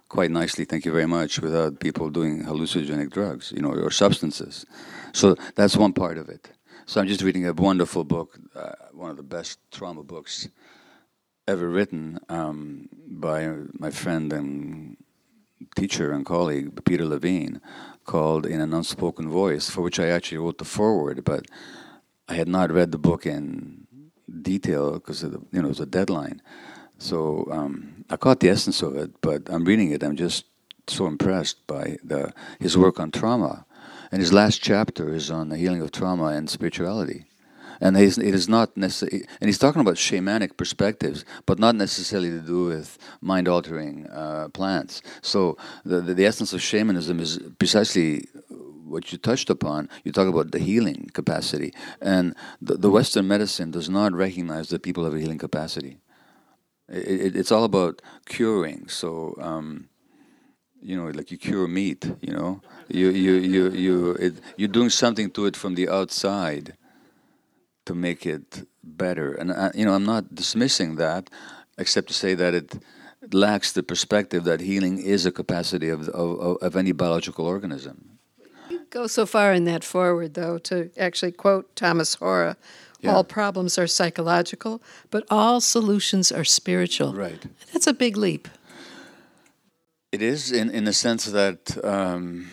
quite 0.10 0.32
nicely, 0.32 0.64
thank 0.66 0.86
you 0.86 0.91
very 0.91 1.05
much, 1.05 1.39
without 1.39 1.80
people 1.80 2.10
doing 2.10 2.43
hallucinogenic 2.45 3.12
drugs, 3.12 3.51
you 3.55 3.62
know, 3.62 3.72
or 3.72 3.91
substances. 3.91 4.66
So 5.12 5.36
that's 5.55 5.76
one 5.76 5.93
part 5.93 6.18
of 6.18 6.30
it. 6.30 6.49
So 6.86 7.01
I'm 7.01 7.08
just 7.08 7.22
reading 7.22 7.45
a 7.45 7.53
wonderful 7.53 8.05
book, 8.05 8.39
uh, 8.55 8.72
one 8.93 9.12
of 9.12 9.18
the 9.18 9.24
best 9.24 9.60
trauma 9.72 10.03
books 10.03 10.47
ever 11.45 11.68
written 11.68 12.20
um, 12.30 12.88
by 13.05 13.49
my 13.74 13.91
friend 13.91 14.32
and 14.32 14.97
teacher 15.76 16.12
and 16.12 16.26
colleague 16.26 16.86
Peter 16.86 17.05
Levine, 17.05 17.60
called 18.05 18.45
"In 18.45 18.62
an 18.62 18.74
Unspoken 18.74 19.30
Voice," 19.30 19.70
for 19.70 19.82
which 19.82 19.99
I 19.99 20.08
actually 20.08 20.38
wrote 20.38 20.60
the 20.60 20.66
foreword, 20.66 21.26
but 21.26 21.45
I 22.28 22.36
had 22.36 22.48
not 22.48 22.72
read 22.72 22.92
the 22.92 22.98
book 22.98 23.26
in 23.26 23.88
detail 24.42 24.94
because 24.94 25.24
you 25.24 25.48
know 25.52 25.66
it 25.66 25.76
was 25.76 25.80
a 25.80 25.86
deadline. 25.86 26.42
So 26.98 27.48
um, 27.52 28.06
I 28.10 28.18
caught 28.18 28.40
the 28.40 28.50
essence 28.50 28.82
of 28.82 28.96
it, 28.96 29.22
but 29.22 29.44
I'm 29.48 29.66
reading 29.66 29.92
it. 29.92 30.04
I'm 30.04 30.16
just 30.16 30.46
so 30.88 31.06
impressed 31.08 31.66
by 31.68 31.98
the 32.04 32.34
his 32.60 32.78
work 32.78 33.00
on 33.00 33.12
trauma, 33.12 33.66
and 34.12 34.22
his 34.22 34.34
last 34.34 34.62
chapter 34.62 35.14
is 35.14 35.30
on 35.32 35.50
the 35.50 35.58
healing 35.58 35.82
of 35.82 35.92
trauma 35.92 36.28
and 36.28 36.50
spirituality. 36.50 37.26
And 37.80 37.96
he's, 37.96 38.18
it 38.18 38.34
is 38.34 38.50
not 38.50 38.76
necessarily, 38.76 39.28
and 39.40 39.48
he's 39.48 39.60
talking 39.60 39.82
about 39.82 39.98
shamanic 39.98 40.58
perspectives, 40.58 41.24
but 41.46 41.60
not 41.60 41.76
necessarily 41.76 42.32
to 42.32 42.40
do 42.40 42.66
with 42.66 42.98
mind-altering 43.22 44.08
uh, 44.08 44.48
plants. 44.52 45.04
So 45.22 45.58
the, 45.86 46.02
the 46.02 46.16
the 46.16 46.26
essence 46.26 46.54
of 46.54 46.62
shamanism 46.62 47.20
is 47.20 47.40
precisely 47.60 48.28
what 48.88 49.12
you 49.12 49.18
touched 49.18 49.50
upon. 49.50 49.90
You 50.04 50.12
talk 50.12 50.28
about 50.28 50.52
the 50.52 50.60
healing 50.60 51.10
capacity, 51.14 51.74
and 52.02 52.36
the, 52.62 52.76
the 52.76 52.90
Western 52.90 53.28
medicine 53.28 53.72
does 53.72 53.90
not 53.90 54.14
recognize 54.14 54.70
that 54.70 54.84
people 54.84 55.04
have 55.04 55.14
a 55.14 55.20
healing 55.20 55.38
capacity. 55.38 56.00
It, 56.90 57.22
it, 57.22 57.36
it's 57.36 57.52
all 57.52 57.64
about 57.64 58.02
curing. 58.26 58.88
So. 58.88 59.36
Um, 59.40 59.90
you 60.82 60.96
know, 60.96 61.10
like 61.10 61.32
you 61.32 61.38
cure 61.38 61.68
meat. 61.68 62.10
You 62.22 62.34
know, 62.34 62.62
you 62.88 63.10
you 63.10 63.34
you 63.34 63.70
you 63.72 64.12
it, 64.14 64.36
you're 64.58 64.68
doing 64.68 64.90
something 64.90 65.32
to 65.32 65.46
it 65.46 65.56
from 65.56 65.76
the 65.76 65.90
outside 65.90 66.78
to 67.86 67.94
make 67.94 68.26
it 68.26 68.68
better. 68.84 69.34
And 69.34 69.52
I, 69.52 69.72
you 69.74 69.86
know, 69.86 69.94
I'm 69.94 70.06
not 70.06 70.36
dismissing 70.36 70.96
that, 70.96 71.30
except 71.78 72.08
to 72.08 72.14
say 72.14 72.36
that 72.36 72.54
it 72.54 72.80
lacks 73.34 73.72
the 73.72 73.84
perspective 73.84 74.44
that 74.44 74.62
healing 74.62 75.00
is 75.00 75.26
a 75.26 75.32
capacity 75.32 75.90
of 75.90 76.08
of, 76.10 76.58
of 76.62 76.76
any 76.76 76.92
biological 76.92 77.46
organism. 77.46 78.16
Go 78.90 79.08
so 79.08 79.26
far 79.26 79.54
in 79.54 79.66
that 79.66 79.84
forward, 79.84 80.34
though, 80.34 80.58
to 80.60 80.90
actually 80.98 81.32
quote 81.34 81.76
Thomas 81.76 82.16
Hora 82.16 82.56
Yeah. 83.02 83.14
all 83.14 83.24
problems 83.24 83.78
are 83.78 83.88
psychological, 83.88 84.82
but 85.12 85.24
all 85.30 85.62
solutions 85.62 86.32
are 86.32 86.46
spiritual. 86.46 87.14
Right. 87.14 87.46
That's 87.74 87.88
a 87.88 87.94
big 87.94 88.18
leap. 88.18 88.48
It 90.12 90.22
is 90.22 90.52
in 90.52 90.70
in 90.72 90.86
the 90.86 90.94
sense 90.94 91.26
that, 91.32 91.78
um, 91.84 92.48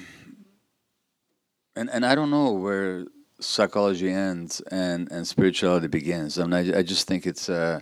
and 1.77 1.89
and 1.91 2.05
I 2.05 2.15
don't 2.15 2.31
know 2.31 2.53
where 2.53 3.07
psychology 3.41 4.11
ends 4.11 4.61
and 4.71 5.11
and 5.13 5.27
spirituality 5.27 5.87
begins. 5.89 6.39
I 6.39 6.43
mean, 6.45 6.75
I, 6.75 6.79
I 6.79 6.83
just 6.83 7.07
think 7.07 7.27
it's 7.27 7.49
a, 7.49 7.81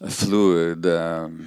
a 0.00 0.10
fluid, 0.10 0.86
um, 0.86 1.46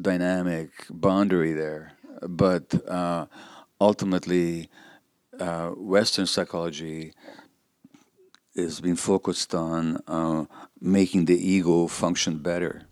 dynamic 0.00 0.70
boundary 0.90 1.52
there. 1.54 1.92
But 2.28 2.74
uh, 2.88 3.26
ultimately, 3.80 4.68
uh, 5.38 5.68
Western 5.70 6.26
psychology 6.26 7.12
is 8.54 8.80
being 8.80 8.96
focused 8.96 9.54
on 9.54 9.98
uh, 10.08 10.44
making 10.80 11.26
the 11.26 11.36
ego 11.56 11.86
function 11.86 12.38
better. 12.38 12.82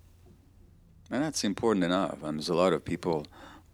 And 1.11 1.22
that's 1.22 1.44
important 1.44 1.84
enough. 1.84 2.22
And 2.22 2.38
there's 2.38 2.49
a 2.49 2.55
lot 2.55 2.72
of 2.72 2.84
people 2.84 3.26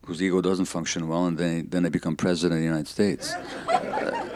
whose 0.07 0.23
ego 0.23 0.41
doesn't 0.41 0.67
function 0.67 1.09
well, 1.09 1.27
and 1.27 1.39
then 1.39 1.69
then 1.71 1.83
they 1.83 1.89
become 1.91 2.17
president 2.17 2.55
of 2.59 2.61
the 2.61 2.65
United 2.67 2.89
States. 2.89 3.33
Uh, 3.69 4.29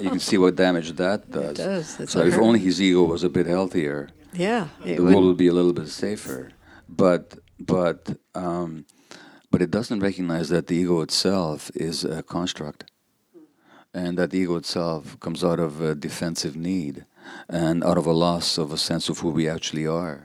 you 0.00 0.10
can 0.10 0.18
see 0.20 0.36
what 0.36 0.56
damage 0.56 0.92
that 0.92 1.30
does. 1.30 1.56
does. 1.56 2.00
It's 2.00 2.12
So 2.12 2.20
if 2.24 2.36
only 2.38 2.58
his 2.58 2.80
ego 2.80 3.04
was 3.04 3.22
a 3.24 3.28
bit 3.30 3.46
healthier, 3.46 4.08
Yeah. 4.32 4.68
it 4.84 4.96
the 4.96 5.02
would- 5.02 5.14
world 5.14 5.26
would 5.26 5.36
be 5.36 5.46
a 5.46 5.52
little 5.52 5.72
bit 5.72 5.88
safer. 5.88 6.50
But 6.88 7.38
but 7.60 8.18
um, 8.34 8.84
but 9.50 9.62
it 9.62 9.70
doesn't 9.70 10.00
recognize 10.00 10.48
that 10.48 10.66
the 10.66 10.74
ego 10.76 11.00
itself 11.02 11.70
is 11.74 12.04
a 12.04 12.22
construct, 12.22 12.90
and 13.94 14.18
that 14.18 14.34
ego 14.34 14.56
itself 14.56 15.18
comes 15.20 15.44
out 15.44 15.60
of 15.60 15.80
a 15.80 15.94
defensive 15.94 16.56
need 16.56 17.06
and 17.48 17.84
out 17.84 17.96
of 17.96 18.06
a 18.06 18.12
loss 18.12 18.58
of 18.58 18.72
a 18.72 18.76
sense 18.76 19.08
of 19.08 19.20
who 19.20 19.30
we 19.30 19.48
actually 19.48 19.86
are. 19.86 20.24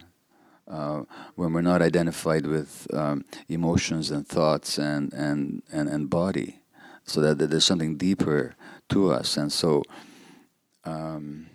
Uh, 0.67 1.03
when 1.35 1.53
we're 1.53 1.61
not 1.61 1.81
identified 1.81 2.45
with 2.45 2.87
um, 2.93 3.25
emotions 3.47 4.11
and 4.11 4.27
thoughts 4.27 4.77
and, 4.77 5.13
and, 5.13 5.63
and, 5.71 5.89
and 5.89 6.09
body, 6.09 6.59
so 7.05 7.21
that, 7.21 7.39
that 7.39 7.49
there's 7.49 7.65
something 7.65 7.97
deeper 7.97 8.55
to 8.87 9.11
us. 9.11 9.35
And 9.35 9.51
so, 9.51 9.83
um, 10.85 11.47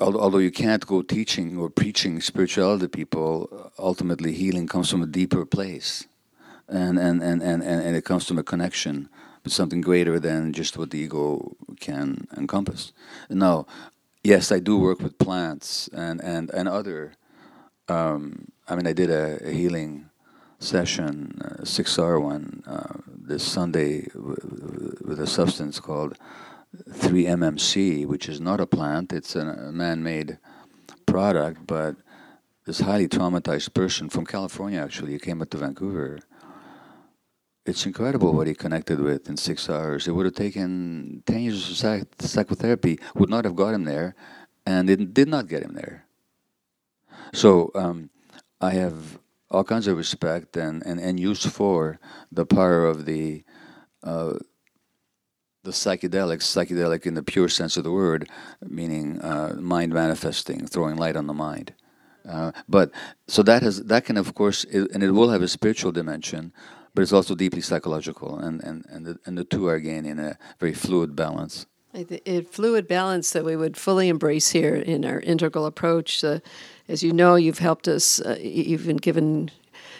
al- 0.00 0.20
although 0.20 0.38
you 0.38 0.52
can't 0.52 0.86
go 0.86 1.02
teaching 1.02 1.58
or 1.58 1.68
preaching 1.70 2.20
spirituality 2.20 2.84
to 2.84 2.88
people, 2.88 3.72
ultimately 3.78 4.32
healing 4.32 4.68
comes 4.68 4.88
from 4.88 5.02
a 5.02 5.06
deeper 5.06 5.44
place. 5.44 6.06
And, 6.68 6.98
and, 6.98 7.20
and, 7.20 7.42
and, 7.42 7.62
and 7.62 7.96
it 7.96 8.04
comes 8.04 8.28
from 8.28 8.38
a 8.38 8.44
connection 8.44 9.08
something 9.52 9.80
greater 9.80 10.18
than 10.18 10.52
just 10.52 10.76
what 10.76 10.90
the 10.90 10.98
ego 10.98 11.56
can 11.80 12.26
encompass. 12.36 12.92
Now, 13.30 13.66
yes, 14.22 14.52
I 14.52 14.58
do 14.58 14.78
work 14.78 15.00
with 15.00 15.18
plants 15.18 15.88
and, 15.92 16.20
and, 16.22 16.50
and 16.50 16.68
other. 16.68 17.12
Um, 17.88 18.52
I 18.68 18.76
mean, 18.76 18.86
I 18.86 18.92
did 18.92 19.10
a, 19.10 19.38
a 19.46 19.50
healing 19.50 20.10
session, 20.58 21.38
a 21.60 21.66
six 21.66 21.98
hour 21.98 22.20
one, 22.20 22.62
uh, 22.66 22.98
this 23.06 23.44
Sunday 23.44 24.02
w- 24.14 24.96
with 25.04 25.20
a 25.20 25.26
substance 25.26 25.80
called 25.80 26.18
3-MMC, 26.90 28.06
which 28.06 28.28
is 28.28 28.40
not 28.40 28.60
a 28.60 28.66
plant, 28.66 29.12
it's 29.12 29.36
a, 29.36 29.40
a 29.40 29.72
man 29.72 30.02
made 30.02 30.38
product, 31.06 31.66
but 31.66 31.96
this 32.66 32.80
highly 32.80 33.08
traumatized 33.08 33.72
person 33.72 34.08
from 34.08 34.26
California 34.26 34.80
actually, 34.80 35.12
he 35.12 35.18
came 35.18 35.40
up 35.40 35.50
to 35.50 35.56
Vancouver. 35.56 36.18
It's 37.68 37.84
incredible 37.84 38.32
what 38.32 38.46
he 38.46 38.54
connected 38.54 38.98
with 38.98 39.28
in 39.28 39.36
six 39.36 39.68
hours. 39.68 40.08
It 40.08 40.12
would 40.12 40.24
have 40.24 40.34
taken 40.34 41.22
10 41.26 41.40
years 41.40 41.70
of 41.70 41.76
psych- 41.76 42.14
psychotherapy, 42.18 42.98
would 43.14 43.28
not 43.28 43.44
have 43.44 43.56
got 43.56 43.74
him 43.74 43.84
there, 43.84 44.14
and 44.64 44.88
it 44.88 45.12
did 45.12 45.28
not 45.28 45.48
get 45.48 45.62
him 45.62 45.74
there. 45.74 46.06
So 47.34 47.70
um, 47.74 48.08
I 48.58 48.70
have 48.70 49.18
all 49.50 49.64
kinds 49.64 49.86
of 49.86 49.98
respect 49.98 50.56
and, 50.56 50.82
and, 50.86 50.98
and 50.98 51.20
use 51.20 51.44
for 51.44 52.00
the 52.32 52.46
power 52.46 52.86
of 52.86 53.04
the 53.04 53.44
uh, 54.02 54.38
the 55.64 55.72
psychedelics, 55.72 56.48
psychedelic 56.48 57.04
in 57.04 57.12
the 57.12 57.22
pure 57.22 57.48
sense 57.48 57.76
of 57.76 57.84
the 57.84 57.92
word, 57.92 58.30
meaning 58.62 59.20
uh, 59.20 59.54
mind 59.58 59.92
manifesting, 59.92 60.66
throwing 60.66 60.96
light 60.96 61.16
on 61.16 61.26
the 61.26 61.34
mind. 61.34 61.74
Uh, 62.26 62.52
but 62.66 62.90
so 63.26 63.42
that 63.42 63.62
has 63.62 63.82
that 63.84 64.06
can 64.06 64.16
of 64.16 64.34
course, 64.34 64.64
it, 64.64 64.90
and 64.92 65.02
it 65.02 65.10
will 65.10 65.28
have 65.28 65.42
a 65.42 65.48
spiritual 65.48 65.92
dimension, 65.92 66.52
but 66.98 67.02
it's 67.02 67.12
also 67.12 67.36
deeply 67.36 67.60
psychological, 67.60 68.40
and 68.40 68.60
and 68.64 68.84
and 68.88 69.06
the, 69.06 69.18
and 69.24 69.38
the 69.38 69.44
two 69.44 69.68
are 69.68 69.76
again 69.76 70.04
in 70.04 70.18
a 70.18 70.36
very 70.58 70.74
fluid 70.74 71.14
balance. 71.14 71.64
A 71.94 72.40
fluid 72.40 72.88
balance 72.88 73.30
that 73.30 73.44
we 73.44 73.54
would 73.54 73.76
fully 73.76 74.08
embrace 74.08 74.48
here 74.48 74.74
in 74.74 75.04
our 75.04 75.20
integral 75.20 75.64
approach. 75.64 76.24
Uh, 76.24 76.40
as 76.88 77.04
you 77.04 77.12
know, 77.12 77.36
you've 77.36 77.60
helped 77.60 77.86
us. 77.86 78.20
Uh, 78.20 78.36
you've 78.40 78.84
been 78.84 78.96
given 78.96 79.52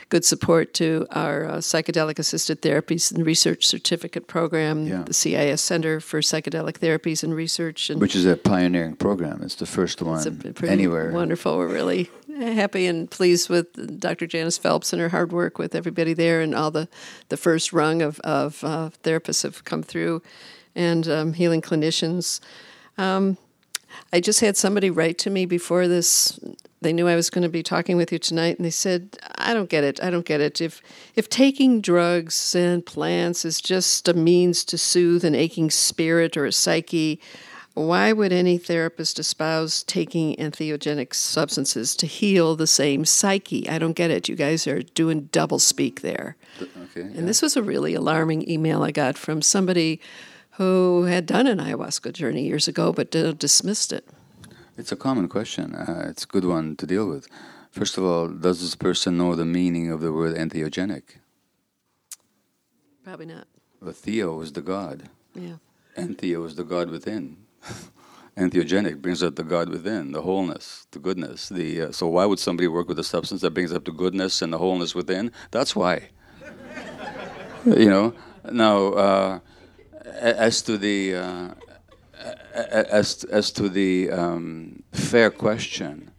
good 0.09 0.25
support 0.25 0.73
to 0.75 1.07
our 1.11 1.45
uh, 1.45 1.57
psychedelic 1.57 2.19
assisted 2.19 2.63
therapies 2.63 3.13
and 3.13 3.27
research 3.27 3.67
certificate 3.67 4.27
program, 4.27 4.87
yeah. 4.87 5.03
the 5.03 5.13
CIIS 5.13 5.59
Center 5.59 6.01
for 6.01 6.21
Psychedelic 6.21 6.79
Therapies 6.79 7.23
and 7.23 7.35
Research, 7.35 7.91
and 7.91 8.01
which 8.01 8.17
is 8.17 8.25
a 8.25 8.37
pioneering 8.37 8.97
program. 8.97 9.43
It's 9.43 9.57
the 9.57 9.67
first 9.67 10.01
one 10.01 10.43
anywhere. 10.65 11.13
Wonderful. 11.13 11.59
We're 11.59 11.69
really 11.69 12.11
happy 12.39 12.87
and 12.87 13.11
pleased 13.11 13.49
with 13.49 14.01
Dr. 14.01 14.27
Janis 14.27 14.57
Phelps 14.57 14.93
and 14.93 15.03
her 15.03 15.11
hard 15.11 15.33
work 15.33 15.59
with 15.59 15.75
everybody 15.75 16.15
there, 16.15 16.41
and 16.41 16.55
all 16.55 16.71
the 16.71 16.89
the 17.29 17.37
first 17.37 17.73
rung 17.73 18.03
of 18.03 18.19
of 18.21 18.65
uh, 18.65 18.91
therapists 19.03 19.43
have 19.43 19.65
come 19.65 19.83
through, 19.83 20.23
and 20.75 21.09
um, 21.09 21.33
healing 21.35 21.61
clinicians. 21.61 22.41
Um, 22.97 23.37
I 24.13 24.21
just 24.21 24.41
had 24.41 24.57
somebody 24.57 24.91
write 24.91 25.19
to 25.19 25.31
me 25.31 25.45
before 25.47 25.87
this 25.87 26.39
they 26.81 26.93
knew 26.93 27.09
I 27.09 27.17
was 27.17 27.31
going 27.31 27.43
to 27.43 27.49
be 27.49 27.63
talking 27.63 27.97
with 27.97 28.13
you 28.13 28.19
tonight, 28.19 28.57
and 28.57 28.65
they 28.65 28.71
said, 28.71 29.19
"I 29.37 29.53
don't 29.53 29.69
get 29.69 29.85
it. 29.85 30.03
I 30.03 30.11
don't 30.11 30.25
get 30.25 30.41
it. 30.41 30.61
If 30.61 30.81
if 31.17 31.29
taking 31.29 31.81
drugs 31.81 32.55
and 32.55 32.87
plants 32.87 33.45
is 33.45 33.61
just 33.61 34.09
a 34.09 34.15
means 34.15 34.65
to 34.67 34.79
soothe 34.79 35.25
an 35.25 35.35
aching 35.35 35.71
spirit 35.71 36.37
or 36.37 36.47
a 36.47 36.53
psyche, 36.53 37.21
why 37.75 38.13
would 38.13 38.33
any 38.33 38.59
therapist 38.59 39.19
espouse 39.19 39.83
taking 39.83 40.37
entheogenic 40.37 41.15
substances 41.15 41.97
to 41.97 42.07
heal 42.07 42.55
the 42.55 42.67
same 42.67 43.05
psyche? 43.05 43.69
I 43.69 43.79
don't 43.79 43.97
get 43.97 44.11
it. 44.11 44.29
You 44.29 44.37
guys 44.37 44.67
are 44.69 44.83
doing 44.83 45.29
double 45.33 45.59
speak 45.59 46.03
there." 46.03 46.37
Okay, 46.61 47.01
and 47.01 47.27
this 47.27 47.43
was 47.43 47.57
a 47.57 47.63
really 47.63 47.95
alarming 47.95 48.49
email 48.49 48.85
I 48.85 48.93
got 48.93 49.19
from 49.19 49.43
somebody 49.43 50.01
who 50.59 51.05
had 51.05 51.25
done 51.25 51.47
an 51.47 51.59
ayahuasca 51.59 52.13
journey 52.13 52.43
years 52.43 52.67
ago 52.67 52.93
but 52.93 53.11
dismissed 53.39 53.93
it. 53.93 54.05
It's 54.77 54.93
a 54.93 54.97
common 54.97 55.29
question. 55.29 55.75
Uh, 55.75 56.07
it's 56.11 56.25
a 56.25 56.27
good 56.27 56.45
one 56.45 56.75
to 56.77 56.87
deal 56.87 57.09
with. 57.09 57.29
First 57.71 57.97
of 57.97 58.05
all, 58.05 58.29
does 58.29 58.61
this 58.61 58.75
person 58.75 59.19
know 59.19 59.37
the 59.37 59.45
meaning 59.45 59.91
of 59.91 60.01
the 60.01 60.13
word 60.13 60.37
entheogenic? 60.37 61.03
Probably 63.05 63.27
not. 63.27 63.47
Well, 63.81 63.93
Theo 63.93 64.41
is 64.41 64.53
the 64.53 64.61
God. 64.61 65.09
Yeah. 65.35 65.57
Entheo 65.97 66.45
is 66.45 66.57
the 66.57 66.65
God 66.65 66.91
within. 66.91 67.37
entheogenic 68.37 69.01
brings 69.01 69.23
out 69.23 69.37
the 69.37 69.45
God 69.45 69.69
within, 69.69 70.11
the 70.11 70.23
wholeness, 70.23 70.89
the 70.91 70.99
goodness. 70.99 71.49
The 71.49 71.83
uh, 71.83 71.93
so 71.93 72.09
why 72.09 72.25
would 72.25 72.41
somebody 72.41 72.67
work 72.67 72.89
with 72.89 72.99
a 72.99 73.05
substance 73.05 73.43
that 73.43 73.55
brings 73.55 73.73
up 73.73 73.85
the 73.85 73.93
goodness 73.93 74.43
and 74.43 74.53
the 74.53 74.59
wholeness 74.59 74.95
within? 74.95 75.31
That's 75.53 75.77
why. 75.77 76.09
you 77.65 77.89
know. 77.89 78.13
Now, 78.51 78.93
uh, 78.95 79.39
as 80.15 80.63
to 80.63 80.79
the 80.79 81.15
uh, 81.17 81.55
as 82.55 83.25
as 83.25 83.51
to 83.53 83.69
the 83.69 84.11
um, 84.11 84.83
fair 84.93 85.31
question 85.31 86.11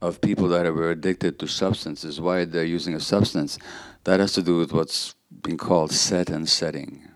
of 0.00 0.20
people 0.20 0.48
that 0.48 0.66
are 0.66 0.90
addicted 0.90 1.38
to 1.40 1.46
substances, 1.46 2.20
why 2.20 2.44
they're 2.44 2.64
using 2.64 2.94
a 2.94 3.00
substance, 3.00 3.58
that 4.04 4.20
has 4.20 4.32
to 4.32 4.42
do 4.42 4.56
with 4.56 4.72
what's 4.72 5.14
being 5.42 5.56
called 5.56 5.92
set 5.92 6.30
and 6.30 6.48
setting. 6.48 7.08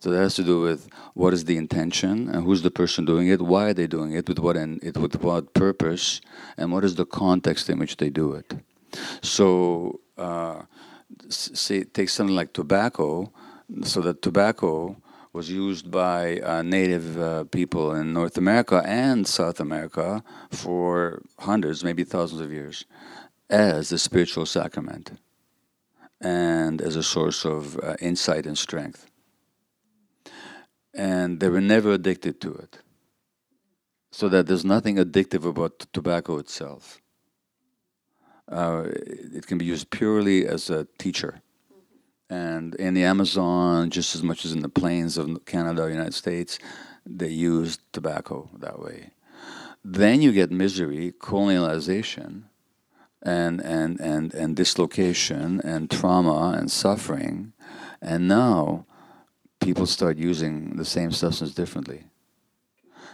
So 0.00 0.10
that 0.10 0.18
has 0.18 0.34
to 0.36 0.42
do 0.42 0.60
with 0.60 0.88
what 1.14 1.32
is 1.32 1.44
the 1.44 1.56
intention 1.56 2.28
and 2.28 2.44
who's 2.44 2.62
the 2.62 2.70
person 2.70 3.04
doing 3.04 3.28
it, 3.28 3.40
why 3.40 3.66
are 3.66 3.74
they 3.74 3.86
doing 3.86 4.12
it, 4.12 4.28
with 4.28 4.38
what 4.38 4.56
and 4.56 4.82
it 4.82 4.96
with 4.96 5.22
what 5.22 5.54
purpose, 5.54 6.20
and 6.56 6.72
what 6.72 6.84
is 6.84 6.96
the 6.96 7.06
context 7.06 7.68
in 7.70 7.78
which 7.78 7.98
they 7.98 8.10
do 8.10 8.32
it. 8.32 8.54
So, 9.20 10.00
uh, 10.18 10.62
say 11.28 11.84
take 11.84 12.08
something 12.08 12.34
like 12.34 12.52
tobacco. 12.52 13.32
So 13.84 14.00
that 14.00 14.22
tobacco 14.22 14.96
was 15.32 15.48
used 15.50 15.90
by 15.90 16.38
uh, 16.40 16.62
native 16.62 17.18
uh, 17.18 17.44
people 17.44 17.94
in 17.94 18.12
North 18.12 18.36
America 18.36 18.82
and 18.84 19.26
South 19.26 19.60
America 19.60 20.22
for 20.50 21.22
hundreds, 21.38 21.82
maybe 21.82 22.04
thousands 22.04 22.40
of 22.40 22.52
years, 22.52 22.84
as 23.48 23.92
a 23.92 23.98
spiritual 23.98 24.44
sacrament 24.44 25.12
and 26.20 26.80
as 26.80 26.96
a 26.96 27.02
source 27.02 27.44
of 27.44 27.78
uh, 27.78 27.96
insight 28.00 28.46
and 28.46 28.56
strength. 28.56 29.06
And 30.94 31.40
they 31.40 31.48
were 31.48 31.60
never 31.60 31.92
addicted 31.92 32.40
to 32.42 32.52
it. 32.52 32.78
So 34.10 34.28
that 34.28 34.46
there's 34.46 34.64
nothing 34.64 34.96
addictive 34.96 35.46
about 35.46 35.86
tobacco 35.94 36.36
itself. 36.36 37.00
Uh, 38.46 38.84
it 38.86 39.46
can 39.46 39.56
be 39.56 39.64
used 39.64 39.88
purely 39.88 40.46
as 40.46 40.68
a 40.68 40.86
teacher 40.98 41.40
and 42.32 42.74
in 42.76 42.94
the 42.94 43.04
Amazon, 43.04 43.90
just 43.90 44.14
as 44.14 44.22
much 44.22 44.46
as 44.46 44.52
in 44.52 44.62
the 44.62 44.68
plains 44.70 45.18
of 45.18 45.44
Canada 45.44 45.82
or 45.82 45.90
United 45.90 46.14
States, 46.14 46.58
they 47.04 47.28
use 47.28 47.78
tobacco 47.92 48.48
that 48.58 48.78
way. 48.78 49.10
Then 49.84 50.22
you 50.22 50.32
get 50.32 50.50
misery, 50.50 51.12
colonialization, 51.18 52.44
and, 53.22 53.60
and, 53.60 54.00
and, 54.00 54.32
and 54.32 54.56
dislocation, 54.56 55.60
and 55.60 55.90
trauma, 55.90 56.56
and 56.56 56.70
suffering. 56.70 57.52
And 58.00 58.28
now 58.28 58.86
people 59.60 59.84
start 59.84 60.16
using 60.16 60.76
the 60.76 60.86
same 60.86 61.12
substance 61.12 61.52
differently. 61.52 62.04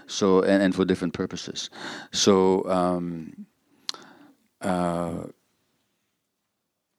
So, 0.07 0.43
and, 0.43 0.62
and 0.62 0.73
for 0.77 0.85
different 0.85 1.14
purposes. 1.14 1.71
So, 2.12 2.64
um, 2.71 3.47
uh, 4.61 5.25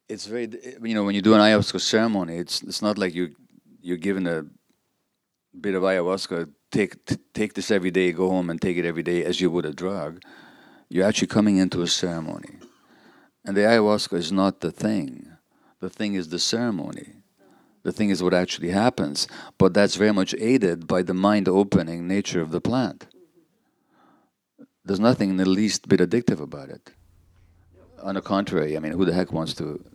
it's 0.10 0.26
very 0.26 0.46
eh, 0.46 0.72
you 0.82 0.96
know 0.96 1.04
when 1.04 1.16
you 1.16 1.22
do 1.22 1.36
an 1.36 1.40
ayahuasca 1.40 1.80
ceremony, 1.80 2.38
it's 2.38 2.62
it's 2.64 2.82
not 2.82 2.98
like 2.98 3.14
you 3.14 3.36
you're 3.82 3.98
given 3.98 4.28
a 4.28 4.46
bit 5.60 5.76
of 5.76 5.84
ayahuasca. 5.84 6.50
Take 6.72 7.06
t- 7.06 7.18
take 7.34 7.54
this 7.54 7.72
every 7.72 7.92
day. 7.92 8.12
Go 8.12 8.30
home 8.30 8.50
and 8.50 8.60
take 8.60 8.78
it 8.78 8.86
every 8.86 9.04
day 9.04 9.24
as 9.24 9.40
you 9.40 9.50
would 9.52 9.66
a 9.66 9.74
drug. 9.74 10.22
You're 10.90 11.06
actually 11.06 11.28
coming 11.28 11.58
into 11.58 11.82
a 11.84 11.88
ceremony, 11.88 12.58
and 13.46 13.56
the 13.56 13.62
ayahuasca 13.62 14.18
is 14.18 14.32
not 14.32 14.60
the 14.60 14.72
thing. 14.72 15.32
The 15.80 15.90
thing 15.90 16.16
is 16.16 16.30
the 16.30 16.40
ceremony. 16.40 17.14
The 17.84 17.94
thing 17.94 18.10
is 18.10 18.22
what 18.22 18.34
actually 18.34 18.72
happens, 18.72 19.28
but 19.58 19.74
that's 19.74 19.96
very 19.96 20.12
much 20.12 20.36
aided 20.38 20.86
by 20.86 21.02
the 21.02 21.14
mind 21.14 21.48
opening 21.48 22.08
nature 22.08 22.42
of 22.42 22.52
the 22.52 22.60
plant. 22.60 23.08
There's 24.84 25.00
nothing 25.00 25.30
in 25.30 25.38
the 25.38 25.48
least 25.48 25.88
bit 25.88 26.02
addictive 26.02 26.42
about 26.42 26.70
it. 26.70 26.92
On 28.04 28.16
the 28.16 28.22
contrary, 28.22 28.76
I 28.76 28.80
mean, 28.80 28.92
who 28.92 29.06
the 29.06 29.14
heck 29.14 29.32
wants 29.32 29.54
to 29.56 29.86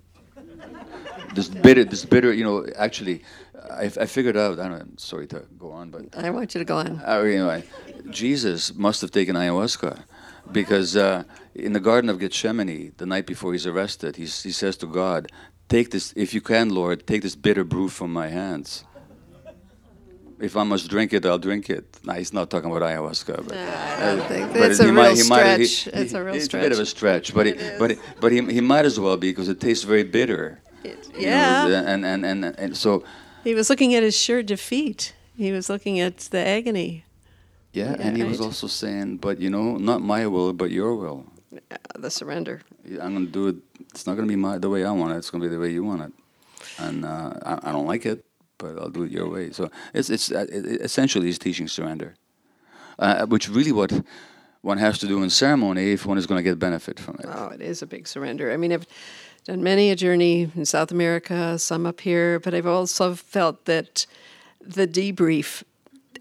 this 1.35 1.49
bitter, 1.49 1.85
this 1.85 2.05
bitter, 2.05 2.33
you 2.33 2.45
know, 2.45 2.67
actually, 2.77 3.23
I, 3.71 3.85
I 3.85 4.07
figured 4.07 4.37
out. 4.37 4.59
I 4.59 4.69
don't. 4.69 4.79
know, 4.79 4.87
sorry 4.97 5.27
to 5.29 5.45
go 5.59 5.71
on, 5.71 5.91
but 5.91 6.03
I 6.17 6.31
want 6.31 6.55
you 6.55 6.59
to 6.61 6.65
go 6.65 6.79
on. 6.79 7.01
Uh, 7.05 7.21
anyway, 7.21 7.65
Jesus 8.11 8.75
must 8.75 9.01
have 9.01 9.11
taken 9.11 9.37
ayahuasca 9.37 10.05
because 10.53 10.97
uh, 10.97 11.25
in 11.55 11.73
the 11.73 11.81
Garden 11.81 12.11
of 12.11 12.19
Gethsemane, 12.19 12.93
the 12.97 13.07
night 13.07 13.27
before 13.27 13.53
he's 13.53 13.67
arrested, 13.67 14.17
he 14.17 14.25
he 14.25 14.53
says 14.53 14.77
to 14.79 14.87
God, 14.87 15.31
"Take 15.69 15.91
this, 15.91 16.13
if 16.17 16.35
you 16.35 16.41
can, 16.41 16.71
Lord, 16.71 17.07
take 17.07 17.23
this 17.23 17.37
bitter 17.37 17.65
brew 17.65 17.89
from 17.89 18.13
my 18.13 18.29
hands." 18.29 18.85
if 20.41 20.57
I 20.57 20.63
must 20.65 20.89
drink 20.89 21.13
it, 21.13 21.25
I'll 21.25 21.39
drink 21.39 21.71
it. 21.71 21.99
Now 22.05 22.15
he's 22.15 22.33
not 22.33 22.51
talking 22.51 22.71
about 22.71 22.83
ayahuasca, 22.83 23.49
but, 23.49 23.57
I 23.57 24.07
don't 24.07 24.21
uh, 24.21 24.29
think 24.29 24.57
it's 24.57 24.81
a 24.81 24.85
real 24.85 24.95
might, 24.95 25.15
stretch. 25.15 25.29
Might, 25.29 25.59
he, 25.59 26.03
it's 26.03 26.13
a 26.13 26.25
real 26.25 26.35
it's 26.35 26.45
stretch. 26.47 26.61
a 26.61 26.65
bit 26.65 26.73
of 26.73 26.79
a 26.79 26.87
stretch, 26.87 27.35
but 27.35 27.47
it, 27.47 27.79
but 27.79 27.93
it, 27.93 27.99
but 28.21 28.33
he, 28.33 28.45
he 28.53 28.61
might 28.61 28.85
as 28.85 28.99
well 28.99 29.17
be 29.17 29.31
because 29.31 29.49
it 29.49 29.61
tastes 29.61 29.85
very 29.85 30.05
bitter. 30.05 30.61
It, 30.85 31.11
yeah. 31.19 31.67
Know, 31.67 31.75
and, 31.87 32.05
and, 32.05 32.25
and, 32.25 32.45
and 32.45 32.77
so. 32.77 33.05
He 33.43 33.55
was 33.55 33.69
looking 33.71 33.95
at 33.95 34.03
his 34.03 34.17
sure 34.17 34.43
defeat. 34.43 35.15
He 35.37 35.51
was 35.51 35.69
looking 35.69 35.99
at 35.99 36.19
the 36.19 36.39
agony. 36.39 37.05
Yeah, 37.73 37.91
yeah 37.91 37.97
and 37.99 38.17
he 38.17 38.23
right. 38.23 38.31
was 38.31 38.41
also 38.41 38.67
saying, 38.67 39.19
but 39.19 39.41
you 39.41 39.51
know, 39.51 39.77
not 39.77 40.01
my 40.01 40.27
will, 40.27 40.53
but 40.53 40.71
your 40.71 40.95
will. 40.95 41.27
Uh, 41.71 41.77
the 41.99 42.11
surrender. 42.11 42.61
I'm 43.01 43.15
going 43.15 43.27
to 43.27 43.33
do 43.33 43.49
it. 43.49 43.57
It's 43.91 44.07
not 44.07 44.15
going 44.15 44.29
to 44.29 44.33
be 44.33 44.37
my 44.37 44.59
the 44.59 44.69
way 44.69 44.85
I 44.85 44.91
want 44.91 45.13
it. 45.13 45.17
It's 45.17 45.31
going 45.31 45.43
to 45.43 45.49
be 45.49 45.55
the 45.55 45.61
way 45.61 45.71
you 45.71 45.85
want 45.85 46.03
it. 46.03 46.13
And 46.79 47.05
uh, 47.05 47.35
I, 47.45 47.71
I, 47.71 47.73
don't 47.73 47.87
like 47.87 48.07
it, 48.07 48.25
but 48.59 48.79
I'll 48.79 48.89
do 48.89 49.05
it 49.05 49.13
your 49.13 49.29
way. 49.29 49.51
So 49.51 49.71
it's, 49.93 50.11
it's 50.11 50.33
uh, 50.33 50.47
it, 50.51 50.81
essentially 50.81 51.27
he's 51.27 51.39
teaching 51.39 51.69
surrender, 51.69 52.15
uh, 52.99 53.27
which 53.27 53.49
really 53.49 53.71
what 53.71 53.93
one 54.63 54.79
has 54.79 54.99
to 54.99 55.07
do 55.07 55.23
in 55.23 55.31
ceremony 55.31 55.93
if 55.93 56.07
one 56.07 56.19
is 56.19 56.27
going 56.27 56.39
to 56.39 56.43
get 56.43 56.59
benefit 56.59 56.99
from 56.99 57.17
it. 57.21 57.27
Oh, 57.29 57.49
it 57.49 57.61
is 57.61 57.83
a 57.83 57.87
big 57.87 58.09
surrender. 58.09 58.51
I 58.51 58.57
mean, 58.57 58.73
if 58.73 58.87
done 59.45 59.63
many 59.63 59.91
a 59.91 59.97
journey 59.97 60.51
in 60.55 60.65
South 60.65 60.91
America, 60.91 61.59
some 61.59 61.87
up 61.87 62.01
here, 62.01 62.41
but 62.41 62.55
I've 62.55 62.67
also 62.67 63.15
felt 63.15 63.67
that 63.67 64.07
the 64.61 64.87
debrief 64.87 65.63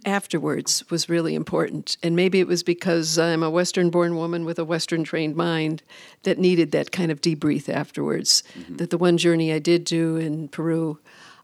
afterwards 0.06 0.84
was 0.90 1.10
really 1.10 1.36
important. 1.36 1.98
And 2.04 2.16
maybe 2.16 2.40
it 2.40 2.48
was 2.48 2.64
because 2.64 3.18
I'm 3.18 3.44
a 3.44 3.50
Western 3.50 3.90
born 3.90 4.16
woman 4.16 4.46
with 4.46 4.60
a 4.60 4.66
Western 4.66 5.04
trained 5.04 5.36
mind 5.36 5.84
that 6.24 6.38
needed 6.38 6.72
that 6.72 6.92
kind 6.92 7.12
of 7.12 7.22
debrief 7.22 7.70
afterwards. 7.70 8.44
Mm-hmm. 8.58 8.78
That 8.78 8.90
the 8.90 8.98
one 8.98 9.18
journey 9.18 9.54
I 9.54 9.60
did 9.60 9.86
do 9.86 10.18
in 10.18 10.50
Peru, 10.50 11.00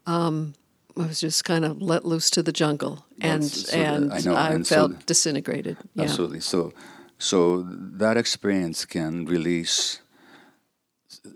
um, 0.06 0.54
I 0.98 1.08
was 1.08 1.22
just 1.22 1.46
kind 1.46 1.64
of 1.64 1.82
let 1.82 2.04
loose 2.04 2.30
to 2.32 2.44
the 2.44 2.52
jungle, 2.52 3.06
and 3.22 3.46
so 3.46 3.78
and 3.78 4.12
I 4.12 4.20
know, 4.20 4.36
I 4.36 4.50
and 4.50 4.68
felt 4.68 4.92
th- 4.92 5.06
disintegrated. 5.06 5.78
Yeah. 5.96 6.04
Absolutely. 6.04 6.42
So, 6.42 6.74
so 7.18 7.62
that 7.64 8.18
experience 8.18 8.84
can 8.86 9.26
release. 9.26 10.02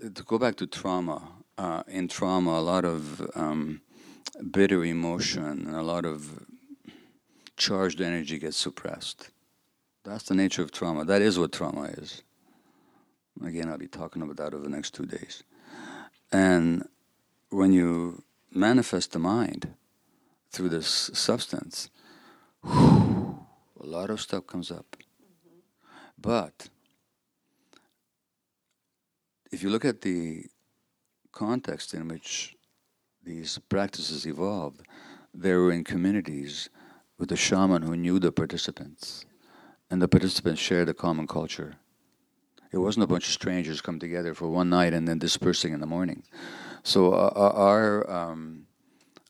To 0.02 0.24
go 0.24 0.38
back 0.38 0.56
to 0.58 0.68
trauma, 0.68 1.22
uh, 1.58 1.84
in 1.88 2.08
trauma, 2.08 2.52
a 2.52 2.62
lot 2.62 2.86
of 2.86 3.30
um, 3.36 3.82
bitter 4.52 4.84
emotion 4.84 5.66
and 5.68 5.76
a 5.76 5.82
lot 5.82 6.06
of 6.06 6.46
charged 7.58 8.02
energy 8.02 8.40
gets 8.40 8.58
suppressed. 8.58 9.30
That's 10.04 10.24
the 10.24 10.36
nature 10.36 10.62
of 10.62 10.72
trauma. 10.72 11.06
That 11.06 11.22
is 11.22 11.40
what 11.40 11.52
trauma 11.52 11.84
is. 11.84 12.24
Again, 13.46 13.70
I'll 13.70 13.78
be 13.78 13.88
talking 13.88 14.22
about 14.22 14.38
that 14.38 14.54
over 14.54 14.64
the 14.64 14.70
next 14.70 14.94
two 14.94 15.06
days. 15.06 15.44
And 16.32 16.88
when 17.50 17.72
you 17.72 18.24
manifest 18.52 19.12
the 19.12 19.20
mind 19.20 19.74
through 20.52 20.70
this 20.70 20.88
substance, 21.14 21.90
a 22.64 23.36
lot 23.80 24.10
of 24.10 24.22
stuff 24.22 24.48
comes 24.48 24.72
up. 24.72 24.98
But 26.18 26.70
if 29.54 29.62
you 29.62 29.70
look 29.70 29.86
at 29.86 30.02
the 30.02 30.46
context 31.32 31.94
in 31.94 32.08
which 32.08 32.56
these 33.24 33.60
practices 33.70 34.26
evolved, 34.26 34.82
they 35.34 35.54
were 35.54 35.72
in 35.72 35.84
communities 35.84 36.70
with 37.20 37.32
a 37.32 37.36
shaman 37.36 37.84
who 37.84 37.96
knew 37.96 38.18
the 38.20 38.32
participants, 38.32 39.26
and 39.92 40.02
the 40.02 40.08
participants 40.08 40.60
shared 40.60 40.90
a 40.90 40.94
common 40.94 41.28
culture. 41.28 41.76
It 42.72 42.80
wasn't 42.80 43.04
a 43.04 43.08
bunch 43.08 43.28
of 43.28 43.34
strangers 43.34 43.80
come 43.80 44.00
together 44.00 44.34
for 44.34 44.48
one 44.50 44.70
night 44.70 44.94
and 44.94 45.08
then 45.08 45.20
dispersing 45.20 45.72
in 45.72 45.80
the 45.80 45.86
morning. 45.86 46.24
So 46.82 47.14
uh, 47.14 47.32
uh 47.36 47.54
our 47.56 48.10
um, 48.10 48.66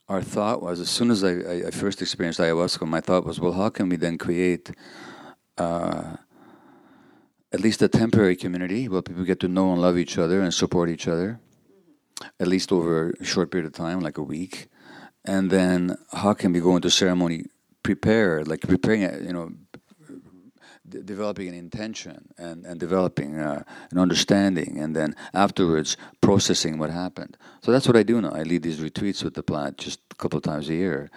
our 0.07 0.21
thought 0.21 0.61
was, 0.61 0.79
as 0.79 0.89
soon 0.89 1.11
as 1.11 1.23
I, 1.23 1.33
I, 1.33 1.67
I, 1.67 1.71
first 1.71 2.01
experienced 2.01 2.39
ayahuasca, 2.39 2.87
my 2.87 3.01
thought 3.01 3.25
was, 3.25 3.39
well, 3.39 3.53
how 3.53 3.69
can 3.69 3.87
we 3.89 3.95
then 3.95 4.17
create 4.17 4.71
uh, 5.57 6.17
at 7.53 7.59
least 7.59 7.81
a 7.83 7.87
temporary 7.87 8.35
community 8.35 8.89
where 8.89 9.03
people 9.03 9.23
get 9.23 9.39
to 9.39 9.47
know 9.47 9.71
and 9.71 9.81
love 9.81 9.97
each 9.97 10.17
other 10.17 10.41
and 10.41 10.53
support 10.53 10.89
each 10.89 11.07
other, 11.07 11.39
at 12.39 12.47
least 12.47 12.71
over 12.71 13.11
a 13.19 13.23
short 13.23 13.51
period 13.51 13.67
of 13.67 13.73
time, 13.73 13.99
like 13.99 14.17
a 14.17 14.23
week. 14.23 14.67
And 15.23 15.51
then 15.51 15.95
how 16.11 16.33
can 16.33 16.51
we 16.51 16.59
go 16.59 16.75
into 16.75 16.89
ceremony 16.89 17.45
prepared, 17.83 18.47
like 18.47 18.61
preparing, 18.61 19.01
you 19.01 19.33
know, 19.33 19.51
d- 20.89 21.01
developing 21.05 21.47
an 21.47 21.53
intention 21.53 22.33
and, 22.37 22.65
and 22.65 22.79
developing 22.79 23.39
uh, 23.39 23.63
an 23.91 23.99
understanding, 23.99 24.79
and 24.79 24.95
then 24.95 25.15
afterwards 25.33 25.95
processing 26.21 26.77
what 26.79 26.89
happened. 26.89 27.37
So 27.61 27.71
that's 27.71 27.87
what 27.87 27.97
I 27.97 28.03
do 28.03 28.19
now. 28.19 28.31
I 28.31 28.43
lead 28.43 28.63
these 28.63 28.81
retreats 28.81 29.23
with 29.23 29.35
the 29.35 29.43
plant 29.43 29.77
just 29.77 29.99
a 30.11 30.15
couple 30.15 30.37
of 30.37 30.43
times 30.43 30.69
a 30.69 30.73
year. 30.73 31.11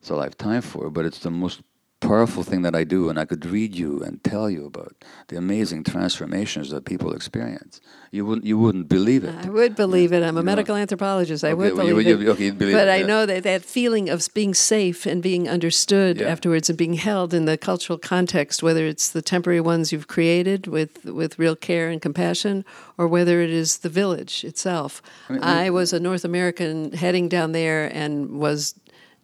So 0.00 0.18
I 0.18 0.24
have 0.24 0.36
time 0.36 0.62
for, 0.62 0.90
but 0.90 1.04
it's 1.04 1.20
the 1.20 1.30
most 1.30 1.60
powerful 2.02 2.42
thing 2.42 2.62
that 2.62 2.74
I 2.74 2.84
do, 2.84 3.08
and 3.08 3.18
I 3.18 3.24
could 3.24 3.44
read 3.46 3.72
you 3.82 4.02
and 4.02 4.22
tell 4.22 4.50
you 4.50 4.66
about 4.66 4.94
the 5.28 5.36
amazing 5.38 5.84
transformations 5.84 6.68
that 6.70 6.84
people 6.84 7.12
experience. 7.14 7.80
You 8.10 8.26
wouldn't, 8.26 8.44
you 8.46 8.58
wouldn't 8.58 8.88
believe 8.88 9.24
it. 9.24 9.34
I 9.46 9.48
would 9.48 9.74
believe 9.74 10.12
it. 10.12 10.22
I'm 10.22 10.36
a 10.36 10.42
medical 10.42 10.76
anthropologist. 10.76 11.42
I 11.44 11.48
Okay, 11.48 11.54
would 11.54 11.74
well, 11.76 11.86
you 11.86 11.94
believe 11.94 12.20
it. 12.20 12.24
you- 12.24 12.30
okay, 12.32 12.44
you'd 12.46 12.58
believe 12.58 12.74
but 12.74 12.88
it, 12.88 12.90
I 12.90 12.96
yeah. 12.98 13.06
know 13.06 13.24
that 13.26 13.42
that 13.44 13.62
feeling 13.64 14.10
of 14.10 14.28
being 14.34 14.52
safe 14.52 15.06
and 15.06 15.22
being 15.22 15.48
understood 15.48 16.18
Yeah. 16.20 16.28
afterwards 16.32 16.68
and 16.68 16.76
being 16.76 16.94
held 16.94 17.32
in 17.32 17.44
the 17.46 17.56
cultural 17.56 17.98
context, 17.98 18.62
whether 18.62 18.84
it's 18.86 19.08
the 19.08 19.22
temporary 19.22 19.60
ones 19.62 19.92
you've 19.92 20.08
created 20.08 20.66
with 20.66 21.04
with 21.20 21.38
real 21.38 21.56
care 21.56 21.88
and 21.88 22.02
compassion, 22.02 22.64
or 22.98 23.06
whether 23.08 23.40
it 23.40 23.50
is 23.50 23.78
the 23.78 23.88
village 23.88 24.44
itself. 24.44 25.00
I, 25.30 25.70
was 25.70 25.92
a 25.94 26.00
North 26.00 26.24
American 26.24 26.92
heading 26.92 27.28
down 27.28 27.52
there 27.52 27.86
and 27.94 28.12
was 28.46 28.74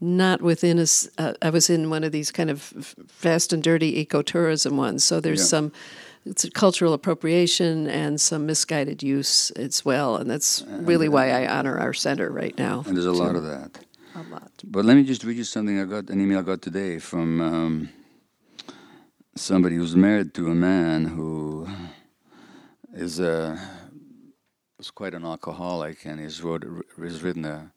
not 0.00 0.42
within 0.42 0.78
a. 0.78 0.86
Uh, 1.18 1.34
I 1.42 1.50
was 1.50 1.68
in 1.70 1.90
one 1.90 2.04
of 2.04 2.12
these 2.12 2.30
kind 2.30 2.50
of 2.50 2.62
fast 3.08 3.52
and 3.52 3.62
dirty 3.62 4.04
ecotourism 4.04 4.72
ones. 4.76 5.04
So 5.04 5.20
there's 5.20 5.40
Yeah. 5.40 5.46
some 5.46 5.72
it's 6.26 6.44
a 6.44 6.50
cultural 6.50 6.92
appropriation 6.92 7.88
and 7.88 8.20
some 8.20 8.44
misguided 8.46 9.02
use 9.02 9.50
as 9.52 9.84
well, 9.84 10.16
and 10.16 10.30
that's 10.30 10.62
really 10.68 11.08
why 11.08 11.30
I 11.30 11.46
honor 11.46 11.78
our 11.78 11.94
center 11.94 12.30
right 12.30 12.56
now. 12.58 12.84
And 12.86 12.96
there's 12.96 13.06
a 13.06 13.12
lot 13.12 13.34
of 13.34 13.44
that. 13.44 13.78
A 14.14 14.22
lot. 14.30 14.50
But 14.64 14.84
let 14.84 14.96
me 14.96 15.04
just 15.04 15.24
read 15.24 15.36
you 15.36 15.44
something 15.44 15.80
I 15.80 15.84
got, 15.84 16.10
an 16.10 16.20
email 16.20 16.40
I 16.40 16.42
got 16.42 16.60
today 16.60 16.98
from 16.98 17.40
um, 17.40 17.88
somebody 19.36 19.76
who's 19.76 19.96
married 19.96 20.34
to 20.34 20.50
a 20.50 20.54
man 20.54 21.04
who 21.04 21.68
is 22.92 23.20
a 23.20 23.58
was 24.76 24.90
quite 24.90 25.14
an 25.14 25.24
alcoholic, 25.24 26.04
and 26.04 26.20
he's 26.20 26.42
wrote 26.42 26.64
has 26.98 27.22
written 27.22 27.44
a 27.44 27.72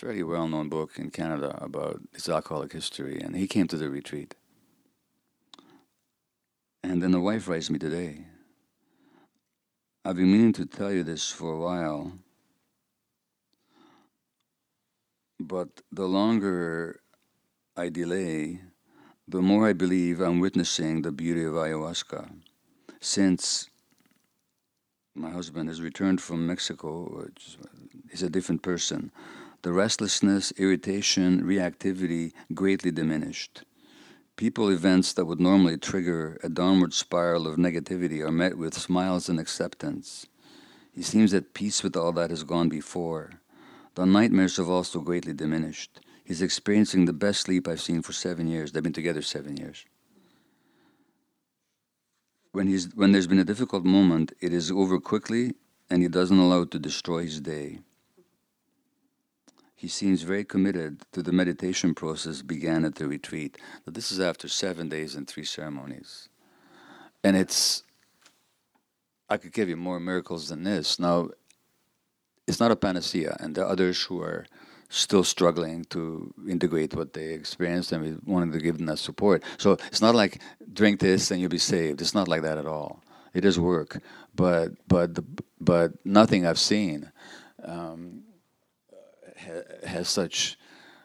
fairly 0.00 0.22
well-known 0.22 0.70
book 0.70 0.98
in 0.98 1.10
Canada 1.10 1.58
about 1.60 2.00
his 2.14 2.26
alcoholic 2.26 2.72
history, 2.72 3.20
and 3.20 3.36
he 3.36 3.46
came 3.46 3.68
to 3.68 3.76
the 3.76 3.90
retreat. 3.90 4.34
And 6.82 7.02
then 7.02 7.10
the 7.10 7.20
wife 7.20 7.46
writes 7.46 7.68
me 7.68 7.78
today. 7.78 8.24
I've 10.02 10.16
been 10.16 10.32
meaning 10.32 10.54
to 10.54 10.64
tell 10.64 10.90
you 10.90 11.02
this 11.02 11.30
for 11.30 11.52
a 11.52 11.58
while, 11.58 12.14
but 15.38 15.82
the 15.92 16.08
longer 16.08 17.02
I 17.76 17.90
delay, 17.90 18.62
the 19.28 19.42
more 19.42 19.68
I 19.68 19.74
believe 19.74 20.22
I'm 20.22 20.40
witnessing 20.40 21.02
the 21.02 21.12
beauty 21.12 21.44
of 21.44 21.52
ayahuasca. 21.52 22.40
Since 23.00 23.68
my 25.14 25.28
husband 25.28 25.68
has 25.68 25.82
returned 25.82 26.22
from 26.22 26.46
Mexico, 26.46 27.26
is 28.10 28.22
a 28.22 28.30
different 28.30 28.62
person, 28.62 29.12
the 29.62 29.72
restlessness, 29.72 30.52
irritation, 30.56 31.42
reactivity 31.42 32.32
greatly 32.54 32.90
diminished. 32.90 33.64
People 34.36 34.70
events 34.70 35.12
that 35.12 35.26
would 35.26 35.40
normally 35.40 35.76
trigger 35.76 36.40
a 36.42 36.48
downward 36.48 36.94
spiral 36.94 37.46
of 37.46 37.56
negativity 37.56 38.24
are 38.24 38.32
met 38.32 38.56
with 38.56 38.72
smiles 38.72 39.28
and 39.28 39.38
acceptance. 39.38 40.26
He 40.92 41.02
seems 41.02 41.34
at 41.34 41.52
peace 41.52 41.82
with 41.82 41.94
all 41.94 42.12
that 42.12 42.30
has 42.30 42.42
gone 42.42 42.70
before. 42.70 43.32
The 43.96 44.06
nightmares 44.06 44.56
have 44.56 44.70
also 44.70 45.00
greatly 45.00 45.34
diminished. 45.34 46.00
He's 46.24 46.40
experiencing 46.40 47.04
the 47.04 47.12
best 47.12 47.42
sleep 47.42 47.68
I've 47.68 47.80
seen 47.80 48.02
for 48.02 48.12
seven 48.12 48.46
years. 48.46 48.72
They've 48.72 48.82
been 48.82 48.92
together 48.92 49.20
seven 49.20 49.56
years. 49.56 49.84
When, 52.52 52.66
he's, 52.66 52.94
when 52.94 53.12
there's 53.12 53.26
been 53.26 53.38
a 53.38 53.44
difficult 53.44 53.84
moment, 53.84 54.32
it 54.40 54.52
is 54.52 54.70
over 54.70 54.98
quickly 54.98 55.52
and 55.90 56.02
he 56.02 56.08
doesn't 56.08 56.38
allow 56.38 56.62
it 56.62 56.70
to 56.70 56.78
destroy 56.78 57.24
his 57.24 57.40
day. 57.40 57.80
He 59.80 59.88
seems 59.88 60.20
very 60.20 60.44
committed 60.44 61.06
to 61.12 61.22
the 61.22 61.32
meditation 61.32 61.94
process 61.94 62.42
began 62.42 62.84
at 62.84 62.96
the 62.96 63.08
retreat. 63.08 63.56
But 63.86 63.94
this 63.94 64.12
is 64.12 64.20
after 64.20 64.46
seven 64.46 64.90
days 64.90 65.14
and 65.14 65.26
three 65.26 65.44
ceremonies. 65.44 66.28
And 67.24 67.34
it's, 67.34 67.82
I 69.30 69.38
could 69.38 69.54
give 69.54 69.70
you 69.70 69.78
more 69.78 69.98
miracles 69.98 70.50
than 70.50 70.64
this. 70.64 70.98
Now, 70.98 71.30
it's 72.46 72.60
not 72.60 72.70
a 72.70 72.76
panacea, 72.76 73.38
and 73.40 73.54
there 73.54 73.64
are 73.64 73.70
others 73.72 74.02
who 74.02 74.20
are 74.20 74.44
still 74.90 75.24
struggling 75.24 75.86
to 75.86 76.34
integrate 76.46 76.92
what 76.92 77.14
they 77.14 77.32
experienced, 77.32 77.90
and 77.92 78.02
we 78.02 78.16
wanted 78.30 78.52
to 78.52 78.58
give 78.58 78.76
them 78.76 78.84
that 78.84 78.98
support. 78.98 79.42
So 79.56 79.78
it's 79.86 80.02
not 80.02 80.14
like 80.14 80.42
drink 80.74 81.00
this 81.00 81.30
and 81.30 81.40
you'll 81.40 81.48
be 81.48 81.56
saved. 81.56 82.02
It's 82.02 82.14
not 82.14 82.28
like 82.28 82.42
that 82.42 82.58
at 82.58 82.66
all. 82.66 83.02
It 83.32 83.46
is 83.46 83.58
work, 83.58 84.02
but 84.34 84.72
but 84.88 85.14
the, 85.14 85.24
but 85.58 85.92
nothing 86.04 86.44
I've 86.44 86.58
seen 86.58 87.10
um, 87.64 88.24
ha- 89.46 89.88
has 89.88 90.08
such 90.08 90.56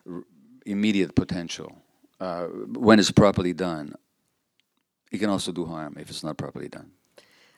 r- 0.09 0.23
immediate 0.65 1.15
potential 1.15 1.77
uh, 2.19 2.45
when 2.45 2.99
it's 2.99 3.11
properly 3.11 3.53
done. 3.53 3.95
It 5.11 5.19
can 5.19 5.29
also 5.29 5.51
do 5.51 5.65
harm 5.65 5.95
if 5.99 6.09
it's 6.09 6.23
not 6.23 6.37
properly 6.37 6.67
done. 6.67 6.91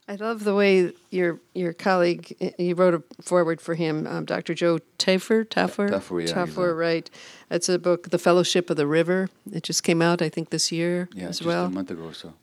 I 0.09 0.15
love 0.15 0.45
the 0.45 0.55
way 0.55 0.93
your 1.09 1.39
your 1.53 1.73
colleague 1.73 2.33
you 2.57 2.75
wrote 2.75 2.93
a 2.93 3.03
forward 3.23 3.59
for 3.59 3.75
him, 3.75 4.07
um, 4.07 4.23
Dr. 4.25 4.53
Joe 4.53 4.79
Tafur. 4.97 5.43
Tafur, 5.45 5.89
Tafur, 5.89 6.25
yeah, 6.25 6.33
Tafur, 6.33 6.69
a- 6.69 6.73
right? 6.73 7.09
It's 7.51 7.67
a 7.67 7.77
book, 7.77 8.09
The 8.09 8.17
Fellowship 8.17 8.69
of 8.69 8.77
the 8.77 8.87
River. 8.87 9.29
It 9.51 9.63
just 9.63 9.83
came 9.83 10.01
out, 10.01 10.21
I 10.21 10.29
think, 10.29 10.49
this 10.49 10.71
year 10.71 11.09
Yeah, 11.13 11.27
as 11.27 11.39
just 11.39 11.47
well. 11.47 11.65
a 11.65 11.69
month 11.69 11.91
ago 11.91 12.03
or 12.03 12.13
so. 12.13 12.33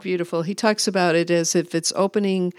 Beautiful. 0.00 0.42
He 0.42 0.54
talks 0.54 0.86
about 0.86 1.14
it 1.16 1.30
as 1.30 1.54
if 1.56 1.74
it's 1.74 1.92
opening 1.96 2.52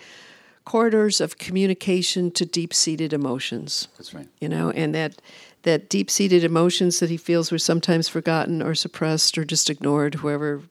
corridors 0.66 1.22
of 1.22 1.38
communication 1.38 2.32
to 2.32 2.45
deep-seated 2.45 3.13
emotions. 3.13 3.88
That's 3.97 4.13
right. 4.13 4.28
you 4.41 4.49
know, 4.49 4.72
and 4.72 4.93
that 4.93 5.22
that 5.63 5.89
deep-seated 5.89 6.43
emotions 6.43 6.99
that 6.99 7.09
he 7.09 7.18
feels 7.18 7.51
were 7.51 7.57
sometimes 7.59 8.07
forgotten 8.07 8.61
or 8.61 8.76
suppressed 8.76 9.38
or 9.38 9.45
just 9.45 9.70
ignored, 9.70 10.16
whoever. 10.16 10.61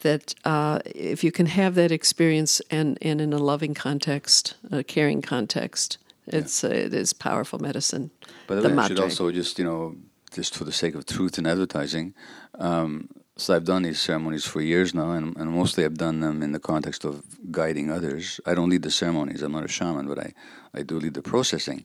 That 0.00 0.34
uh, 0.44 0.80
if 0.84 1.24
you 1.24 1.32
can 1.32 1.46
have 1.46 1.74
that 1.74 1.90
experience 1.90 2.60
and, 2.70 2.98
and 3.02 3.20
in 3.20 3.32
a 3.32 3.38
loving 3.38 3.74
context, 3.74 4.54
a 4.70 4.84
caring 4.84 5.22
context, 5.22 5.98
it's 6.26 6.62
uh, 6.62 6.68
it 6.68 6.94
is 6.94 7.12
powerful 7.12 7.58
medicine. 7.58 8.10
But 8.46 8.56
the, 8.56 8.68
The 8.68 8.76
way, 8.76 8.82
I 8.82 8.88
should 8.88 9.00
also 9.00 9.32
just, 9.32 9.58
you 9.58 9.64
know, 9.64 9.96
just 10.32 10.54
for 10.54 10.64
the 10.64 10.72
sake 10.72 10.94
of 10.94 11.06
truth 11.06 11.38
in 11.38 11.46
advertising, 11.46 12.14
um, 12.58 13.08
so 13.36 13.54
I've 13.54 13.64
done 13.64 13.82
these 13.82 14.00
ceremonies 14.00 14.44
for 14.44 14.60
years 14.60 14.94
now, 14.94 15.10
and, 15.12 15.36
and 15.36 15.50
mostly 15.50 15.84
I've 15.84 15.98
done 15.98 16.20
them 16.20 16.42
in 16.42 16.52
the 16.52 16.58
context 16.58 17.04
of 17.04 17.22
guiding 17.50 17.90
others. 17.90 18.40
I 18.46 18.54
don't 18.54 18.70
lead 18.70 18.82
the 18.82 18.90
ceremonies. 18.90 19.42
I'm 19.42 19.52
not 19.52 19.64
a 19.64 19.68
shaman, 19.68 20.06
but 20.08 20.18
I, 20.18 20.32
I 20.74 20.82
do 20.82 20.98
lead 20.98 21.14
the 21.14 21.22
processing. 21.22 21.84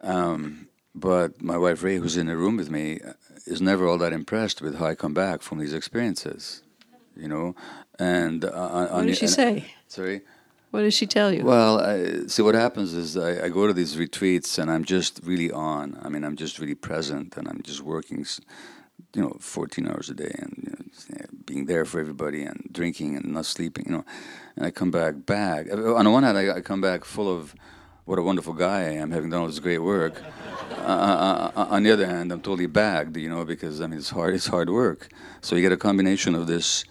Um, 0.00 0.68
But 0.94 1.42
my 1.42 1.58
wife 1.58 1.82
Rae, 1.82 1.96
who's 1.96 2.16
in 2.16 2.28
the 2.28 2.36
room 2.36 2.56
with 2.56 2.70
me, 2.70 3.00
is 3.46 3.60
never 3.60 3.86
all 3.88 3.98
that 3.98 4.12
impressed 4.12 4.62
with 4.62 4.76
how 4.78 4.86
I 4.86 4.94
come 4.94 5.12
back 5.14 5.42
from 5.42 5.58
these 5.58 5.74
experiences. 5.74 6.62
You 7.16 7.28
know, 7.28 7.54
and 7.98 8.44
uh, 8.44 8.88
what 8.88 9.06
does 9.06 9.18
she 9.18 9.28
say? 9.28 9.64
Sorry. 9.88 10.22
What 10.72 10.82
does 10.82 10.94
she 10.94 11.06
tell 11.06 11.32
you? 11.32 11.44
Well, 11.44 11.80
I, 11.80 12.26
see, 12.26 12.42
what 12.42 12.56
happens 12.56 12.92
is 12.94 13.16
I, 13.16 13.44
I, 13.44 13.48
go 13.48 13.68
to 13.68 13.72
these 13.72 13.96
retreats 13.96 14.58
and 14.58 14.68
I'm 14.68 14.84
just 14.84 15.20
really 15.22 15.52
on. 15.52 15.96
I 16.02 16.08
mean, 16.08 16.24
I'm 16.24 16.34
just 16.34 16.58
really 16.58 16.74
present 16.74 17.36
and 17.36 17.46
I'm 17.46 17.62
just 17.62 17.80
working, 17.82 18.26
you 19.14 19.22
know, 19.22 19.36
14 19.40 19.88
hours 19.88 20.10
a 20.10 20.14
day 20.14 20.34
and 20.38 20.54
you 20.62 20.70
know, 20.70 21.26
being 21.46 21.66
there 21.66 21.84
for 21.84 22.00
everybody 22.00 22.42
and 22.42 22.68
drinking 22.72 23.16
and 23.16 23.32
not 23.32 23.46
sleeping, 23.46 23.84
you 23.86 23.92
know. 23.92 24.04
And 24.56 24.66
I 24.66 24.70
come 24.70 24.90
back 24.90 25.26
back. 25.26 25.66
On 25.72 26.04
the 26.04 26.10
one 26.10 26.22
hand, 26.22 26.38
I, 26.38 26.56
I 26.56 26.60
come 26.60 26.80
back 26.80 27.04
full 27.04 27.28
of 27.28 27.54
what 28.04 28.18
a 28.18 28.22
wonderful 28.22 28.52
guy 28.52 28.80
I 28.80 28.90
am, 28.94 29.10
having 29.10 29.30
done 29.30 29.40
all 29.40 29.46
this 29.46 29.58
great 29.58 29.78
work. 29.78 30.22
Uh, 30.72 30.86
uh, 30.86 31.50
uh, 31.56 31.66
on 31.70 31.82
the 31.82 31.90
other 31.90 32.06
hand, 32.06 32.30
I'm 32.32 32.40
totally 32.40 32.66
bagged, 32.66 33.16
you 33.16 33.30
know, 33.30 33.44
because 33.44 33.80
I 33.80 33.86
mean 33.86 33.98
it's 33.98 34.10
hard. 34.10 34.34
It's 34.34 34.46
hard 34.46 34.68
work. 34.70 35.08
So 35.40 35.56
you 35.56 35.62
get 35.62 35.72
a 35.72 35.76
combination 35.76 36.34
of 36.34 36.46
this 36.46 36.84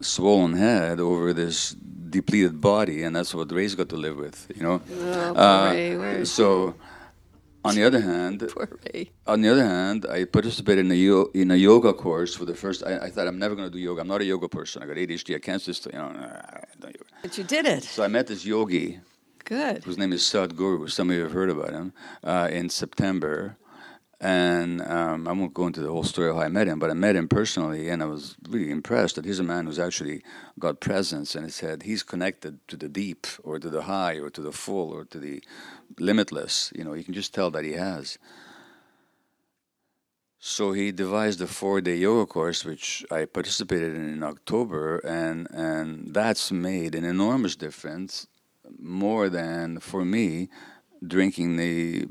swollen 0.00 0.54
head 0.54 1.00
over 1.00 1.32
this 1.32 1.70
depleted 2.10 2.60
body, 2.60 3.02
and 3.02 3.16
that's 3.16 3.34
what 3.34 3.50
Rae's 3.52 3.74
got 3.74 3.88
to 3.90 3.96
live 3.96 4.16
with, 4.16 4.50
you 4.54 4.62
know. 4.62 4.80
Oh, 5.00 5.32
uh, 5.34 6.24
so, 6.24 6.74
on 7.68 7.74
the 7.74 7.84
other 7.84 8.00
hand, 8.00 8.42
on 9.26 9.40
the 9.42 9.48
other 9.48 9.64
hand, 9.64 10.06
I 10.10 10.24
participated 10.24 10.86
in 10.86 10.92
a 10.92 10.94
yo- 10.94 11.30
in 11.34 11.50
a 11.50 11.56
yoga 11.56 11.92
course 11.92 12.34
for 12.34 12.44
the 12.44 12.54
first. 12.54 12.82
I, 12.84 12.98
I 13.06 13.10
thought 13.10 13.26
I'm 13.26 13.38
never 13.38 13.54
going 13.54 13.68
to 13.68 13.72
do 13.72 13.78
yoga. 13.78 14.00
I'm 14.00 14.08
not 14.08 14.20
a 14.20 14.24
yoga 14.24 14.48
person. 14.48 14.82
I 14.82 14.86
got 14.86 14.96
ADHD. 14.96 15.36
I 15.36 15.38
can't 15.38 15.62
just, 15.62 15.86
you 15.86 15.92
know. 15.92 16.12
But 17.22 17.38
you 17.38 17.44
did 17.44 17.66
it. 17.66 17.84
So 17.84 18.02
I 18.02 18.08
met 18.08 18.26
this 18.26 18.44
yogi. 18.44 19.00
Good. 19.44 19.84
Whose 19.84 19.98
name 19.98 20.12
is 20.12 20.22
Sadhguru. 20.22 20.90
Some 20.90 21.10
of 21.10 21.16
you 21.16 21.22
have 21.22 21.32
heard 21.32 21.50
about 21.50 21.70
him. 21.70 21.92
Uh, 22.22 22.48
in 22.50 22.68
September, 22.68 23.56
and 24.20 24.82
um, 24.82 25.28
I 25.28 25.32
won't 25.32 25.54
go 25.54 25.66
into 25.66 25.80
the 25.80 25.88
whole 25.90 26.02
story 26.02 26.28
of 26.28 26.36
how 26.36 26.42
I 26.42 26.48
met 26.48 26.66
him, 26.66 26.78
but 26.78 26.90
I 26.90 26.94
met 26.94 27.14
him 27.14 27.28
personally, 27.28 27.88
and 27.88 28.02
I 28.02 28.06
was 28.06 28.36
really 28.48 28.70
impressed 28.70 29.14
that 29.14 29.24
he's 29.24 29.38
a 29.38 29.44
man 29.44 29.66
who's 29.66 29.78
actually 29.78 30.22
got 30.58 30.80
presence 30.80 31.36
and 31.36 31.44
he 31.44 31.50
said 31.52 31.84
He's 31.84 32.02
connected 32.02 32.66
to 32.68 32.76
the 32.76 32.88
deep, 32.88 33.26
or 33.44 33.58
to 33.60 33.70
the 33.70 33.82
high, 33.82 34.16
or 34.16 34.28
to 34.30 34.40
the 34.40 34.52
full, 34.52 34.90
or 34.92 35.04
to 35.04 35.18
the 35.18 35.42
limitless. 35.98 36.72
You 36.76 36.84
know, 36.84 36.94
you 36.94 37.04
can 37.04 37.14
just 37.14 37.34
tell 37.34 37.50
that 37.50 37.64
he 37.64 37.72
has. 37.72 38.18
So 40.40 40.72
he 40.72 40.92
devised 40.92 41.40
a 41.40 41.46
four-day 41.46 41.96
yoga 41.96 42.26
course, 42.26 42.64
which 42.64 43.04
I 43.10 43.24
participated 43.24 43.94
in 43.96 44.08
in 44.08 44.22
October, 44.22 44.98
and 44.98 45.48
and 45.52 46.14
that's 46.14 46.52
made 46.52 46.94
an 46.94 47.04
enormous 47.04 47.56
difference, 47.56 48.28
more 48.78 49.28
than 49.28 49.80
for 49.80 50.04
me 50.04 50.48
drinking 51.06 51.56
the 51.56 52.06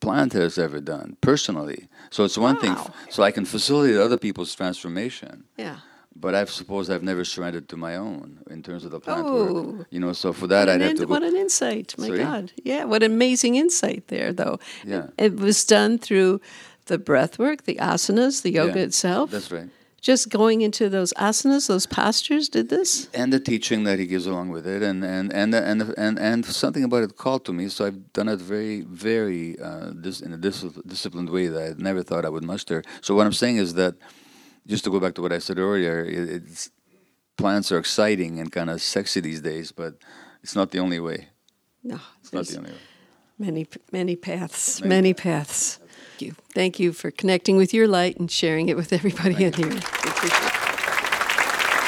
plant 0.00 0.32
has 0.32 0.58
ever 0.58 0.80
done 0.80 1.16
personally. 1.20 1.88
So 2.10 2.24
it's 2.24 2.36
one 2.36 2.56
wow. 2.56 2.60
thing. 2.60 2.76
So 3.10 3.22
I 3.22 3.30
can 3.30 3.44
facilitate 3.44 3.96
other 3.96 4.18
people's 4.18 4.54
transformation. 4.54 5.44
Yeah. 5.56 5.78
But 6.14 6.34
I 6.34 6.44
suppose 6.44 6.90
I've 6.90 7.02
never 7.02 7.24
surrendered 7.24 7.68
to 7.70 7.76
my 7.76 7.96
own 7.96 8.38
in 8.50 8.62
terms 8.62 8.84
of 8.84 8.90
the 8.90 9.00
plant 9.00 9.26
oh. 9.26 9.62
work. 9.62 9.86
You 9.90 10.00
know, 10.00 10.12
so 10.12 10.32
for 10.32 10.46
that 10.46 10.68
I'd 10.68 10.80
have 10.80 10.96
to. 10.96 11.06
What 11.06 11.22
an 11.22 11.36
insight! 11.36 11.94
My 11.98 12.06
Sorry? 12.06 12.18
God, 12.18 12.52
yeah, 12.62 12.84
what 12.84 13.02
amazing 13.02 13.56
insight 13.56 14.08
there, 14.08 14.32
though. 14.32 14.58
Yeah. 14.84 15.08
It, 15.18 15.32
it 15.32 15.36
was 15.36 15.64
done 15.64 15.98
through 15.98 16.40
the 16.86 16.98
breath 16.98 17.38
work, 17.38 17.64
the 17.64 17.76
asanas, 17.76 18.42
the 18.42 18.52
yoga 18.52 18.78
yeah, 18.78 18.86
itself. 18.86 19.30
That's 19.30 19.50
right 19.50 19.68
just 20.02 20.28
going 20.28 20.62
into 20.62 20.88
those 20.88 21.12
asanas, 21.14 21.68
those 21.68 21.86
postures, 21.86 22.48
did 22.48 22.68
this? 22.68 23.08
And 23.14 23.32
the 23.32 23.38
teaching 23.38 23.84
that 23.84 24.00
he 24.00 24.06
gives 24.06 24.26
along 24.26 24.50
with 24.50 24.66
it, 24.66 24.82
and 24.82 25.04
and 25.04 25.32
and 25.32 25.54
and 25.54 25.94
and, 25.96 26.18
and 26.18 26.44
something 26.44 26.84
about 26.84 27.04
it 27.04 27.16
called 27.16 27.44
to 27.46 27.52
me. 27.52 27.68
So 27.68 27.86
I've 27.86 28.12
done 28.12 28.28
it 28.28 28.40
very, 28.40 28.82
very 28.82 29.58
uh, 29.60 29.92
this 29.94 30.20
in 30.20 30.32
a 30.32 30.36
dis- 30.36 30.66
disciplined 30.86 31.30
way 31.30 31.46
that 31.46 31.62
I 31.62 31.74
never 31.80 32.02
thought 32.02 32.24
I 32.24 32.28
would 32.28 32.42
muster. 32.42 32.82
So 33.00 33.14
what 33.14 33.26
I'm 33.26 33.32
saying 33.32 33.56
is 33.56 33.74
that, 33.74 33.94
just 34.66 34.84
to 34.84 34.90
go 34.90 35.00
back 35.00 35.14
to 35.14 35.22
what 35.22 35.32
I 35.32 35.38
said 35.38 35.58
earlier, 35.58 36.04
it, 36.04 36.68
plants 37.36 37.72
are 37.72 37.78
exciting 37.78 38.38
and 38.38 38.50
kind 38.50 38.70
of 38.70 38.80
sexy 38.80 39.20
these 39.20 39.40
days, 39.40 39.72
but 39.72 39.94
it's 40.42 40.54
not 40.54 40.70
the 40.70 40.78
only 40.78 41.00
way. 41.00 41.28
No, 41.82 41.98
it's 42.20 42.32
not 42.32 42.46
the 42.46 42.58
only 42.58 42.70
way. 42.72 42.78
Many, 43.38 43.66
many 43.90 44.16
paths, 44.16 44.80
many, 44.80 44.88
many 44.88 45.14
paths 45.14 45.80
you. 46.22 46.34
Thank 46.54 46.80
you 46.80 46.92
for 46.92 47.10
connecting 47.10 47.56
with 47.56 47.74
your 47.74 47.88
light 47.88 48.16
and 48.18 48.30
sharing 48.30 48.68
it 48.68 48.76
with 48.76 48.92
everybody 48.92 49.34
Thank 49.34 49.58
in 49.58 49.64
you. 49.64 49.70
here. 49.70 49.80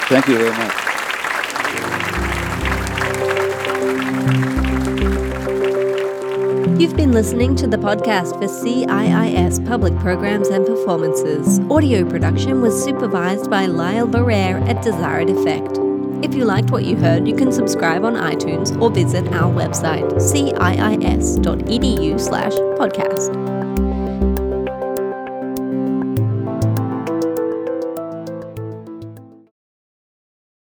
Thank 0.07 0.29
you 0.29 0.37
very 0.37 0.51
much. 0.51 0.84
You've 6.85 6.99
been 6.99 7.13
listening 7.13 7.57
to 7.57 7.67
the 7.67 7.79
podcast 7.79 8.35
for 8.35 8.47
CIIS 8.47 9.67
Public 9.67 9.99
Programs 10.01 10.49
and 10.49 10.67
Performances. 10.67 11.59
Audio 11.71 12.07
production 12.07 12.61
was 12.61 12.85
supervised 12.85 13.49
by 13.49 13.65
Lyle 13.65 14.07
Barrere 14.07 14.61
at 14.69 14.83
Desired 14.83 15.31
Effect. 15.31 15.79
If 16.23 16.35
you 16.35 16.45
liked 16.45 16.71
what 16.71 16.85
you 16.85 16.97
heard, 16.97 17.27
you 17.27 17.35
can 17.35 17.53
subscribe 17.53 18.05
on 18.05 18.17
iTunes 18.17 18.79
or 18.83 18.91
visit 18.91 19.27
our 19.29 19.51
website, 19.51 20.13
ciis.edu 20.17 22.21
slash 22.21 22.53
podcast. 22.53 23.54